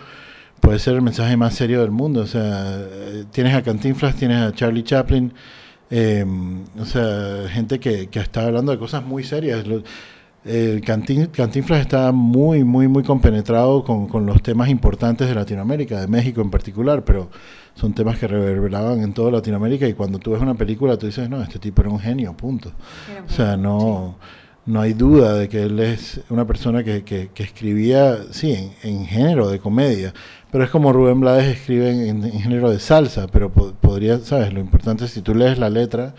puede 0.61 0.79
ser 0.79 0.93
el 0.93 1.01
mensaje 1.01 1.36
más 1.36 1.55
serio 1.55 1.81
del 1.81 1.91
mundo. 1.91 2.21
O 2.21 2.27
sea, 2.27 2.77
eh, 2.79 3.25
tienes 3.31 3.53
a 3.55 3.61
Cantinflas, 3.63 4.15
tienes 4.15 4.38
a 4.41 4.53
Charlie 4.53 4.84
Chaplin, 4.84 5.34
eh, 5.89 6.25
o 6.79 6.86
sea, 6.86 7.47
gente 7.49 7.79
que, 7.79 8.07
que 8.07 8.19
está 8.19 8.45
hablando 8.45 8.71
de 8.71 8.77
cosas 8.77 9.05
muy 9.05 9.23
serias. 9.23 9.63
Cantin- 10.45 11.27
Cantinflas 11.31 11.79
está 11.79 12.11
muy, 12.11 12.65
muy, 12.65 12.89
muy 12.89 13.01
compenetrado 13.03 13.84
con, 13.84 14.07
con 14.07 14.25
los 14.25 14.41
temas 14.43 14.67
importantes 14.67 15.29
de 15.29 15.36
Latinoamérica, 15.36 16.01
de 16.01 16.07
México 16.07 16.41
en 16.41 16.49
particular, 16.51 17.05
pero 17.05 17.29
son 17.75 17.93
temas 17.93 18.19
que 18.19 18.27
reverberaban 18.27 19.01
en 19.01 19.13
toda 19.13 19.31
Latinoamérica 19.31 19.88
y 19.88 19.93
cuando 19.93 20.19
tú 20.19 20.31
ves 20.31 20.41
una 20.41 20.55
película 20.55 20.97
tú 20.97 21.05
dices, 21.05 21.29
no, 21.29 21.41
este 21.41 21.59
tipo 21.59 21.81
era 21.81 21.91
un 21.91 21.99
genio, 21.99 22.36
punto. 22.36 22.73
O 23.25 23.31
sea, 23.31 23.55
no, 23.55 24.17
no 24.65 24.81
hay 24.81 24.91
duda 24.93 25.36
de 25.36 25.47
que 25.47 25.63
él 25.63 25.79
es 25.79 26.19
una 26.29 26.45
persona 26.45 26.84
que, 26.84 27.03
que, 27.03 27.29
que 27.34 27.43
escribía, 27.43 28.17
sí, 28.31 28.51
en, 28.51 28.73
en 28.84 29.05
género 29.05 29.47
de 29.49 29.59
comedia, 29.59 30.13
pero 30.53 30.63
es 30.63 30.69
como 30.69 30.93
Rubén 30.93 31.19
Blades 31.19 31.57
escribe 31.57 31.89
en, 32.07 32.23
en 32.23 32.39
género 32.39 32.69
de 32.71 32.79
salsa, 32.79 33.27
pero 33.27 33.51
po- 33.51 33.73
podría, 33.73 34.19
¿sabes? 34.19 34.53
Lo 34.53 34.59
importante 34.61 35.03
es 35.05 35.11
si 35.11 35.21
tú 35.21 35.35
lees 35.35 35.57
la 35.59 35.69
letra, 35.69 36.13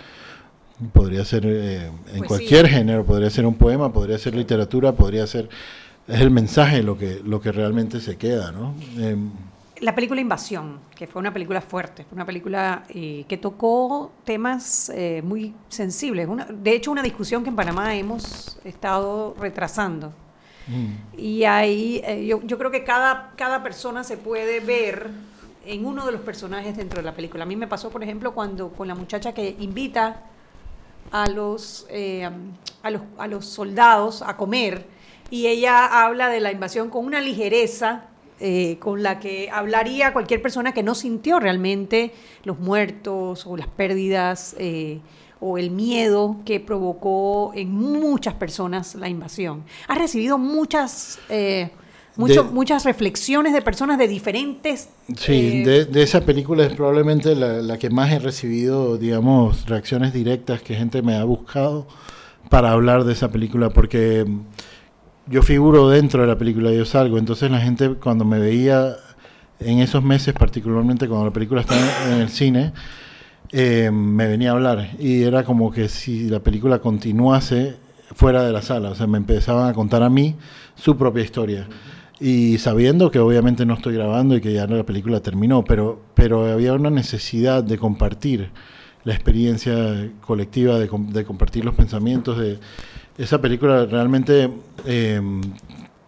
podría 0.92 1.24
ser 1.24 1.44
eh, 1.46 1.86
en 2.12 2.24
cualquier 2.26 2.66
género, 2.68 3.04
podría 3.04 3.30
ser 3.30 3.46
un 3.46 3.54
poema, 3.54 3.92
podría 3.92 4.18
ser 4.18 4.34
literatura, 4.34 4.92
podría 4.92 5.26
ser... 5.26 5.48
Es 6.06 6.20
el 6.20 6.30
mensaje 6.30 6.82
lo 6.82 6.98
que, 6.98 7.22
lo 7.24 7.40
que 7.40 7.50
realmente 7.52 8.00
se 8.00 8.16
queda, 8.16 8.52
¿no? 8.52 8.74
Em, 8.98 9.30
La 9.80 9.94
película 9.94 10.20
Invasión, 10.20 10.80
que 10.94 11.06
fue 11.06 11.20
una 11.20 11.32
película 11.32 11.60
fuerte, 11.62 12.04
fue 12.04 12.16
una 12.16 12.26
película 12.26 12.82
eh, 12.90 13.24
que 13.26 13.38
tocó 13.38 14.12
temas 14.24 14.90
eh, 14.94 15.22
muy 15.24 15.54
sensibles. 15.68 16.28
Una- 16.28 16.44
de 16.46 16.72
hecho, 16.72 16.90
una 16.90 17.02
discusión 17.02 17.42
que 17.44 17.50
en 17.50 17.56
Panamá 17.56 17.94
hemos 17.94 18.58
estado 18.64 19.34
retrasando. 19.40 20.12
Y 21.16 21.44
ahí 21.44 22.00
eh, 22.04 22.24
yo, 22.26 22.40
yo 22.42 22.58
creo 22.58 22.70
que 22.70 22.84
cada, 22.84 23.32
cada 23.36 23.62
persona 23.62 24.04
se 24.04 24.16
puede 24.16 24.60
ver 24.60 25.10
en 25.66 25.86
uno 25.86 26.04
de 26.06 26.12
los 26.12 26.20
personajes 26.22 26.76
dentro 26.76 27.00
de 27.00 27.04
la 27.04 27.14
película. 27.14 27.44
A 27.44 27.46
mí 27.46 27.56
me 27.56 27.66
pasó, 27.66 27.90
por 27.90 28.02
ejemplo, 28.02 28.32
cuando 28.32 28.70
con 28.70 28.88
la 28.88 28.94
muchacha 28.94 29.32
que 29.32 29.56
invita 29.58 30.22
a 31.10 31.28
los, 31.28 31.86
eh, 31.90 32.28
a 32.82 32.90
los, 32.90 33.02
a 33.18 33.26
los 33.26 33.46
soldados 33.46 34.22
a 34.22 34.36
comer 34.36 34.86
y 35.30 35.46
ella 35.46 36.04
habla 36.04 36.28
de 36.28 36.40
la 36.40 36.52
invasión 36.52 36.90
con 36.90 37.04
una 37.04 37.20
ligereza 37.20 38.04
eh, 38.40 38.78
con 38.80 39.02
la 39.02 39.20
que 39.20 39.48
hablaría 39.50 40.12
cualquier 40.12 40.42
persona 40.42 40.72
que 40.72 40.82
no 40.82 40.94
sintió 40.94 41.38
realmente 41.40 42.12
los 42.42 42.58
muertos 42.58 43.46
o 43.46 43.56
las 43.56 43.68
pérdidas 43.68 44.56
o 45.46 45.58
el 45.58 45.70
miedo 45.70 46.36
que 46.46 46.58
provocó 46.58 47.52
en 47.54 47.70
muchas 47.70 48.32
personas 48.32 48.94
la 48.94 49.10
invasión. 49.10 49.62
Ha 49.88 49.94
recibido 49.94 50.38
muchas, 50.38 51.18
eh, 51.28 51.70
mucho- 52.16 52.44
De- 52.44 52.50
muchas 52.50 52.84
reflexiones 52.86 53.52
de 53.52 53.60
personas 53.60 53.98
de 53.98 54.08
diferentes... 54.08 54.88
Sí, 55.16 55.32
eh, 55.62 55.62
de, 55.66 55.84
de 55.84 56.02
esa 56.02 56.22
película 56.22 56.64
es 56.64 56.72
probablemente 56.72 57.34
la, 57.36 57.54
la 57.60 57.76
que 57.76 57.90
más 57.90 58.10
he 58.10 58.18
recibido, 58.20 58.96
digamos, 58.96 59.66
reacciones 59.66 60.14
directas 60.14 60.62
que 60.62 60.74
gente 60.76 61.02
me 61.02 61.14
ha 61.14 61.24
buscado 61.24 61.86
para 62.48 62.70
hablar 62.72 63.04
de 63.04 63.12
esa 63.12 63.28
película, 63.30 63.68
porque 63.68 64.24
yo 65.26 65.42
figuro 65.42 65.90
dentro 65.90 66.22
de 66.22 66.26
la 66.28 66.38
película, 66.38 66.70
yo 66.72 66.86
salgo, 66.86 67.18
entonces 67.18 67.50
la 67.50 67.60
gente 67.60 67.90
cuando 68.02 68.24
me 68.24 68.38
veía 68.38 68.96
en 69.60 69.80
esos 69.80 70.02
meses, 70.02 70.32
particularmente 70.32 71.06
cuando 71.06 71.26
la 71.26 71.32
película 71.32 71.60
estaba 71.60 71.80
en 72.12 72.20
el 72.20 72.28
cine, 72.30 72.72
eh, 73.56 73.92
me 73.92 74.26
venía 74.26 74.50
a 74.50 74.54
hablar 74.54 74.90
y 74.98 75.22
era 75.22 75.44
como 75.44 75.70
que 75.70 75.88
si 75.88 76.28
la 76.28 76.40
película 76.40 76.80
continuase 76.80 77.76
fuera 78.12 78.42
de 78.42 78.50
la 78.50 78.62
sala, 78.62 78.90
o 78.90 78.94
sea, 78.96 79.06
me 79.06 79.16
empezaban 79.16 79.68
a 79.68 79.72
contar 79.72 80.02
a 80.02 80.10
mí 80.10 80.34
su 80.74 80.96
propia 80.96 81.22
historia 81.22 81.68
y 82.18 82.58
sabiendo 82.58 83.12
que 83.12 83.20
obviamente 83.20 83.64
no 83.64 83.74
estoy 83.74 83.94
grabando 83.94 84.34
y 84.34 84.40
que 84.40 84.52
ya 84.52 84.66
la 84.66 84.82
película 84.82 85.20
terminó, 85.20 85.62
pero, 85.62 86.02
pero 86.16 86.50
había 86.52 86.72
una 86.72 86.90
necesidad 86.90 87.62
de 87.62 87.78
compartir 87.78 88.50
la 89.04 89.14
experiencia 89.14 90.10
colectiva, 90.20 90.76
de, 90.76 90.90
de 90.90 91.24
compartir 91.24 91.64
los 91.64 91.76
pensamientos. 91.76 92.38
De, 92.38 92.58
esa 93.18 93.40
película 93.40 93.86
realmente 93.86 94.50
eh, 94.84 95.20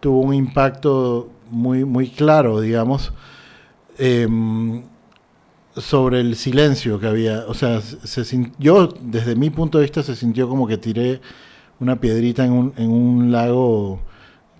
tuvo 0.01 0.19
un 0.19 0.33
impacto 0.33 1.29
muy, 1.49 1.85
muy 1.85 2.09
claro, 2.09 2.59
digamos, 2.59 3.13
em, 3.97 4.83
sobre 5.77 6.19
el 6.21 6.35
silencio 6.35 6.99
que 6.99 7.07
había. 7.07 7.45
O 7.47 7.53
sea, 7.53 7.81
se, 7.81 8.25
sin- 8.25 8.53
yo 8.59 8.87
desde 9.01 9.35
mi 9.35 9.49
punto 9.49 9.77
de 9.77 9.83
vista 9.83 10.03
se 10.03 10.15
sintió 10.15 10.47
como 10.49 10.67
que 10.67 10.77
tiré 10.77 11.21
una 11.79 11.99
piedrita 11.99 12.45
en 12.45 12.51
un, 12.51 12.73
en 12.77 12.89
un 12.89 13.31
lago 13.31 13.99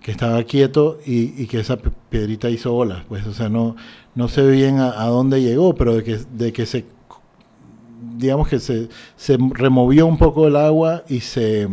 que 0.00 0.10
estaba 0.12 0.42
quieto 0.44 0.98
y, 1.04 1.42
y 1.42 1.46
que 1.46 1.60
esa 1.60 1.76
piedrita 1.76 2.48
hizo 2.48 2.74
olas. 2.74 3.04
Pues, 3.08 3.26
o 3.26 3.34
sea, 3.34 3.48
no, 3.48 3.74
no 4.14 4.28
sé 4.28 4.48
bien 4.48 4.78
a, 4.78 5.02
a 5.02 5.06
dónde 5.08 5.42
llegó, 5.42 5.74
pero 5.74 5.94
de 5.96 6.04
que, 6.04 6.18
de 6.32 6.52
que 6.52 6.64
se, 6.66 6.84
digamos 8.16 8.48
que 8.48 8.58
se, 8.60 8.88
se 9.16 9.36
removió 9.50 10.06
un 10.06 10.18
poco 10.18 10.46
el 10.46 10.56
agua 10.56 11.04
y 11.08 11.20
se 11.20 11.68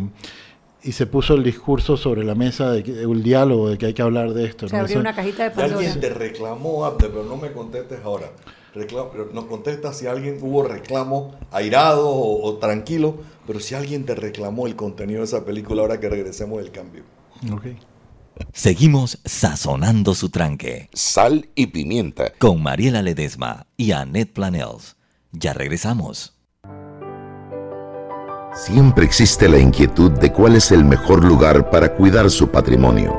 y 0.84 0.92
se 0.92 1.08
puso 1.08 1.34
el 1.34 1.44
discurso 1.44 1.98
sobre 1.98 2.24
la 2.24 2.36
mesa, 2.36 2.70
de 2.70 2.84
que, 2.84 3.02
el 3.02 3.24
diálogo 3.24 3.70
de 3.70 3.78
que 3.80 3.88
hay 3.88 3.94
que 3.96 4.04
hablar 4.04 4.36
de 4.36 4.46
esto. 4.46 4.68
Se 4.68 4.76
¿no? 4.76 4.82
abrió 4.82 4.94
Eso- 4.98 5.00
una 5.02 5.16
cajita 5.16 5.44
de 5.46 5.50
Pandora. 5.50 5.78
alguien 5.80 6.00
te 6.00 6.10
reclamó, 6.12 6.86
Abde, 6.86 7.08
pero 7.10 7.24
no 7.24 7.38
me 7.38 7.52
contestes 7.52 8.00
ahora. 8.04 8.28
Recla- 8.76 9.10
pero 9.12 9.30
nos 9.34 9.46
contestas 9.46 9.98
si 9.98 10.06
alguien 10.08 10.38
hubo 10.42 10.62
reclamo 10.64 11.34
airado 11.52 12.10
o, 12.10 12.46
o 12.46 12.58
tranquilo, 12.58 13.16
pero 13.48 13.60
si 13.62 13.74
alguien 13.74 14.06
te 14.06 14.16
reclamó 14.16 14.68
el 14.68 14.76
contenido 14.76 15.20
de 15.20 15.26
esa 15.26 15.46
película 15.46 15.82
ahora 15.82 16.00
que 16.00 16.10
regresemos 16.10 16.58
del 16.60 16.72
cambio. 16.72 17.04
Ok. 17.54 17.68
Seguimos 18.52 19.20
sazonando 19.24 20.14
su 20.14 20.30
tranque. 20.30 20.90
Sal 20.94 21.48
y 21.56 21.68
pimienta. 21.68 22.34
Con 22.38 22.62
Mariela 22.62 23.02
Ledesma 23.02 23.66
y 23.78 23.94
Annette 23.94 24.34
Planels. 24.34 24.98
Ya 25.32 25.54
regresamos. 25.54 26.34
Siempre 28.54 29.06
existe 29.06 29.48
la 29.50 29.58
inquietud 29.60 30.12
de 30.12 30.32
cuál 30.32 30.56
es 30.56 30.72
el 30.72 30.84
mejor 30.84 31.24
lugar 31.24 31.70
para 31.70 31.94
cuidar 31.94 32.30
su 32.30 32.50
patrimonio. 32.50 33.14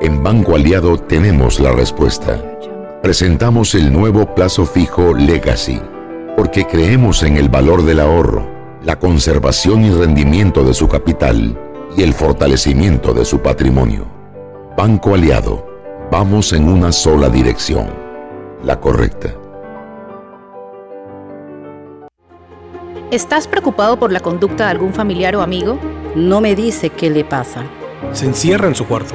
En 0.00 0.22
Banco 0.22 0.54
Aliado 0.54 0.98
tenemos 0.98 1.60
la 1.60 1.72
respuesta. 1.72 2.42
Presentamos 3.02 3.74
el 3.74 3.90
nuevo 3.90 4.34
plazo 4.34 4.66
fijo 4.66 5.14
Legacy, 5.14 5.80
porque 6.36 6.66
creemos 6.66 7.22
en 7.22 7.38
el 7.38 7.48
valor 7.48 7.82
del 7.82 7.98
ahorro, 7.98 8.46
la 8.84 8.98
conservación 8.98 9.82
y 9.86 9.90
rendimiento 9.90 10.64
de 10.64 10.74
su 10.74 10.86
capital 10.86 11.58
y 11.96 12.02
el 12.02 12.12
fortalecimiento 12.12 13.14
de 13.14 13.24
su 13.24 13.40
patrimonio. 13.40 14.04
Banco 14.76 15.14
Aliado, 15.14 15.66
vamos 16.12 16.52
en 16.52 16.68
una 16.68 16.92
sola 16.92 17.30
dirección, 17.30 17.88
la 18.62 18.78
correcta. 18.78 19.34
¿Estás 23.10 23.48
preocupado 23.48 23.98
por 23.98 24.12
la 24.12 24.20
conducta 24.20 24.64
de 24.64 24.72
algún 24.72 24.92
familiar 24.92 25.34
o 25.36 25.40
amigo? 25.40 25.78
No 26.14 26.42
me 26.42 26.54
dice 26.54 26.90
qué 26.90 27.08
le 27.08 27.24
pasa. 27.24 27.64
Se 28.12 28.26
encierra 28.26 28.68
en 28.68 28.74
su 28.74 28.86
cuarto. 28.86 29.14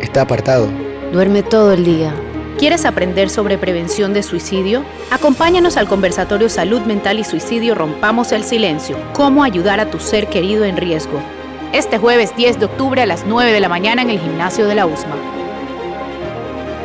Está 0.00 0.22
apartado. 0.22 0.68
Duerme 1.12 1.42
todo 1.42 1.72
el 1.72 1.84
día. 1.84 2.14
¿Quieres 2.58 2.84
aprender 2.84 3.30
sobre 3.30 3.58
prevención 3.58 4.14
de 4.14 4.22
suicidio? 4.22 4.84
Acompáñanos 5.10 5.76
al 5.76 5.88
conversatorio 5.88 6.48
Salud 6.48 6.82
Mental 6.82 7.18
y 7.18 7.24
Suicidio 7.24 7.74
Rompamos 7.74 8.30
el 8.30 8.44
Silencio. 8.44 8.96
Cómo 9.12 9.42
ayudar 9.42 9.80
a 9.80 9.90
tu 9.90 9.98
ser 9.98 10.28
querido 10.28 10.64
en 10.64 10.76
riesgo. 10.76 11.20
Este 11.72 11.98
jueves 11.98 12.34
10 12.36 12.60
de 12.60 12.66
octubre 12.66 13.02
a 13.02 13.06
las 13.06 13.26
9 13.26 13.52
de 13.52 13.58
la 13.58 13.68
mañana 13.68 14.02
en 14.02 14.10
el 14.10 14.20
gimnasio 14.20 14.66
de 14.68 14.76
la 14.76 14.86
USMA. 14.86 15.16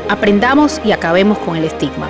Aprendamos 0.10 0.82
y 0.84 0.92
acabemos 0.92 1.38
con 1.38 1.56
el 1.56 1.66
estigma. 1.66 2.10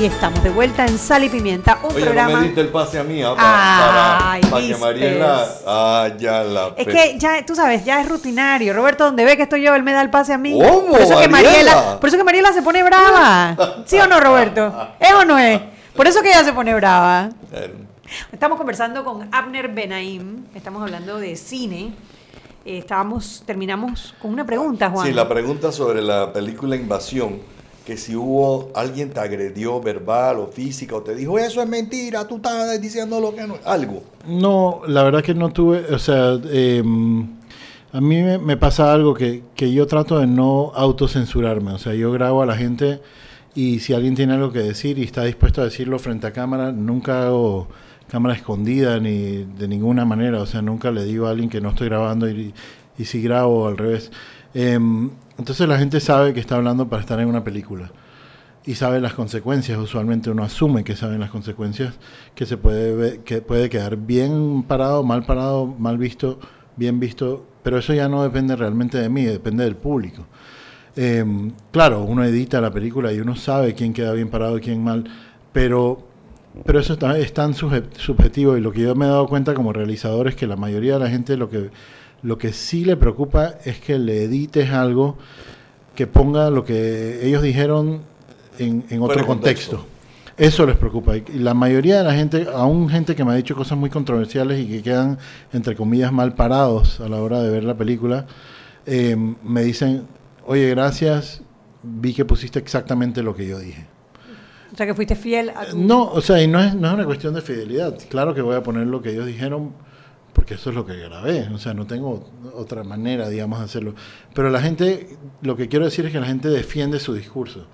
Y 0.00 0.06
estamos 0.06 0.42
de 0.42 0.48
vuelta 0.48 0.86
en 0.86 0.96
Sal 0.96 1.24
y 1.24 1.28
Pimienta, 1.28 1.78
un 1.82 1.94
Oye, 1.94 2.06
programa. 2.06 2.32
no 2.32 2.38
me 2.38 2.44
diste 2.46 2.62
el 2.62 2.68
pase 2.68 2.98
a 2.98 3.04
mí, 3.04 3.22
ah, 3.22 3.34
para, 3.36 4.32
Ay, 4.32 4.40
para, 4.40 4.66
que. 4.66 4.76
Mariela. 4.78 5.46
Ah, 5.66 6.08
ya 6.18 6.42
la. 6.42 6.72
Es 6.74 6.86
que 6.86 7.18
ya, 7.18 7.44
tú 7.44 7.54
sabes, 7.54 7.84
ya 7.84 8.00
es 8.00 8.08
rutinario. 8.08 8.72
Roberto, 8.72 9.04
donde 9.04 9.26
ve 9.26 9.36
que 9.36 9.42
estoy 9.42 9.60
yo, 9.60 9.74
él 9.74 9.82
me 9.82 9.92
da 9.92 10.00
el 10.00 10.08
pase 10.08 10.32
a 10.32 10.38
mí. 10.38 10.58
¿Cómo, 10.58 10.86
por 10.86 11.02
eso 11.02 11.20
que 11.20 11.28
Mariela? 11.28 11.50
Mariela, 11.50 12.00
por 12.00 12.08
eso 12.08 12.16
que 12.16 12.24
Mariela 12.24 12.50
se 12.54 12.62
pone 12.62 12.82
brava. 12.82 13.54
¿Sí 13.84 13.98
o 13.98 14.06
no, 14.06 14.20
Roberto? 14.20 14.72
¿Es 14.98 15.12
o 15.12 15.26
no 15.26 15.38
es? 15.38 15.60
Por 15.94 16.06
eso 16.06 16.22
que 16.22 16.30
ella 16.30 16.44
se 16.44 16.54
pone 16.54 16.74
brava. 16.74 17.28
Estamos 18.32 18.56
conversando 18.56 19.04
con 19.04 19.28
Abner 19.30 19.68
Benaim, 19.68 20.46
estamos 20.54 20.80
hablando 20.80 21.18
de 21.18 21.36
cine. 21.36 21.92
Eh, 22.64 22.78
estábamos, 22.78 23.42
terminamos 23.44 24.14
con 24.18 24.32
una 24.32 24.46
pregunta, 24.46 24.88
Juan. 24.88 25.06
Sí, 25.06 25.12
la 25.12 25.28
pregunta 25.28 25.70
sobre 25.70 26.00
la 26.00 26.32
película 26.32 26.74
Invasión, 26.74 27.40
que 27.90 27.96
si 27.96 28.14
hubo 28.14 28.70
alguien 28.76 29.10
te 29.10 29.18
agredió 29.18 29.80
verbal 29.80 30.38
o 30.38 30.46
física 30.46 30.94
o 30.94 31.02
te 31.02 31.12
dijo 31.12 31.40
eso 31.40 31.60
es 31.60 31.68
mentira, 31.68 32.24
tú 32.24 32.36
estás 32.36 32.80
diciendo 32.80 33.18
lo 33.18 33.34
que 33.34 33.48
no 33.48 33.56
algo. 33.64 34.04
No, 34.28 34.82
la 34.86 35.02
verdad 35.02 35.24
que 35.24 35.34
no 35.34 35.48
tuve, 35.48 35.92
o 35.92 35.98
sea, 35.98 36.38
eh, 36.52 36.84
a 37.92 38.00
mí 38.00 38.22
me, 38.22 38.56
pasa 38.56 38.92
algo 38.92 39.12
que, 39.12 39.42
que 39.56 39.72
yo 39.72 39.88
trato 39.88 40.20
de 40.20 40.28
no 40.28 40.70
autocensurarme, 40.72 41.72
o 41.72 41.78
sea, 41.78 41.92
yo 41.94 42.12
grabo 42.12 42.42
a 42.42 42.46
la 42.46 42.56
gente 42.56 43.00
y 43.56 43.80
si 43.80 43.92
alguien 43.92 44.14
tiene 44.14 44.34
algo 44.34 44.52
que 44.52 44.60
decir 44.60 44.96
y 45.00 45.02
está 45.02 45.24
dispuesto 45.24 45.60
a 45.60 45.64
decirlo 45.64 45.98
frente 45.98 46.28
a 46.28 46.32
cámara, 46.32 46.70
nunca 46.70 47.26
hago 47.26 47.66
cámara 48.08 48.36
escondida 48.36 49.00
ni 49.00 49.42
de 49.58 49.66
ninguna 49.66 50.04
manera, 50.04 50.40
o 50.40 50.46
sea, 50.46 50.62
nunca 50.62 50.92
le 50.92 51.02
digo 51.02 51.26
a 51.26 51.30
alguien 51.30 51.50
que 51.50 51.60
no 51.60 51.70
estoy 51.70 51.88
grabando 51.88 52.30
y, 52.30 52.54
y 52.96 53.04
si 53.04 53.20
grabo 53.20 53.66
al 53.66 53.76
revés. 53.76 54.12
Em, 54.54 55.10
entonces 55.40 55.66
la 55.66 55.78
gente 55.78 56.00
sabe 56.00 56.34
que 56.34 56.40
está 56.40 56.56
hablando 56.56 56.88
para 56.88 57.00
estar 57.00 57.18
en 57.18 57.26
una 57.26 57.42
película 57.42 57.90
y 58.64 58.74
sabe 58.74 59.00
las 59.00 59.14
consecuencias. 59.14 59.78
Usualmente 59.78 60.30
uno 60.30 60.44
asume 60.44 60.84
que 60.84 60.94
saben 60.94 61.18
las 61.18 61.30
consecuencias, 61.30 61.94
que 62.34 62.46
se 62.46 62.56
puede 62.56 63.22
que 63.22 63.40
puede 63.40 63.70
quedar 63.70 63.96
bien 63.96 64.62
parado, 64.64 65.02
mal 65.02 65.24
parado, 65.24 65.66
mal 65.66 65.98
visto, 65.98 66.38
bien 66.76 67.00
visto, 67.00 67.46
pero 67.62 67.78
eso 67.78 67.94
ya 67.94 68.08
no 68.08 68.22
depende 68.22 68.54
realmente 68.54 68.98
de 68.98 69.08
mí, 69.08 69.24
depende 69.24 69.64
del 69.64 69.76
público. 69.76 70.26
Eh, 70.94 71.24
claro, 71.72 72.02
uno 72.02 72.22
edita 72.24 72.60
la 72.60 72.70
película 72.70 73.12
y 73.12 73.20
uno 73.20 73.34
sabe 73.34 73.74
quién 73.74 73.94
queda 73.94 74.12
bien 74.12 74.28
parado 74.28 74.58
y 74.58 74.60
quién 74.60 74.84
mal, 74.84 75.04
pero 75.52 76.06
pero 76.64 76.80
eso 76.80 76.98
es 77.16 77.32
tan 77.32 77.54
subjetivo 77.54 78.56
y 78.56 78.60
lo 78.60 78.72
que 78.72 78.80
yo 78.82 78.94
me 78.96 79.06
he 79.06 79.08
dado 79.08 79.28
cuenta 79.28 79.54
como 79.54 79.72
realizador 79.72 80.28
es 80.28 80.34
que 80.34 80.48
la 80.48 80.56
mayoría 80.56 80.94
de 80.94 80.98
la 80.98 81.08
gente 81.08 81.36
lo 81.36 81.48
que 81.48 81.70
lo 82.22 82.38
que 82.38 82.52
sí 82.52 82.84
le 82.84 82.96
preocupa 82.96 83.54
es 83.64 83.78
que 83.80 83.98
le 83.98 84.24
edites 84.24 84.70
algo 84.70 85.16
que 85.94 86.06
ponga 86.06 86.50
lo 86.50 86.64
que 86.64 87.26
ellos 87.26 87.42
dijeron 87.42 88.02
en, 88.58 88.84
en 88.90 89.02
otro 89.02 89.26
contexto. 89.26 89.78
contexto. 89.78 90.00
Eso 90.36 90.64
les 90.64 90.76
preocupa. 90.76 91.16
Y 91.16 91.22
la 91.34 91.52
mayoría 91.52 91.98
de 91.98 92.04
la 92.04 92.14
gente, 92.14 92.46
aún 92.54 92.88
gente 92.88 93.14
que 93.14 93.24
me 93.24 93.32
ha 93.32 93.34
dicho 93.34 93.54
cosas 93.54 93.76
muy 93.76 93.90
controversiales 93.90 94.58
y 94.58 94.66
que 94.66 94.82
quedan, 94.82 95.18
entre 95.52 95.76
comillas, 95.76 96.12
mal 96.12 96.34
parados 96.34 96.98
a 97.00 97.08
la 97.10 97.18
hora 97.18 97.42
de 97.42 97.50
ver 97.50 97.64
la 97.64 97.76
película, 97.76 98.26
eh, 98.86 99.16
me 99.42 99.62
dicen, 99.62 100.06
oye, 100.46 100.70
gracias, 100.70 101.42
vi 101.82 102.14
que 102.14 102.24
pusiste 102.24 102.58
exactamente 102.58 103.22
lo 103.22 103.36
que 103.36 103.46
yo 103.46 103.58
dije. 103.58 103.86
O 104.72 104.76
sea, 104.76 104.86
que 104.86 104.94
fuiste 104.94 105.14
fiel 105.14 105.50
a 105.50 105.66
tu... 105.66 105.78
No, 105.78 106.04
o 106.04 106.22
sea, 106.22 106.42
y 106.42 106.46
no 106.46 106.58
es, 106.62 106.74
no 106.74 106.88
es 106.88 106.94
una 106.94 107.04
cuestión 107.04 107.34
de 107.34 107.42
fidelidad. 107.42 107.98
Claro 108.08 108.34
que 108.34 108.40
voy 108.40 108.56
a 108.56 108.62
poner 108.62 108.86
lo 108.86 109.02
que 109.02 109.10
ellos 109.10 109.26
dijeron 109.26 109.72
porque 110.40 110.54
eso 110.54 110.70
es 110.70 110.76
lo 110.76 110.86
que 110.86 110.96
grabé. 110.96 111.50
O 111.52 111.58
sea, 111.58 111.74
no 111.74 111.86
tengo 111.86 112.26
otra 112.54 112.82
manera, 112.82 113.28
digamos, 113.28 113.58
de 113.58 113.66
hacerlo. 113.66 113.94
Pero 114.34 114.48
la 114.48 114.62
gente, 114.62 115.18
lo 115.42 115.54
que 115.54 115.68
quiero 115.68 115.84
decir 115.84 116.06
es 116.06 116.12
que 116.12 116.18
la 116.18 116.24
gente 116.24 116.48
defiende 116.48 116.98
su 116.98 117.12
discurso. 117.12 117.66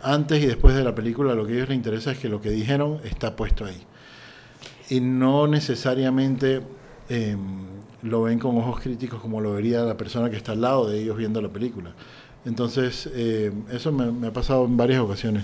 Antes 0.00 0.40
y 0.44 0.46
después 0.46 0.76
de 0.76 0.84
la 0.84 0.94
película, 0.94 1.34
lo 1.34 1.44
que 1.44 1.54
a 1.54 1.56
ellos 1.56 1.70
les 1.70 1.76
interesa 1.76 2.12
es 2.12 2.18
que 2.18 2.28
lo 2.28 2.40
que 2.40 2.50
dijeron 2.50 3.00
está 3.02 3.34
puesto 3.34 3.64
ahí. 3.64 3.82
Y 4.90 5.00
no 5.00 5.48
necesariamente 5.48 6.62
eh, 7.08 7.36
lo 8.02 8.22
ven 8.22 8.38
con 8.38 8.56
ojos 8.58 8.80
críticos 8.80 9.20
como 9.20 9.40
lo 9.40 9.54
vería 9.54 9.80
la 9.80 9.96
persona 9.96 10.30
que 10.30 10.36
está 10.36 10.52
al 10.52 10.60
lado 10.60 10.88
de 10.88 11.00
ellos 11.00 11.16
viendo 11.16 11.42
la 11.42 11.48
película. 11.48 11.94
Entonces, 12.44 13.10
eh, 13.12 13.50
eso 13.72 13.90
me, 13.90 14.12
me 14.12 14.28
ha 14.28 14.32
pasado 14.32 14.66
en 14.66 14.76
varias 14.76 15.00
ocasiones. 15.00 15.42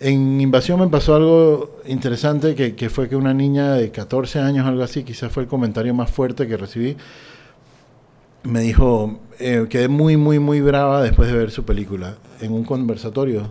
En 0.00 0.40
Invasión 0.40 0.80
me 0.80 0.88
pasó 0.88 1.14
algo 1.14 1.80
interesante, 1.86 2.54
que, 2.54 2.90
fue 2.90 3.08
que 3.08 3.14
una 3.14 3.32
niña 3.32 3.74
de 3.74 3.90
14 3.90 4.40
años, 4.40 4.66
algo 4.66 4.82
así, 4.82 5.04
quizás 5.04 5.30
fue 5.30 5.44
el 5.44 5.48
comentario 5.48 5.94
más 5.94 6.10
fuerte 6.10 6.48
que 6.48 6.56
recibí, 6.56 6.96
me 8.42 8.60
dijo, 8.60 9.20
eh, 9.38 9.66
quedé 9.70 9.86
muy, 9.86 10.16
muy, 10.16 10.40
muy 10.40 10.60
brava 10.60 11.02
después 11.02 11.30
de 11.30 11.36
ver 11.38 11.52
su 11.52 11.64
película, 11.64 12.16
en 12.40 12.52
un 12.52 12.64
conversatorio. 12.64 13.50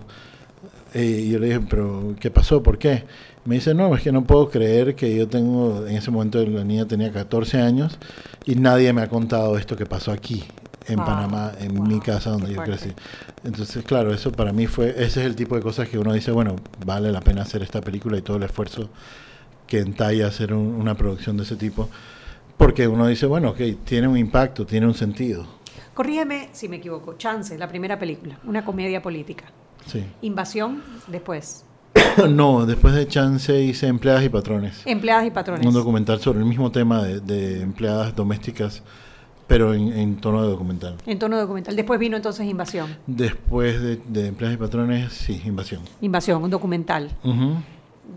Eh, 0.94 1.24
y 1.26 1.30
yo 1.32 1.40
le 1.40 1.48
dije, 1.48 1.62
pero 1.70 2.16
¿qué 2.20 2.30
pasó? 2.30 2.62
¿Por 2.62 2.78
qué? 2.78 3.06
Me 3.46 3.56
dice, 3.56 3.74
no, 3.74 3.96
es 3.96 4.04
que 4.04 4.12
no 4.12 4.26
puedo 4.26 4.50
creer 4.50 4.96
que 4.96 5.16
yo 5.16 5.28
tengo, 5.28 5.88
en 5.88 5.96
ese 5.96 6.12
momento 6.12 6.46
la 6.46 6.64
niña 6.64 6.86
tenía 6.86 7.12
14 7.12 7.60
años 7.60 7.98
y 8.46 8.56
nadie 8.56 8.92
me 8.94 9.02
ha 9.02 9.08
contado 9.08 9.58
esto 9.58 9.76
que 9.78 9.86
pasó 9.86 10.12
aquí, 10.12 10.44
en 10.88 10.96
Wow. 10.98 11.06
Panamá, 11.06 11.52
en 11.60 11.84
mi 11.84 12.00
casa 12.00 12.32
donde 12.32 12.48
Qué 12.48 12.54
yo 12.54 12.64
fuerte. 12.64 12.78
crecí. 12.86 12.96
Entonces, 13.44 13.84
claro, 13.84 14.14
eso 14.14 14.32
para 14.32 14.52
mí 14.54 14.68
fue, 14.68 14.90
ese 14.90 15.22
es 15.22 15.26
el 15.28 15.36
tipo 15.36 15.56
de 15.56 15.62
cosas 15.62 15.88
que 15.90 15.98
uno 15.98 16.14
dice, 16.14 16.32
bueno, 16.32 16.56
vale 16.86 17.12
la 17.12 17.22
pena 17.22 17.44
hacer 17.44 17.62
esta 17.62 17.82
película 17.82 18.18
y 18.18 18.22
todo 18.22 18.38
el 18.38 18.44
esfuerzo 18.44 18.90
que 19.68 19.80
entalla 19.80 20.28
hacer 20.28 20.54
un- 20.54 20.76
una 20.76 20.96
producción 20.96 21.38
de 21.38 21.44
ese 21.44 21.56
tipo, 21.56 21.90
porque 22.58 22.88
uno 22.88 23.08
dice, 23.08 23.26
bueno, 23.26 23.50
ok, 23.52 23.60
tiene 23.86 24.08
un 24.08 24.18
impacto, 24.18 24.66
tiene 24.66 24.86
un 24.86 24.94
sentido. 24.94 25.46
Corrígeme 25.94 26.50
si 26.52 26.68
me 26.70 26.78
equivoco. 26.78 27.16
Chance, 27.18 27.58
la 27.58 27.68
primera 27.68 27.98
película, 28.00 28.38
una 28.46 28.64
comedia 28.66 29.02
política. 29.02 29.46
Sí. 29.86 30.04
Invasión, 30.22 30.82
después. 31.08 31.64
no, 32.30 32.66
después 32.66 32.94
de 32.94 33.08
Chance 33.08 33.62
hice 33.62 33.88
Empleadas 33.88 34.24
y 34.24 34.30
Patrones. 34.30 34.82
Empleadas 34.86 35.26
y 35.26 35.32
patrones. 35.32 35.66
Un 35.66 35.74
documental 35.74 36.20
sobre 36.22 36.40
el 36.40 36.46
mismo 36.46 36.72
tema 36.72 37.04
de, 37.04 37.20
de 37.20 37.62
empleadas 37.62 38.16
domésticas, 38.16 38.84
pero 39.52 39.74
en, 39.74 39.92
en 39.92 40.16
tono 40.16 40.42
de 40.44 40.50
documental. 40.50 40.96
En 41.06 41.20
tono 41.20 41.38
documental. 41.38 41.76
Después 41.76 42.00
vino 42.00 42.16
entonces 42.16 42.48
Invasión. 42.48 42.96
Después 43.06 43.82
de, 43.82 43.98
de 44.08 44.28
Empleadas 44.28 44.56
y 44.58 44.60
Patrones, 44.60 45.12
sí, 45.12 45.42
Invasión. 45.46 45.82
Invasión, 46.00 46.42
un 46.42 46.50
documental. 46.50 47.10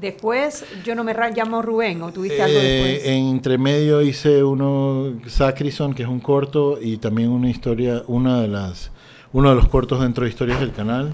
Después, 0.00 0.64
yo 0.84 0.94
no 0.94 1.02
me 1.04 1.12
llamo 1.34 1.60
Rubén, 1.60 2.02
o 2.02 2.12
tuviste 2.12 2.40
algo 2.42 2.56
Eh, 2.58 2.62
después. 2.62 3.06
en 3.06 3.26
entre 3.28 3.58
medio 3.58 4.00
hice 4.02 4.44
uno 4.44 5.14
Sacrison, 5.26 5.92
que 5.94 6.04
es 6.04 6.08
un 6.08 6.20
corto, 6.20 6.78
y 6.80 6.98
también 6.98 7.30
una 7.30 7.50
historia, 7.50 8.02
una 8.06 8.40
de 8.40 8.48
las, 8.48 8.90
uno 9.32 9.50
de 9.50 9.56
los 9.56 9.68
cortos 9.68 10.00
dentro 10.00 10.24
de 10.24 10.30
historias 10.30 10.60
del 10.60 10.72
canal, 10.72 11.12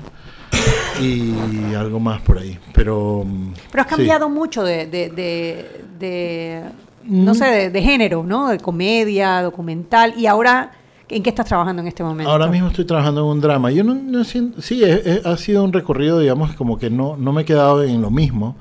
y 1.01 1.75
algo 1.75 1.99
más 1.99 2.21
por 2.21 2.39
ahí. 2.39 2.59
Pero, 2.75 3.25
mm, 3.27 3.53
Pero 3.71 3.83
has 3.83 3.89
sí. 3.89 3.97
cambiado 3.97 4.29
mucho 4.29 4.62
de, 4.62 4.87
de, 4.87 5.09
de, 5.11 5.85
de, 5.99 6.62
no 7.05 7.35
sé, 7.35 7.45
de, 7.47 7.71
de 7.71 7.83
género, 7.83 8.23
¿no? 8.25 8.49
De 8.49 8.59
comedia, 8.59 9.43
documental. 9.43 10.15
Y 10.17 10.27
ahora, 10.27 10.71
¿en 11.09 11.23
qué 11.23 11.31
estás 11.31 11.47
trabajando 11.47 11.83
en 11.83 11.89
este 11.89 12.03
momento? 12.03 12.31
Ahora 12.31 12.47
mismo 12.47 12.69
estoy 12.69 12.85
trabajando 12.85 13.21
en 13.23 13.27
un 13.29 13.41
drama. 13.41 13.71
Yo 13.71 13.85
no, 13.85 13.95
no 13.95 14.25
siento, 14.25 14.61
sí, 14.63 14.83
es- 14.85 15.05
es- 15.07 15.27
ha 15.27 15.37
sido 15.37 15.65
un 15.65 15.73
recorrido, 15.73 16.19
digamos, 16.21 16.55
como 16.55 16.79
que 16.79 16.91
no, 16.91 17.17
no 17.17 17.33
me 17.33 17.43
he 17.43 17.45
quedado 17.45 17.83
en 17.83 18.01
lo 18.03 18.11
mismo. 18.11 18.57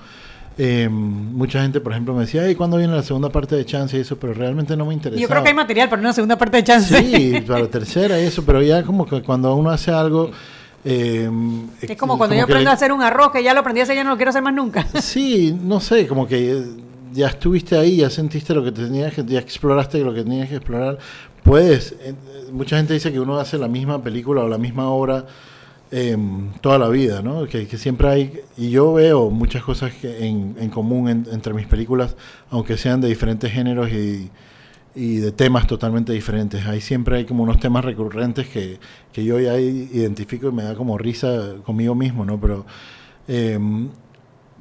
Eh, 0.62 0.90
mucha 0.90 1.62
gente, 1.62 1.80
por 1.80 1.94
ejemplo, 1.94 2.14
me 2.14 2.22
decía, 2.22 2.42
ay, 2.42 2.54
¿cuándo 2.56 2.76
viene 2.76 2.94
la 2.94 3.02
segunda 3.04 3.30
parte 3.30 3.56
de 3.56 3.66
Chance 3.66 3.98
y 3.98 4.02
eso? 4.02 4.18
Pero 4.20 4.34
realmente 4.34 4.76
no 4.76 4.86
me 4.86 4.94
interesa. 4.94 5.22
Yo 5.22 5.30
creo 5.30 5.42
que 5.42 5.50
hay 5.50 5.56
material 5.56 5.88
para 5.88 6.02
una 6.02 6.12
segunda 6.12 6.38
parte 6.38 6.58
de 6.58 6.64
chance. 6.66 7.02
Sí, 7.02 7.42
para 7.48 7.62
la 7.62 7.68
tercera 7.68 8.20
y 8.22 8.26
eso, 8.26 8.44
pero 8.46 8.62
ya 8.62 8.84
como 8.84 9.06
que 9.06 9.22
cuando 9.22 9.56
uno 9.56 9.70
hace 9.70 9.92
algo, 9.92 10.32
Eh, 10.86 11.30
es 11.82 11.98
como 11.98 12.18
cuando 12.18 12.36
yo 12.38 12.44
aprendo 12.46 12.70
a 12.70 12.74
hacer 12.74 12.92
un 12.94 13.02
arroz, 13.02 13.32
que 13.32 13.44
ya 13.44 13.54
lo 13.54 13.60
aprendí 13.60 13.82
a 13.82 13.84
hacer, 13.84 13.96
ya 13.98 14.04
no 14.06 14.12
lo 14.12 14.16
quiero 14.16 14.30
hacer 14.30 14.42
más 14.42 14.54
nunca. 14.54 14.86
Sí, 15.02 15.54
no 15.62 15.80
sé, 15.82 16.08
como 16.08 16.26
que 16.26 16.62
ya 17.12 17.28
estuviste 17.28 17.78
ahí, 17.78 17.97
ya 17.97 18.10
sentiste 18.10 18.53
lo 18.53 18.64
que 18.64 18.72
tenías 18.72 19.14
que, 19.14 19.24
ya 19.26 19.39
exploraste 19.39 19.99
lo 20.03 20.14
que 20.14 20.24
tenías 20.24 20.49
que 20.49 20.55
explorar. 20.55 20.97
Puedes, 21.43 21.93
eh, 22.01 22.14
mucha 22.51 22.78
gente 22.78 22.93
dice 22.93 23.12
que 23.12 23.20
uno 23.20 23.38
hace 23.39 23.57
la 23.57 23.68
misma 23.68 24.03
película 24.03 24.43
o 24.43 24.47
la 24.47 24.57
misma 24.57 24.89
obra 24.89 25.26
eh, 25.91 26.18
toda 26.62 26.78
la 26.78 26.89
vida, 26.89 27.22
¿no? 27.22 27.45
Que, 27.47 27.66
siempre 27.78 28.10
hay, 28.10 28.39
y 28.57 28.70
yo 28.70 28.93
veo 28.93 29.30
muchas 29.30 29.64
cosas 29.64 29.91
en, 30.03 30.55
en, 30.60 30.70
común 30.70 31.10
entre 31.10 31.53
mis 31.53 31.66
películas, 31.66 32.16
aunque 32.51 32.78
sean 32.78 33.01
de 33.01 33.07
diferentes 33.07 33.51
géneros 33.51 33.89
y, 33.91 34.30
y, 34.93 35.18
de 35.18 35.32
temas 35.32 35.66
totalmente 35.66 36.14
diferentes. 36.14 36.66
Ahí 36.68 36.82
siempre 36.82 37.18
hay 37.18 37.26
como 37.26 37.43
unos 37.43 37.60
temas 37.60 37.84
recurrentes 37.86 38.47
que, 38.47 38.80
que 39.12 39.24
yo 39.26 39.39
ya 39.39 39.60
identifico 39.60 40.49
y 40.49 40.51
me 40.51 40.64
da 40.64 40.76
como 40.76 40.97
risa 40.97 41.55
conmigo 41.66 41.95
mismo, 41.95 42.26
¿no? 42.26 42.39
Pero... 42.39 42.66
Eh, 43.28 43.60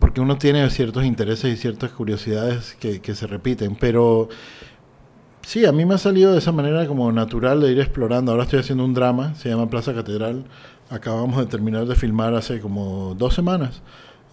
porque 0.00 0.20
uno 0.20 0.38
tiene 0.38 0.68
ciertos 0.70 1.04
intereses 1.04 1.52
y 1.52 1.56
ciertas 1.56 1.90
curiosidades 1.90 2.76
que, 2.78 3.00
que 3.00 3.14
se 3.14 3.26
repiten, 3.26 3.76
pero 3.76 4.28
sí, 5.42 5.64
a 5.64 5.72
mí 5.72 5.84
me 5.84 5.94
ha 5.94 5.98
salido 5.98 6.32
de 6.32 6.38
esa 6.38 6.52
manera 6.52 6.86
como 6.86 7.10
natural 7.10 7.60
de 7.60 7.72
ir 7.72 7.80
explorando. 7.80 8.32
Ahora 8.32 8.44
estoy 8.44 8.60
haciendo 8.60 8.84
un 8.84 8.94
drama, 8.94 9.34
se 9.34 9.48
llama 9.48 9.68
Plaza 9.70 9.94
Catedral. 9.94 10.44
Acabamos 10.90 11.38
de 11.38 11.46
terminar 11.46 11.86
de 11.86 11.94
filmar 11.94 12.34
hace 12.34 12.60
como 12.60 13.14
dos 13.14 13.34
semanas. 13.34 13.82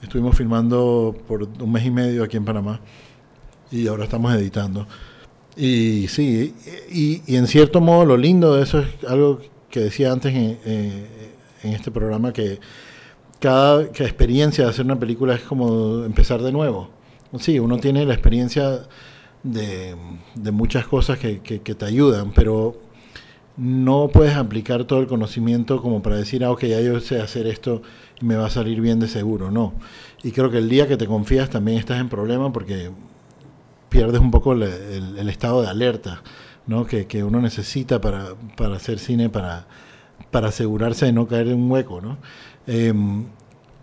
Estuvimos 0.02 0.36
filmando 0.38 1.16
por 1.28 1.44
un 1.44 1.72
mes 1.72 1.86
y 1.86 1.92
medio 1.92 2.24
aquí 2.24 2.38
en 2.38 2.46
Panamá 2.46 2.80
y 3.72 3.88
ahora 3.88 4.04
estamos 4.04 4.34
editando. 4.36 4.88
Y 5.58 6.08
sí, 6.10 6.54
y, 6.92 7.22
y 7.26 7.38
en 7.38 7.48
cierto 7.48 7.80
modo 7.80 8.06
lo 8.06 8.18
lindo 8.18 8.56
de 8.56 8.64
eso 8.64 8.80
es 8.80 8.88
algo 9.08 9.40
que 9.70 9.80
decía 9.80 10.12
antes 10.12 10.34
en, 10.34 10.60
en 11.64 11.74
este 11.74 11.92
programa 11.92 12.34
que 12.34 12.60
cada, 13.46 13.84
experiencia 13.84 14.64
de 14.64 14.72
hacer 14.72 14.86
una 14.86 15.00
película 15.00 15.36
es 15.36 15.42
como 15.42 16.04
empezar 16.04 16.42
de 16.42 16.52
nuevo. 16.52 16.90
Sí, 17.38 17.60
uno 17.60 17.78
tiene 17.78 18.04
la 18.04 18.16
experiencia 18.16 18.88
de, 19.44 19.96
muchas 20.52 20.88
cosas 20.88 21.20
que, 21.20 21.38
te 21.38 21.86
ayudan, 21.86 22.32
pero 22.34 22.82
no 23.56 24.10
puedes 24.12 24.36
aplicar 24.36 24.86
todo 24.86 25.00
el 25.00 25.06
conocimiento 25.06 25.80
como 25.80 26.02
para 26.02 26.18
decir, 26.18 26.44
ah, 26.44 26.50
ok, 26.50 26.64
ya 26.64 26.82
yo 26.82 27.00
sé 27.00 27.22
hacer 27.22 27.46
esto 27.46 27.84
y 28.20 28.26
me 28.26 28.36
va 28.36 28.48
a 28.48 28.50
salir 28.50 28.82
bien 28.82 29.00
de 29.00 29.08
seguro. 29.08 29.52
No. 29.52 29.76
Y 30.24 30.32
creo 30.32 30.50
que 30.50 30.58
el 30.58 30.68
día 30.68 30.88
que 30.88 30.98
te 30.98 31.06
confías 31.06 31.52
también 31.52 31.78
estás 31.78 32.00
en 32.00 32.10
problema 32.10 32.52
porque 32.52 32.90
pierdes 33.90 34.22
un 34.22 34.32
poco 34.32 34.54
el, 34.54 35.30
estado 35.30 35.62
de 35.62 35.68
alerta 35.68 36.24
que, 37.08 37.24
uno 37.24 37.42
necesita 37.42 38.02
para, 38.02 38.30
para 38.58 38.78
hacer 38.78 38.98
cine, 38.98 39.30
para, 39.30 39.68
para 40.32 40.48
asegurarse 40.48 41.06
de 41.06 41.14
no 41.14 41.28
caer 41.28 41.50
en 41.50 41.62
un 41.62 41.70
hueco. 41.70 42.02
¿no? 42.02 42.18
Em, 42.68 43.26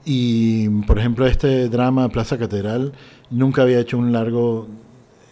y, 0.04 0.68
por 0.86 0.98
ejemplo, 0.98 1.26
este 1.26 1.68
drama 1.68 2.08
Plaza 2.08 2.38
Catedral, 2.38 2.92
nunca 3.30 3.62
había 3.62 3.78
hecho 3.78 3.98
un 3.98 4.12
largo 4.12 4.66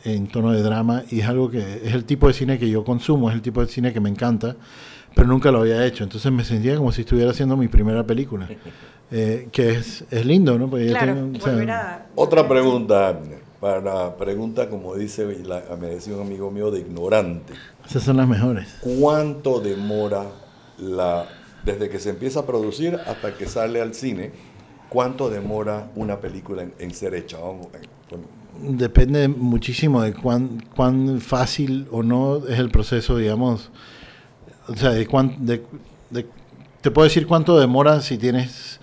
en 0.05 0.29
tono 0.29 0.53
de 0.53 0.63
drama 0.63 1.03
y 1.11 1.21
es 1.21 1.29
algo 1.29 1.51
que 1.51 1.81
es 1.85 1.93
el 1.95 2.05
tipo 2.05 2.27
de 2.27 2.33
cine 2.33 2.59
que 2.59 2.71
yo 2.71 2.85
consumo, 2.85 3.29
es 3.29 3.35
el 3.35 3.43
tipo 3.43 3.61
de 3.61 3.67
cine 3.67 3.93
que 3.93 4.01
me 4.01 4.09
encanta, 4.09 4.57
pero 5.15 5.27
nunca 5.29 5.51
lo 5.51 5.61
había 5.61 5.85
hecho. 5.85 6.05
Entonces 6.05 6.31
me 6.33 6.45
sentía 6.45 6.77
como 6.77 6.93
si 6.93 7.03
estuviera 7.03 7.31
haciendo 7.31 7.57
mi 7.57 7.69
primera 7.69 8.05
película, 8.05 8.49
eh, 9.11 9.49
que 9.53 9.71
es, 9.71 10.05
es, 10.11 10.25
lindo, 10.25 10.59
¿no? 10.59 10.71
Otra 12.15 12.49
pregunta, 12.49 13.19
para 13.61 13.81
la 13.81 14.17
pregunta, 14.17 14.71
como 14.71 14.95
dice, 14.95 15.27
me 15.79 15.87
decía 15.89 16.15
un 16.15 16.23
amigo 16.23 16.51
mío, 16.51 16.71
de 16.71 16.81
ignorante. 16.81 17.53
Esas 17.87 18.05
son 18.05 18.17
las 18.17 18.29
mejores. 18.29 18.79
¿Cuánto 18.81 19.61
demora 19.61 20.25
la 20.79 21.27
desde 21.65 21.89
que 21.89 21.99
se 21.99 22.11
empieza 22.11 22.41
a 22.41 22.47
producir 22.47 22.99
hasta 23.07 23.35
que 23.35 23.47
sale 23.47 23.81
al 23.81 23.95
cine, 23.95 24.33
¿cuánto 24.89 25.31
demora 25.31 25.91
una 25.95 26.21
película 26.21 26.67
en, 26.79 26.95
ser 26.95 27.15
hecha? 27.15 27.39
Depende 28.63 29.29
muchísimo 29.29 30.03
de 30.03 30.13
cuán, 30.13 30.63
cuán 30.75 31.21
fácil 31.21 31.87
o 31.91 32.03
no 32.03 32.47
es 32.47 32.59
el 32.59 32.71
proceso, 32.71 33.17
digamos. 33.17 33.71
O 34.69 34.77
sea, 34.77 34.91
de 34.91 35.07
cuán, 35.07 35.47
de, 35.47 35.63
te 36.81 36.91
puedo 36.91 37.05
decir 37.05 37.27
cuánto 37.27 37.59
demora 37.59 38.01
si 38.01 38.19
tienes 38.19 38.81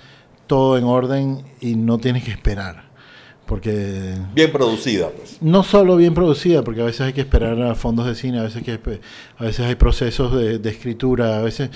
todo 0.47 0.77
en 0.77 0.85
orden 0.85 1.43
y 1.61 1.75
no 1.75 1.97
tienes 1.97 2.23
que 2.23 2.31
esperar. 2.31 2.87
Porque 3.45 4.15
bien 4.35 4.51
producida, 4.51 5.09
pues. 5.09 5.41
No 5.41 5.63
solo 5.63 5.95
bien 5.95 6.13
producida, 6.13 6.63
porque 6.63 6.81
a 6.81 6.85
veces 6.85 7.01
hay 7.01 7.13
que 7.13 7.21
esperar 7.21 7.61
a 7.61 7.75
fondos 7.75 8.05
de 8.05 8.13
cine, 8.13 8.39
a 8.39 8.43
veces 8.43 8.61
que 8.61 8.77
a 9.37 9.43
veces 9.43 9.65
hay 9.65 9.75
procesos 9.75 10.35
de, 10.35 10.59
de 10.59 10.69
escritura, 10.69 11.37
a 11.37 11.41
veces 11.41 11.69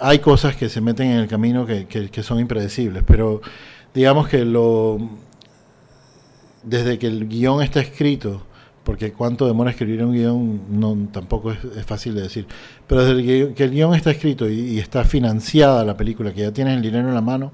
hay 0.00 0.18
cosas 0.18 0.56
que 0.56 0.68
se 0.68 0.80
meten 0.80 1.10
en 1.10 1.18
el 1.18 1.28
camino 1.28 1.66
que, 1.66 1.86
que, 1.86 2.22
son 2.22 2.40
impredecibles, 2.40 3.02
pero 3.06 3.40
digamos 3.94 4.28
que 4.28 4.44
lo 4.44 4.98
desde 6.62 6.98
que 6.98 7.06
el 7.06 7.28
guion 7.28 7.62
está 7.62 7.80
escrito, 7.80 8.42
porque 8.84 9.12
cuánto 9.12 9.46
demora 9.46 9.70
escribir 9.70 10.04
un 10.04 10.12
guion 10.12 10.60
no, 10.80 10.96
tampoco 11.12 11.52
es, 11.52 11.86
fácil 11.86 12.14
de 12.14 12.22
decir, 12.22 12.46
pero 12.86 13.04
desde 13.04 13.54
que, 13.54 13.64
el 13.64 13.70
guion 13.70 13.94
está 13.94 14.10
escrito 14.10 14.48
y, 14.48 14.78
está 14.78 15.04
financiada 15.04 15.84
la 15.84 15.96
película, 15.96 16.32
que 16.32 16.42
ya 16.42 16.52
tienes 16.52 16.76
el 16.76 16.82
dinero 16.82 17.08
en 17.08 17.14
la 17.14 17.20
mano 17.20 17.52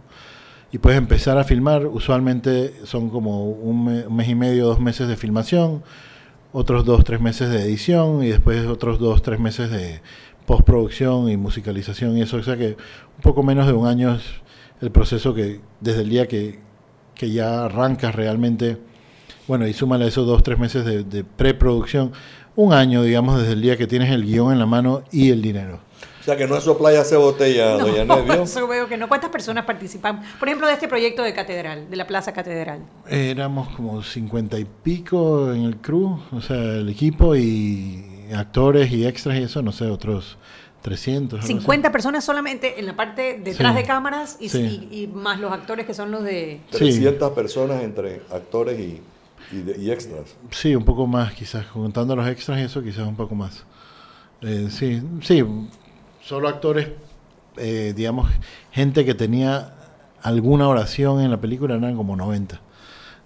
y 0.73 0.79
puedes 0.79 0.99
empezar 0.99 1.39
a 1.39 1.45
filmar, 1.45 1.87
usualmente 1.87 2.75
son 2.85 3.09
como 3.11 3.45
un, 3.49 4.05
un 4.07 4.17
mes 4.17 4.29
y 4.29 4.35
medio, 4.35 4.67
dos 4.67 4.81
meses 4.81 5.07
de 5.07 5.17
filmación, 5.17 5.83
otros 6.53 6.85
dos, 6.85 7.03
tres 7.05 7.21
meses 7.21 7.51
de 7.51 7.63
edición 7.63 8.23
y 8.23 8.29
después 8.29 8.65
otros 8.67 9.01
dos, 9.01 9.23
tres 9.23 9.41
meses 9.41 9.71
de 9.71 10.01
postproducción 10.47 11.29
y 11.29 11.37
musicalización 11.37 12.17
y 12.19 12.23
eso, 12.23 12.37
o 12.37 12.43
sea 12.43 12.57
que 12.57 12.77
un 13.17 13.23
poco 13.23 13.43
menos 13.43 13.67
de 13.67 13.73
un 13.73 13.87
año 13.87 14.15
es 14.15 14.23
el 14.81 14.91
proceso 14.91 15.35
que 15.35 15.61
desde 15.81 16.03
el 16.03 16.11
día 16.11 16.29
que, 16.29 16.59
que 17.15 17.31
ya 17.31 17.65
arrancas 17.65 18.15
realmente, 18.15 18.79
bueno, 19.49 19.67
y 19.67 19.73
súmale 19.73 20.07
esos 20.07 20.27
dos, 20.27 20.43
tres 20.43 20.59
meses 20.59 20.85
de, 20.85 21.05
de 21.05 21.25
preproducción, 21.25 22.13
un 22.57 22.73
año, 22.73 23.03
digamos, 23.03 23.41
desde 23.41 23.55
el 23.55 23.63
día 23.63 23.77
que 23.77 23.87
tienes 23.87 24.11
el 24.11 24.25
guion 24.25 24.53
en 24.53 24.59
la 24.59 24.67
mano 24.67 25.03
y 25.11 25.31
el 25.31 25.43
dinero. 25.43 25.81
O 26.21 26.25
sea, 26.25 26.39
que 26.39 26.47
no 26.47 26.57
es 26.57 26.65
su 26.65 26.79
playa 26.79 27.05
se 27.05 27.17
botella, 27.17 27.77
no, 27.77 27.87
doña 27.87 28.05
Nevio. 28.05 28.43
Eso 28.45 28.67
veo 28.67 28.89
que 28.89 28.97
no. 28.97 29.09
¿Cuántas 29.09 29.29
personas 29.29 29.67
participan? 29.67 30.23
Por 30.39 30.49
ejemplo, 30.49 30.67
de 30.67 30.73
este 30.73 30.89
proyecto 30.89 31.23
de 31.23 31.35
catedral, 31.35 31.91
de 31.91 31.97
la 31.97 32.07
Plaza 32.07 32.33
Catedral. 32.33 32.81
Éramos 33.11 33.69
como 33.77 34.03
cincuenta 34.03 34.59
y 34.59 34.65
pico 34.65 35.53
en 35.53 35.65
el 35.65 35.77
crew, 35.77 36.19
o 36.33 36.41
sea, 36.41 36.57
el 36.57 36.89
equipo 36.89 37.37
y 37.37 38.14
actores 38.35 38.91
y 38.93 39.07
extras 39.07 39.39
y 39.39 39.43
eso, 39.43 39.63
no 39.63 39.73
sé, 39.73 39.87
otros 39.87 40.39
300. 40.83 41.45
50 41.45 41.91
personas 41.93 42.25
solamente 42.25 42.79
en 42.79 42.87
la 42.87 42.95
parte 42.95 43.41
detrás 43.43 43.75
de 43.75 43.85
cámaras 43.85 44.37
y, 44.41 45.09
más 45.13 45.41
los 45.41 45.51
actores 45.51 45.87
que 45.87 45.95
son 45.95 46.11
los 46.11 46.23
de... 46.23 46.61
300 46.71 47.33
personas 47.33 47.83
entre 47.83 48.21
actores 48.31 48.79
y, 48.79 49.01
y, 49.53 49.91
extras. 49.91 50.37
Sí, 50.51 50.75
un 50.75 50.85
poco 50.85 51.07
más 51.07 51.33
quizás, 51.33 51.67
contando 51.67 52.15
los 52.15 52.27
extras 52.29 52.59
y 52.61 52.63
eso 52.63 52.83
quizás 52.83 53.07
un 53.07 53.17
poco 53.17 53.35
más. 53.35 53.65
Eh, 54.43 54.69
sí, 54.71 55.03
sí, 55.23 55.43
solo 56.23 56.49
actores, 56.49 56.89
eh, 57.57 57.95
digamos, 57.97 58.31
gente 58.71 59.07
que 59.07 59.15
tenía 59.15 59.75
alguna 60.23 60.69
oración 60.69 61.21
en 61.21 61.31
la 61.31 61.41
película 61.41 61.77
eran 61.77 61.97
como 61.97 62.15
90. 62.15 62.61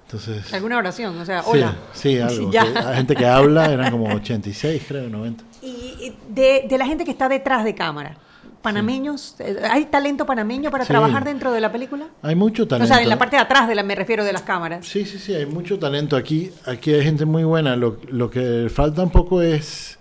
Entonces, 0.09 0.55
¿Alguna 0.55 0.79
oración? 0.79 1.19
O 1.19 1.25
sea, 1.27 1.43
hola. 1.45 1.77
Sí, 1.93 2.19
algo. 2.19 2.51
la 2.75 2.97
gente 2.97 3.15
que 3.15 3.27
habla 3.27 3.71
eran 3.71 3.91
como 3.91 4.07
86, 4.15 4.83
creo, 4.89 5.11
90. 5.11 5.45
Y 5.61 6.15
de, 6.31 6.65
de 6.67 6.79
la 6.79 6.87
gente 6.87 7.05
que 7.05 7.11
está 7.11 7.29
detrás 7.29 7.63
de 7.63 7.75
cámara, 7.75 8.17
panameños, 8.63 9.37
eh, 9.39 9.59
¿hay 9.71 9.85
talento 9.85 10.25
panameño 10.25 10.71
para 10.71 10.87
trabajar 10.87 11.25
dentro 11.25 11.53
de 11.53 11.61
la 11.61 11.71
película? 11.71 12.07
Hay 12.23 12.35
mucho 12.35 12.67
talento. 12.67 12.91
O 12.91 12.95
sea, 12.95 13.03
en 13.03 13.09
la 13.11 13.19
parte 13.19 13.37
de 13.37 13.43
atrás 13.43 13.69
de 13.69 13.75
la, 13.75 13.83
me 13.83 13.95
refiero 13.95 14.25
de 14.25 14.33
las 14.33 14.41
cámaras. 14.41 14.87
Sí, 14.87 15.05
sí, 15.05 15.19
sí, 15.19 15.35
hay 15.35 15.45
mucho 15.45 15.79
talento 15.79 16.17
aquí. 16.17 16.53
Aquí 16.65 16.95
hay 16.95 17.03
gente 17.03 17.27
muy 17.27 17.45
buena. 17.45 17.77
Lo, 17.77 17.99
lo 18.09 18.31
que 18.31 18.71
falta 18.73 19.03
un 19.03 19.11
poco 19.11 19.43
es 19.43 19.99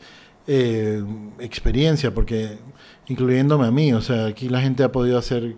eh, 0.48 1.04
experiencia, 1.40 2.14
porque 2.14 2.58
incluyéndome 3.08 3.68
a 3.68 3.72
mí, 3.72 3.92
o 3.92 4.00
sea, 4.00 4.28
aquí 4.28 4.48
la 4.48 4.62
gente 4.62 4.84
ha 4.84 4.92
podido 4.94 5.18
hacer 5.18 5.56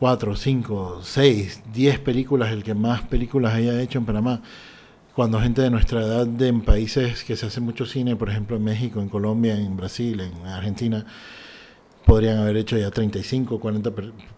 cuatro, 0.00 0.34
cinco, 0.34 1.00
seis, 1.02 1.62
diez 1.72 1.98
películas, 1.98 2.50
el 2.50 2.64
que 2.64 2.72
más 2.72 3.02
películas 3.02 3.54
haya 3.54 3.80
hecho 3.80 3.98
en 3.98 4.06
Panamá. 4.06 4.40
Cuando 5.14 5.38
gente 5.38 5.60
de 5.60 5.68
nuestra 5.68 6.00
edad 6.00 6.26
de, 6.26 6.48
en 6.48 6.62
países 6.62 7.22
que 7.22 7.36
se 7.36 7.46
hace 7.46 7.60
mucho 7.60 7.84
cine, 7.84 8.16
por 8.16 8.30
ejemplo 8.30 8.56
en 8.56 8.64
México, 8.64 9.00
en 9.00 9.10
Colombia, 9.10 9.54
en 9.54 9.76
Brasil, 9.76 10.20
en 10.20 10.46
Argentina, 10.46 11.04
podrían 12.06 12.38
haber 12.38 12.56
hecho 12.56 12.78
ya 12.78 12.90
35, 12.90 13.60
40 13.60 13.90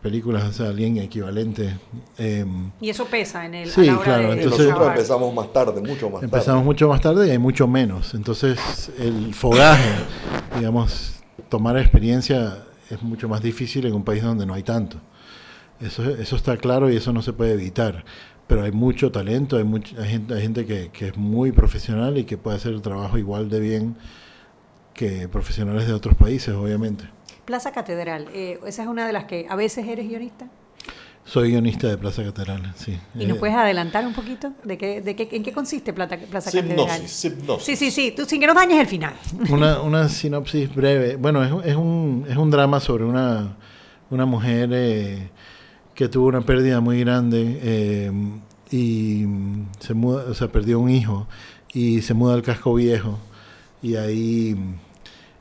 películas, 0.03 0.45
o 0.45 0.53
sea, 0.53 0.67
alguien 0.67 0.99
equivalente. 0.99 1.79
Em, 2.19 2.73
y 2.81 2.91
eso 2.91 3.05
pesa 3.05 3.47
en 3.47 3.55
el... 3.55 3.71
Sí, 3.71 3.89
claro. 4.03 4.33
entonces, 4.33 4.67
nosotros 4.67 4.89
empezamos 4.89 5.33
más 5.33 5.53
tarde, 5.53 5.81
mucho 5.81 6.11
más 6.11 6.23
tarde. 6.23 6.25
Empezamos 6.25 6.65
mucho 6.65 6.89
más 6.89 7.01
tarde 7.01 7.29
y 7.29 7.31
hay 7.31 7.39
mucho 7.39 7.69
menos. 7.69 8.15
Entonces, 8.15 8.91
el 8.99 9.33
fogaje, 9.33 9.93
digamos, 10.59 11.23
tomar 11.49 11.79
experiencia 11.79 12.65
es 12.91 13.01
mucho 13.01 13.29
más 13.29 13.41
difícil 13.41 13.87
en 13.87 13.95
un 13.95 14.03
país 14.03 14.25
donde 14.25 14.45
no 14.45 14.55
hay 14.55 14.65
tanto. 14.65 14.99
Eso, 15.83 16.09
eso 16.11 16.37
está 16.37 16.57
claro 16.57 16.91
y 16.91 16.97
eso 16.97 17.13
no 17.13 17.23
se 17.23 17.33
puede 17.33 17.53
evitar. 17.53 18.05
Pero 18.47 18.63
hay 18.65 18.73
mucho 18.73 19.11
talento, 19.11 19.57
hay, 19.57 19.65
mucha, 19.65 20.05
gente, 20.05 20.35
hay 20.35 20.43
gente 20.43 20.67
que, 20.67 20.91
que, 20.93 21.09
es 21.09 21.17
muy 21.17 21.53
profesional 21.53 22.19
y 22.19 22.25
que 22.25 22.37
puede 22.37 22.57
hacer 22.57 22.73
el 22.73 22.83
trabajo 22.83 23.17
igual 23.19 23.49
de 23.49 23.61
bien 23.61 23.97
que 24.95 25.29
profesionales 25.29 25.87
de 25.87 25.93
otros 25.95 26.15
países, 26.17 26.55
obviamente. 26.55 27.05
Plaza 27.45 27.73
Catedral, 27.73 28.29
eh, 28.35 28.61
esa 28.67 28.83
es 28.83 28.89
una 28.89 29.07
de 29.07 29.13
las 29.13 29.25
que 29.25 29.47
a 29.49 29.57
veces 29.57 29.87
eres 29.89 30.09
guionista. 30.09 30.47
Soy 31.25 31.51
guionista 31.51 31.87
de 31.87 31.97
Plaza 31.97 32.25
Catedral, 32.25 32.73
sí. 32.77 32.99
¿Y 33.15 33.27
nos 33.27 33.37
Eh, 33.37 33.41
puedes 33.41 33.55
adelantar 33.57 34.05
un 34.05 34.13
poquito 34.13 34.53
de 34.65 34.77
qué, 34.77 35.01
de 35.01 35.15
qué, 35.17 35.29
en 35.33 35.43
qué 35.45 35.53
consiste 35.53 35.93
Plata- 35.93 36.19
Plaza 36.19 36.51
Catedral? 36.51 37.07
Sí, 37.09 37.77
sí, 37.77 37.91
sí, 37.93 38.13
tú 38.15 38.25
sin 38.25 38.41
que 38.41 38.47
nos 38.47 38.57
dañes 38.57 38.81
el 38.81 38.87
final. 38.89 39.15
una, 39.51 39.81
una 39.83 40.09
sinopsis 40.09 40.75
breve. 40.75 41.15
Bueno, 41.17 41.43
es, 41.45 41.67
es 41.71 41.77
un, 41.77 42.27
es 42.29 42.37
un 42.37 42.51
drama 42.51 42.81
sobre 42.81 43.05
una, 43.05 43.57
una 44.11 44.27
mujer 44.27 44.71
eh, 44.73 45.31
que 46.03 46.09
tuvo 46.09 46.27
una 46.27 46.41
pérdida 46.41 46.81
muy 46.81 46.99
grande 46.99 47.61
eh, 47.63 48.11
y 48.73 49.25
se 49.79 49.95
muda, 49.95 50.25
o 50.29 50.35
sea, 50.35 50.51
perdió 50.51 50.81
un 50.81 50.91
hijo 50.91 51.29
y 51.73 52.03
se 52.03 52.13
muda 52.13 52.35
al 52.35 52.43
casco 52.43 52.75
viejo 52.75 53.21
y 53.81 53.95
ahí 53.95 54.57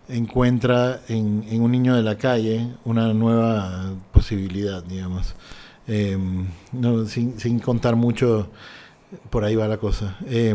encuentra 0.07 1.01
en, 1.07 1.43
un 1.59 1.72
niño 1.72 1.95
de 1.95 2.03
la 2.03 2.16
calle 2.16 2.68
una 2.86 3.12
nueva 3.12 3.91
posibilidad, 4.14 4.84
digamos. 4.84 5.34
Eh, 5.88 6.16
no, 6.74 7.07
sin, 7.07 7.39
sin 7.39 7.57
contar 7.57 7.95
mucho, 7.95 8.47
por 9.32 9.43
ahí 9.43 9.55
va 9.55 9.68
la 9.68 9.78
cosa. 9.78 10.16
Eh, 10.28 10.53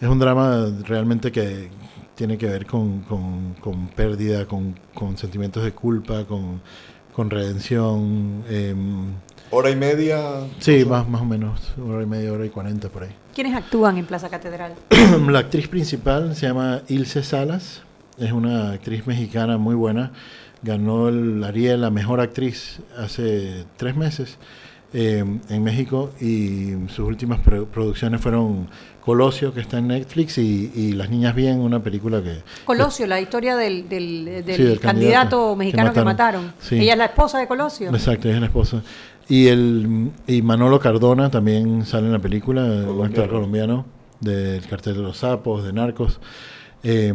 es 0.00 0.08
un 0.08 0.18
drama 0.20 0.66
realmente 0.84 1.32
que 1.32 1.68
tiene 2.14 2.38
que 2.38 2.46
ver 2.46 2.64
con, 2.64 3.00
con- 3.00 3.54
con 3.60 3.88
pérdida, 3.88 4.46
con, 4.46 4.78
con 4.94 5.16
sentimientos 5.18 5.64
de 5.64 5.72
culpa, 5.72 6.24
con, 6.26 6.60
con 7.14 7.30
redención. 7.30 8.44
eh, 8.48 8.74
Hora 9.50 9.70
y 9.70 9.76
media. 9.76 10.20
sí, 10.58 10.84
más, 10.84 11.08
más 11.08 11.22
o 11.22 11.24
menos, 11.24 11.60
hora 11.78 12.02
y 12.02 12.06
media, 12.06 12.32
hora 12.32 12.44
y 12.44 12.48
cuarenta 12.48 12.88
por 12.88 13.04
ahí. 13.04 13.10
¿Quiénes 13.34 13.54
actúan 13.54 13.96
en 13.98 14.06
Plaza 14.06 14.28
Catedral? 14.28 14.74
la 15.28 15.38
actriz 15.38 15.68
principal 15.68 16.34
se 16.34 16.46
llama 16.46 16.80
Ilse 16.88 17.22
Salas, 17.22 17.82
es 18.18 18.32
una 18.32 18.72
actriz 18.72 19.06
mexicana 19.06 19.56
muy 19.58 19.74
buena, 19.76 20.10
ganó 20.62 21.08
el 21.08 21.44
Ariel 21.44 21.84
a 21.84 21.90
Mejor 21.90 22.20
Actriz 22.20 22.80
hace 22.98 23.64
tres 23.76 23.94
meses 23.96 24.38
eh, 24.94 25.24
en 25.50 25.62
México 25.62 26.12
y 26.20 26.70
sus 26.88 27.00
últimas 27.00 27.40
pro- 27.40 27.66
producciones 27.66 28.20
fueron 28.20 28.68
Colosio, 29.04 29.52
que 29.52 29.60
está 29.60 29.76
en 29.78 29.88
Netflix, 29.88 30.38
y, 30.38 30.72
y 30.74 30.92
Las 30.92 31.10
Niñas 31.10 31.34
Bien, 31.34 31.60
una 31.60 31.82
película 31.82 32.22
que... 32.22 32.38
Colosio, 32.64 33.06
la 33.06 33.20
historia 33.20 33.54
del, 33.56 33.86
del- 33.88 34.24
del 34.46 34.56
Sí, 34.56 34.62
del 34.62 34.80
candidato, 34.80 34.80
candidato 34.80 35.56
mexicano 35.56 35.92
que 35.92 35.98
que 36.00 36.04
mataron. 36.04 36.42
mataron. 36.44 36.60
Sí. 36.60 36.76
Ella 36.80 36.92
es 36.92 36.98
la 36.98 37.04
esposa 37.06 37.38
de 37.38 37.46
Colosio. 37.46 37.90
Exacto, 37.90 38.28
ella 38.28 38.36
es 38.36 38.40
la 38.40 38.46
esposa. 38.46 38.82
Y, 39.28 39.48
el, 39.48 40.10
y 40.26 40.40
Manolo 40.42 40.78
Cardona 40.80 41.30
también 41.30 41.84
sale 41.84 42.06
en 42.06 42.12
la 42.12 42.18
película, 42.18 42.62
un 42.62 43.04
actor 43.04 43.28
colombiano 43.28 43.84
del 44.20 44.64
cartel 44.66 44.94
de 44.96 45.02
los 45.02 45.18
sapos, 45.18 45.64
de 45.64 45.72
Narcos. 45.74 46.20
Eh, 46.82 47.12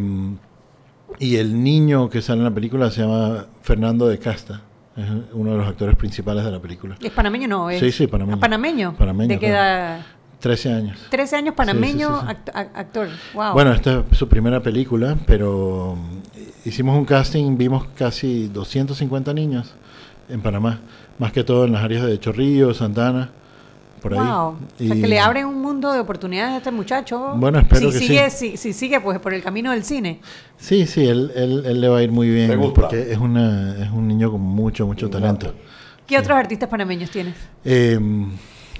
y 1.17 1.35
el 1.37 1.63
niño 1.63 2.09
que 2.09 2.21
sale 2.21 2.39
en 2.39 2.45
la 2.45 2.53
película 2.53 2.91
se 2.91 3.01
llama 3.01 3.45
Fernando 3.63 4.07
de 4.07 4.19
Casta, 4.19 4.61
es 4.99 5.09
uno 5.33 5.51
de 5.51 5.57
los 5.57 5.67
actores 5.67 5.95
principales 5.95 6.43
de 6.45 6.51
la 6.51 6.59
película. 6.59 6.95
¿Es 7.01 7.11
panameño 7.11 7.47
no? 7.47 7.69
Es, 7.69 7.79
Sí, 7.79 7.91
sí, 7.91 8.07
panameño. 8.07 8.37
¿Ah, 8.37 8.39
panameño? 8.39 8.95
Panameño, 8.97 9.29
¿De 9.29 9.39
qué 9.39 9.47
edad? 9.49 10.01
13 10.39 10.71
años. 10.73 10.97
13 11.09 11.35
años 11.35 11.53
panameño, 11.55 12.21
Sí, 12.21 12.25
sí, 12.27 12.33
act- 12.33 12.51
a- 12.53 12.79
actor. 12.79 13.09
Wow. 13.33 13.53
Bueno, 13.53 13.73
esta 13.73 14.03
es 14.09 14.17
su 14.17 14.27
primera 14.29 14.61
película, 14.61 15.17
pero 15.25 15.95
mm, 15.97 16.67
hicimos 16.69 16.97
un 16.97 17.03
casting, 17.05 17.57
vimos 17.57 17.85
casi 17.95 18.47
250 18.47 19.33
niños 19.33 19.73
en 20.29 20.41
Panamá, 20.41 20.79
más 21.17 21.31
que 21.33 21.43
todo 21.43 21.65
en 21.65 21.73
las 21.73 21.83
áreas 21.83 22.05
de 22.05 22.17
Chorrillo, 22.19 22.73
Santana, 22.73 23.31
por 23.99 24.13
ahí. 24.13 24.19
Wow. 24.19 24.27
O 24.27 24.57
sea, 24.77 24.95
Y- 24.95 25.01
que 25.01 25.07
le 25.07 25.19
abren 25.19 25.45
un 25.45 25.61
mundo 25.61 25.91
de 25.93 25.99
oportunidades 25.99 26.53
a 26.53 26.57
este 26.57 26.71
muchacho. 26.71 27.33
Bueno, 27.35 27.59
espero 27.59 27.91
si 27.91 27.99
que 27.99 28.05
sigue, 28.05 28.29
sí. 28.29 28.51
Si, 28.51 28.57
si 28.57 28.73
sigue 28.73 28.99
pues 29.01 29.19
por 29.19 29.33
el 29.33 29.43
camino 29.43 29.71
del 29.71 29.83
cine. 29.83 30.19
Sí, 30.57 30.85
sí, 30.87 31.05
él, 31.07 31.31
él, 31.35 31.63
él 31.65 31.81
le 31.81 31.87
va 31.89 31.99
a 31.99 32.03
ir 32.03 32.11
muy 32.11 32.29
bien, 32.29 32.59
porque 32.73 33.11
es, 33.11 33.17
una, 33.17 33.75
es 33.83 33.89
un 33.91 34.07
niño 34.07 34.31
con 34.31 34.41
mucho, 34.41 34.85
mucho 34.87 35.09
talento. 35.09 35.53
¿Qué 36.07 36.17
otros 36.17 36.37
artistas 36.37 36.67
panameños 36.69 37.11
tienes? 37.11 37.35
Eh, 37.63 37.99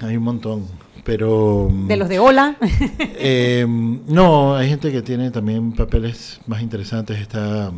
hay 0.02 0.16
un 0.16 0.22
montón, 0.24 0.66
pero... 1.04 1.68
De 1.86 1.96
los 1.96 2.08
de 2.08 2.18
Ola. 2.18 2.56
Eh, 3.22 3.64
no, 3.68 4.56
hay 4.56 4.68
gente 4.68 4.90
que 4.90 5.02
tiene 5.02 5.30
también 5.30 5.72
papeles 5.72 6.40
más 6.46 6.60
interesantes. 6.62 7.18
Está 7.20 7.70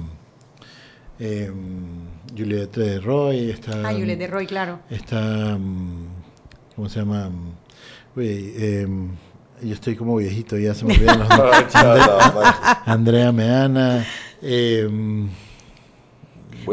eh, 1.18 1.50
Juliette 2.36 3.00
Roy, 3.02 3.50
está... 3.50 3.72
ah, 3.88 3.92
Juliette 3.92 4.20
de 4.20 4.26
Roy, 4.28 4.46
claro. 4.46 4.78
Está... 4.88 5.56
mm, 5.58 6.21
¿Cómo 6.82 6.90
se 6.90 6.98
llama? 6.98 7.30
Uy, 8.16 8.54
eh, 8.56 8.88
yo 9.62 9.72
estoy 9.72 9.94
como 9.94 10.16
viejito, 10.16 10.58
ya 10.58 10.74
se 10.74 10.84
me 10.84 10.94
olvidan 10.96 11.20
los 11.20 11.28
nombres. 11.38 11.74
Andrea, 11.76 12.82
Andrea 12.86 13.32
Meana. 13.32 14.04
eh, 14.42 15.28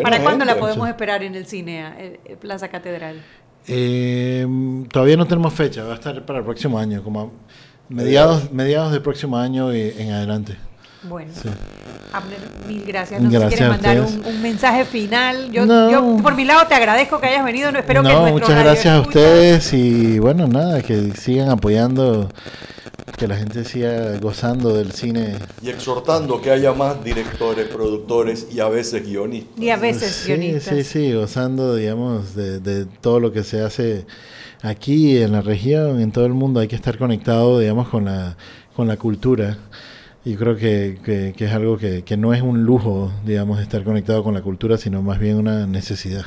¿Para 0.02 0.24
cuándo 0.24 0.46
la 0.46 0.58
podemos 0.58 0.90
esperar 0.90 1.22
en 1.22 1.36
el 1.36 1.46
cine, 1.46 1.94
eh, 2.00 2.20
eh, 2.26 2.36
Plaza 2.38 2.70
Catedral? 2.70 3.22
Eh, 3.68 4.48
todavía 4.92 5.16
no 5.16 5.28
tenemos 5.28 5.54
fecha, 5.54 5.84
va 5.84 5.92
a 5.92 5.96
estar 5.98 6.26
para 6.26 6.40
el 6.40 6.46
próximo 6.46 6.80
año, 6.80 7.04
como 7.04 7.22
a 7.22 7.30
mediados, 7.88 8.52
mediados 8.52 8.92
del 8.92 9.04
próximo 9.04 9.38
año 9.38 9.72
y 9.76 9.94
en 9.96 10.12
adelante. 10.12 10.58
Bueno, 11.04 11.32
Sí. 11.34 11.50
Abner, 12.12 12.40
mil 12.68 12.84
gracias. 12.86 13.22
No 13.22 13.30
sé 13.30 13.38
Gracias 13.38 13.52
si 13.52 13.58
quieres 13.58 13.84
mandar 13.84 14.02
un, 14.02 14.26
un 14.36 14.42
mensaje 14.42 14.84
final. 14.84 15.52
Yo, 15.52 15.66
No. 15.66 15.92
yo, 15.92 16.18
por 16.24 16.36
mi 16.36 16.44
lado, 16.44 16.66
te 16.68 16.74
agradezco 16.76 17.20
que 17.22 17.28
hayas 17.28 17.46
venido. 17.46 17.72
No, 17.72 17.80
espero 17.80 18.02
que 18.02 18.10
no, 18.10 18.22
nuestro 18.22 18.40
muchas 18.48 18.64
gracias 18.64 18.94
a 18.96 19.00
ustedes 19.02 19.74
y 19.74 20.20
bueno, 20.20 20.48
nada, 20.48 20.82
que 20.82 21.12
sigan 21.16 21.50
apoyando, 21.50 22.30
que 23.18 23.28
la 23.28 23.38
gente 23.38 23.64
siga 23.64 24.18
gozando 24.18 24.74
del 24.76 24.92
cine. 24.92 25.36
Y 25.62 25.70
exhortando 25.70 26.42
que 26.42 26.52
haya 26.52 26.74
más 26.74 27.02
directores, 27.04 27.68
productores 27.68 28.48
y 28.52 28.60
a 28.60 28.68
veces 28.68 29.06
guionistas. 29.06 29.58
Y 29.64 29.70
a 29.70 29.78
veces 29.78 30.12
Sí, 30.12 30.30
guionistas. 30.34 30.76
sí, 30.78 30.84
sí, 30.84 31.14
gozando, 31.14 31.76
digamos, 31.76 32.36
de, 32.36 32.60
de 32.60 32.86
todo 32.86 33.20
lo 33.20 33.32
que 33.32 33.44
se 33.44 33.62
hace 33.62 34.06
aquí 34.64 35.18
en 35.22 35.32
la 35.32 35.42
región, 35.42 36.02
en 36.02 36.12
todo 36.12 36.26
el 36.26 36.34
mundo. 36.34 36.60
Hay 36.60 36.68
que 36.68 36.76
estar 36.76 36.98
conectado, 36.98 37.60
digamos, 37.60 37.88
con 37.88 38.06
la, 38.06 38.36
con 38.76 38.88
la 38.88 38.98
cultura. 38.98 39.58
Y 40.26 40.36
creo 40.36 40.56
que, 40.56 41.00
que- 41.04 41.34
que 41.36 41.46
es 41.46 41.52
algo 41.54 41.78
que, 41.78 42.04
que 42.04 42.18
no 42.18 42.34
es 42.34 42.42
un 42.42 42.64
lujo, 42.66 43.12
digamos, 43.26 43.60
estar 43.62 43.84
conectado 43.84 44.24
con 44.24 44.34
la 44.34 44.42
cultura, 44.42 44.78
sino 44.78 45.02
más 45.02 45.18
bien 45.20 45.38
una 45.38 45.66
necesidad. 45.66 46.26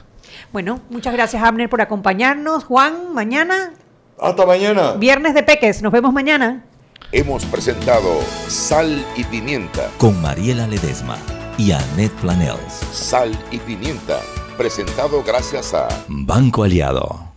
Bueno, 0.53 0.81
muchas 0.91 1.13
gracias, 1.13 1.43
Abner, 1.43 1.69
por 1.69 1.81
acompañarnos. 1.83 2.65
Juan, 2.65 3.13
mañana, 3.15 3.75
Hasta 4.19 4.47
mañana. 4.47 4.93
viernes 4.95 5.35
de 5.35 5.43
Peques. 5.43 5.83
Nos 5.83 5.93
vemos 5.93 6.13
mañana. 6.13 6.65
Hemos 7.13 7.45
presentado 7.45 8.09
Sal 8.49 9.05
y 9.17 9.25
Pimienta. 9.25 9.91
Con 9.99 10.21
Mariela 10.23 10.67
Ledesma 10.67 11.19
y 11.59 11.73
Annette 11.73 12.13
Planels. 12.23 12.73
Sal 12.93 13.31
y 13.51 13.59
Pimienta. 13.59 14.21
Presentado 14.57 15.23
gracias 15.23 15.75
a 15.75 15.89
Banco 16.09 16.63
Aliado. 16.65 17.32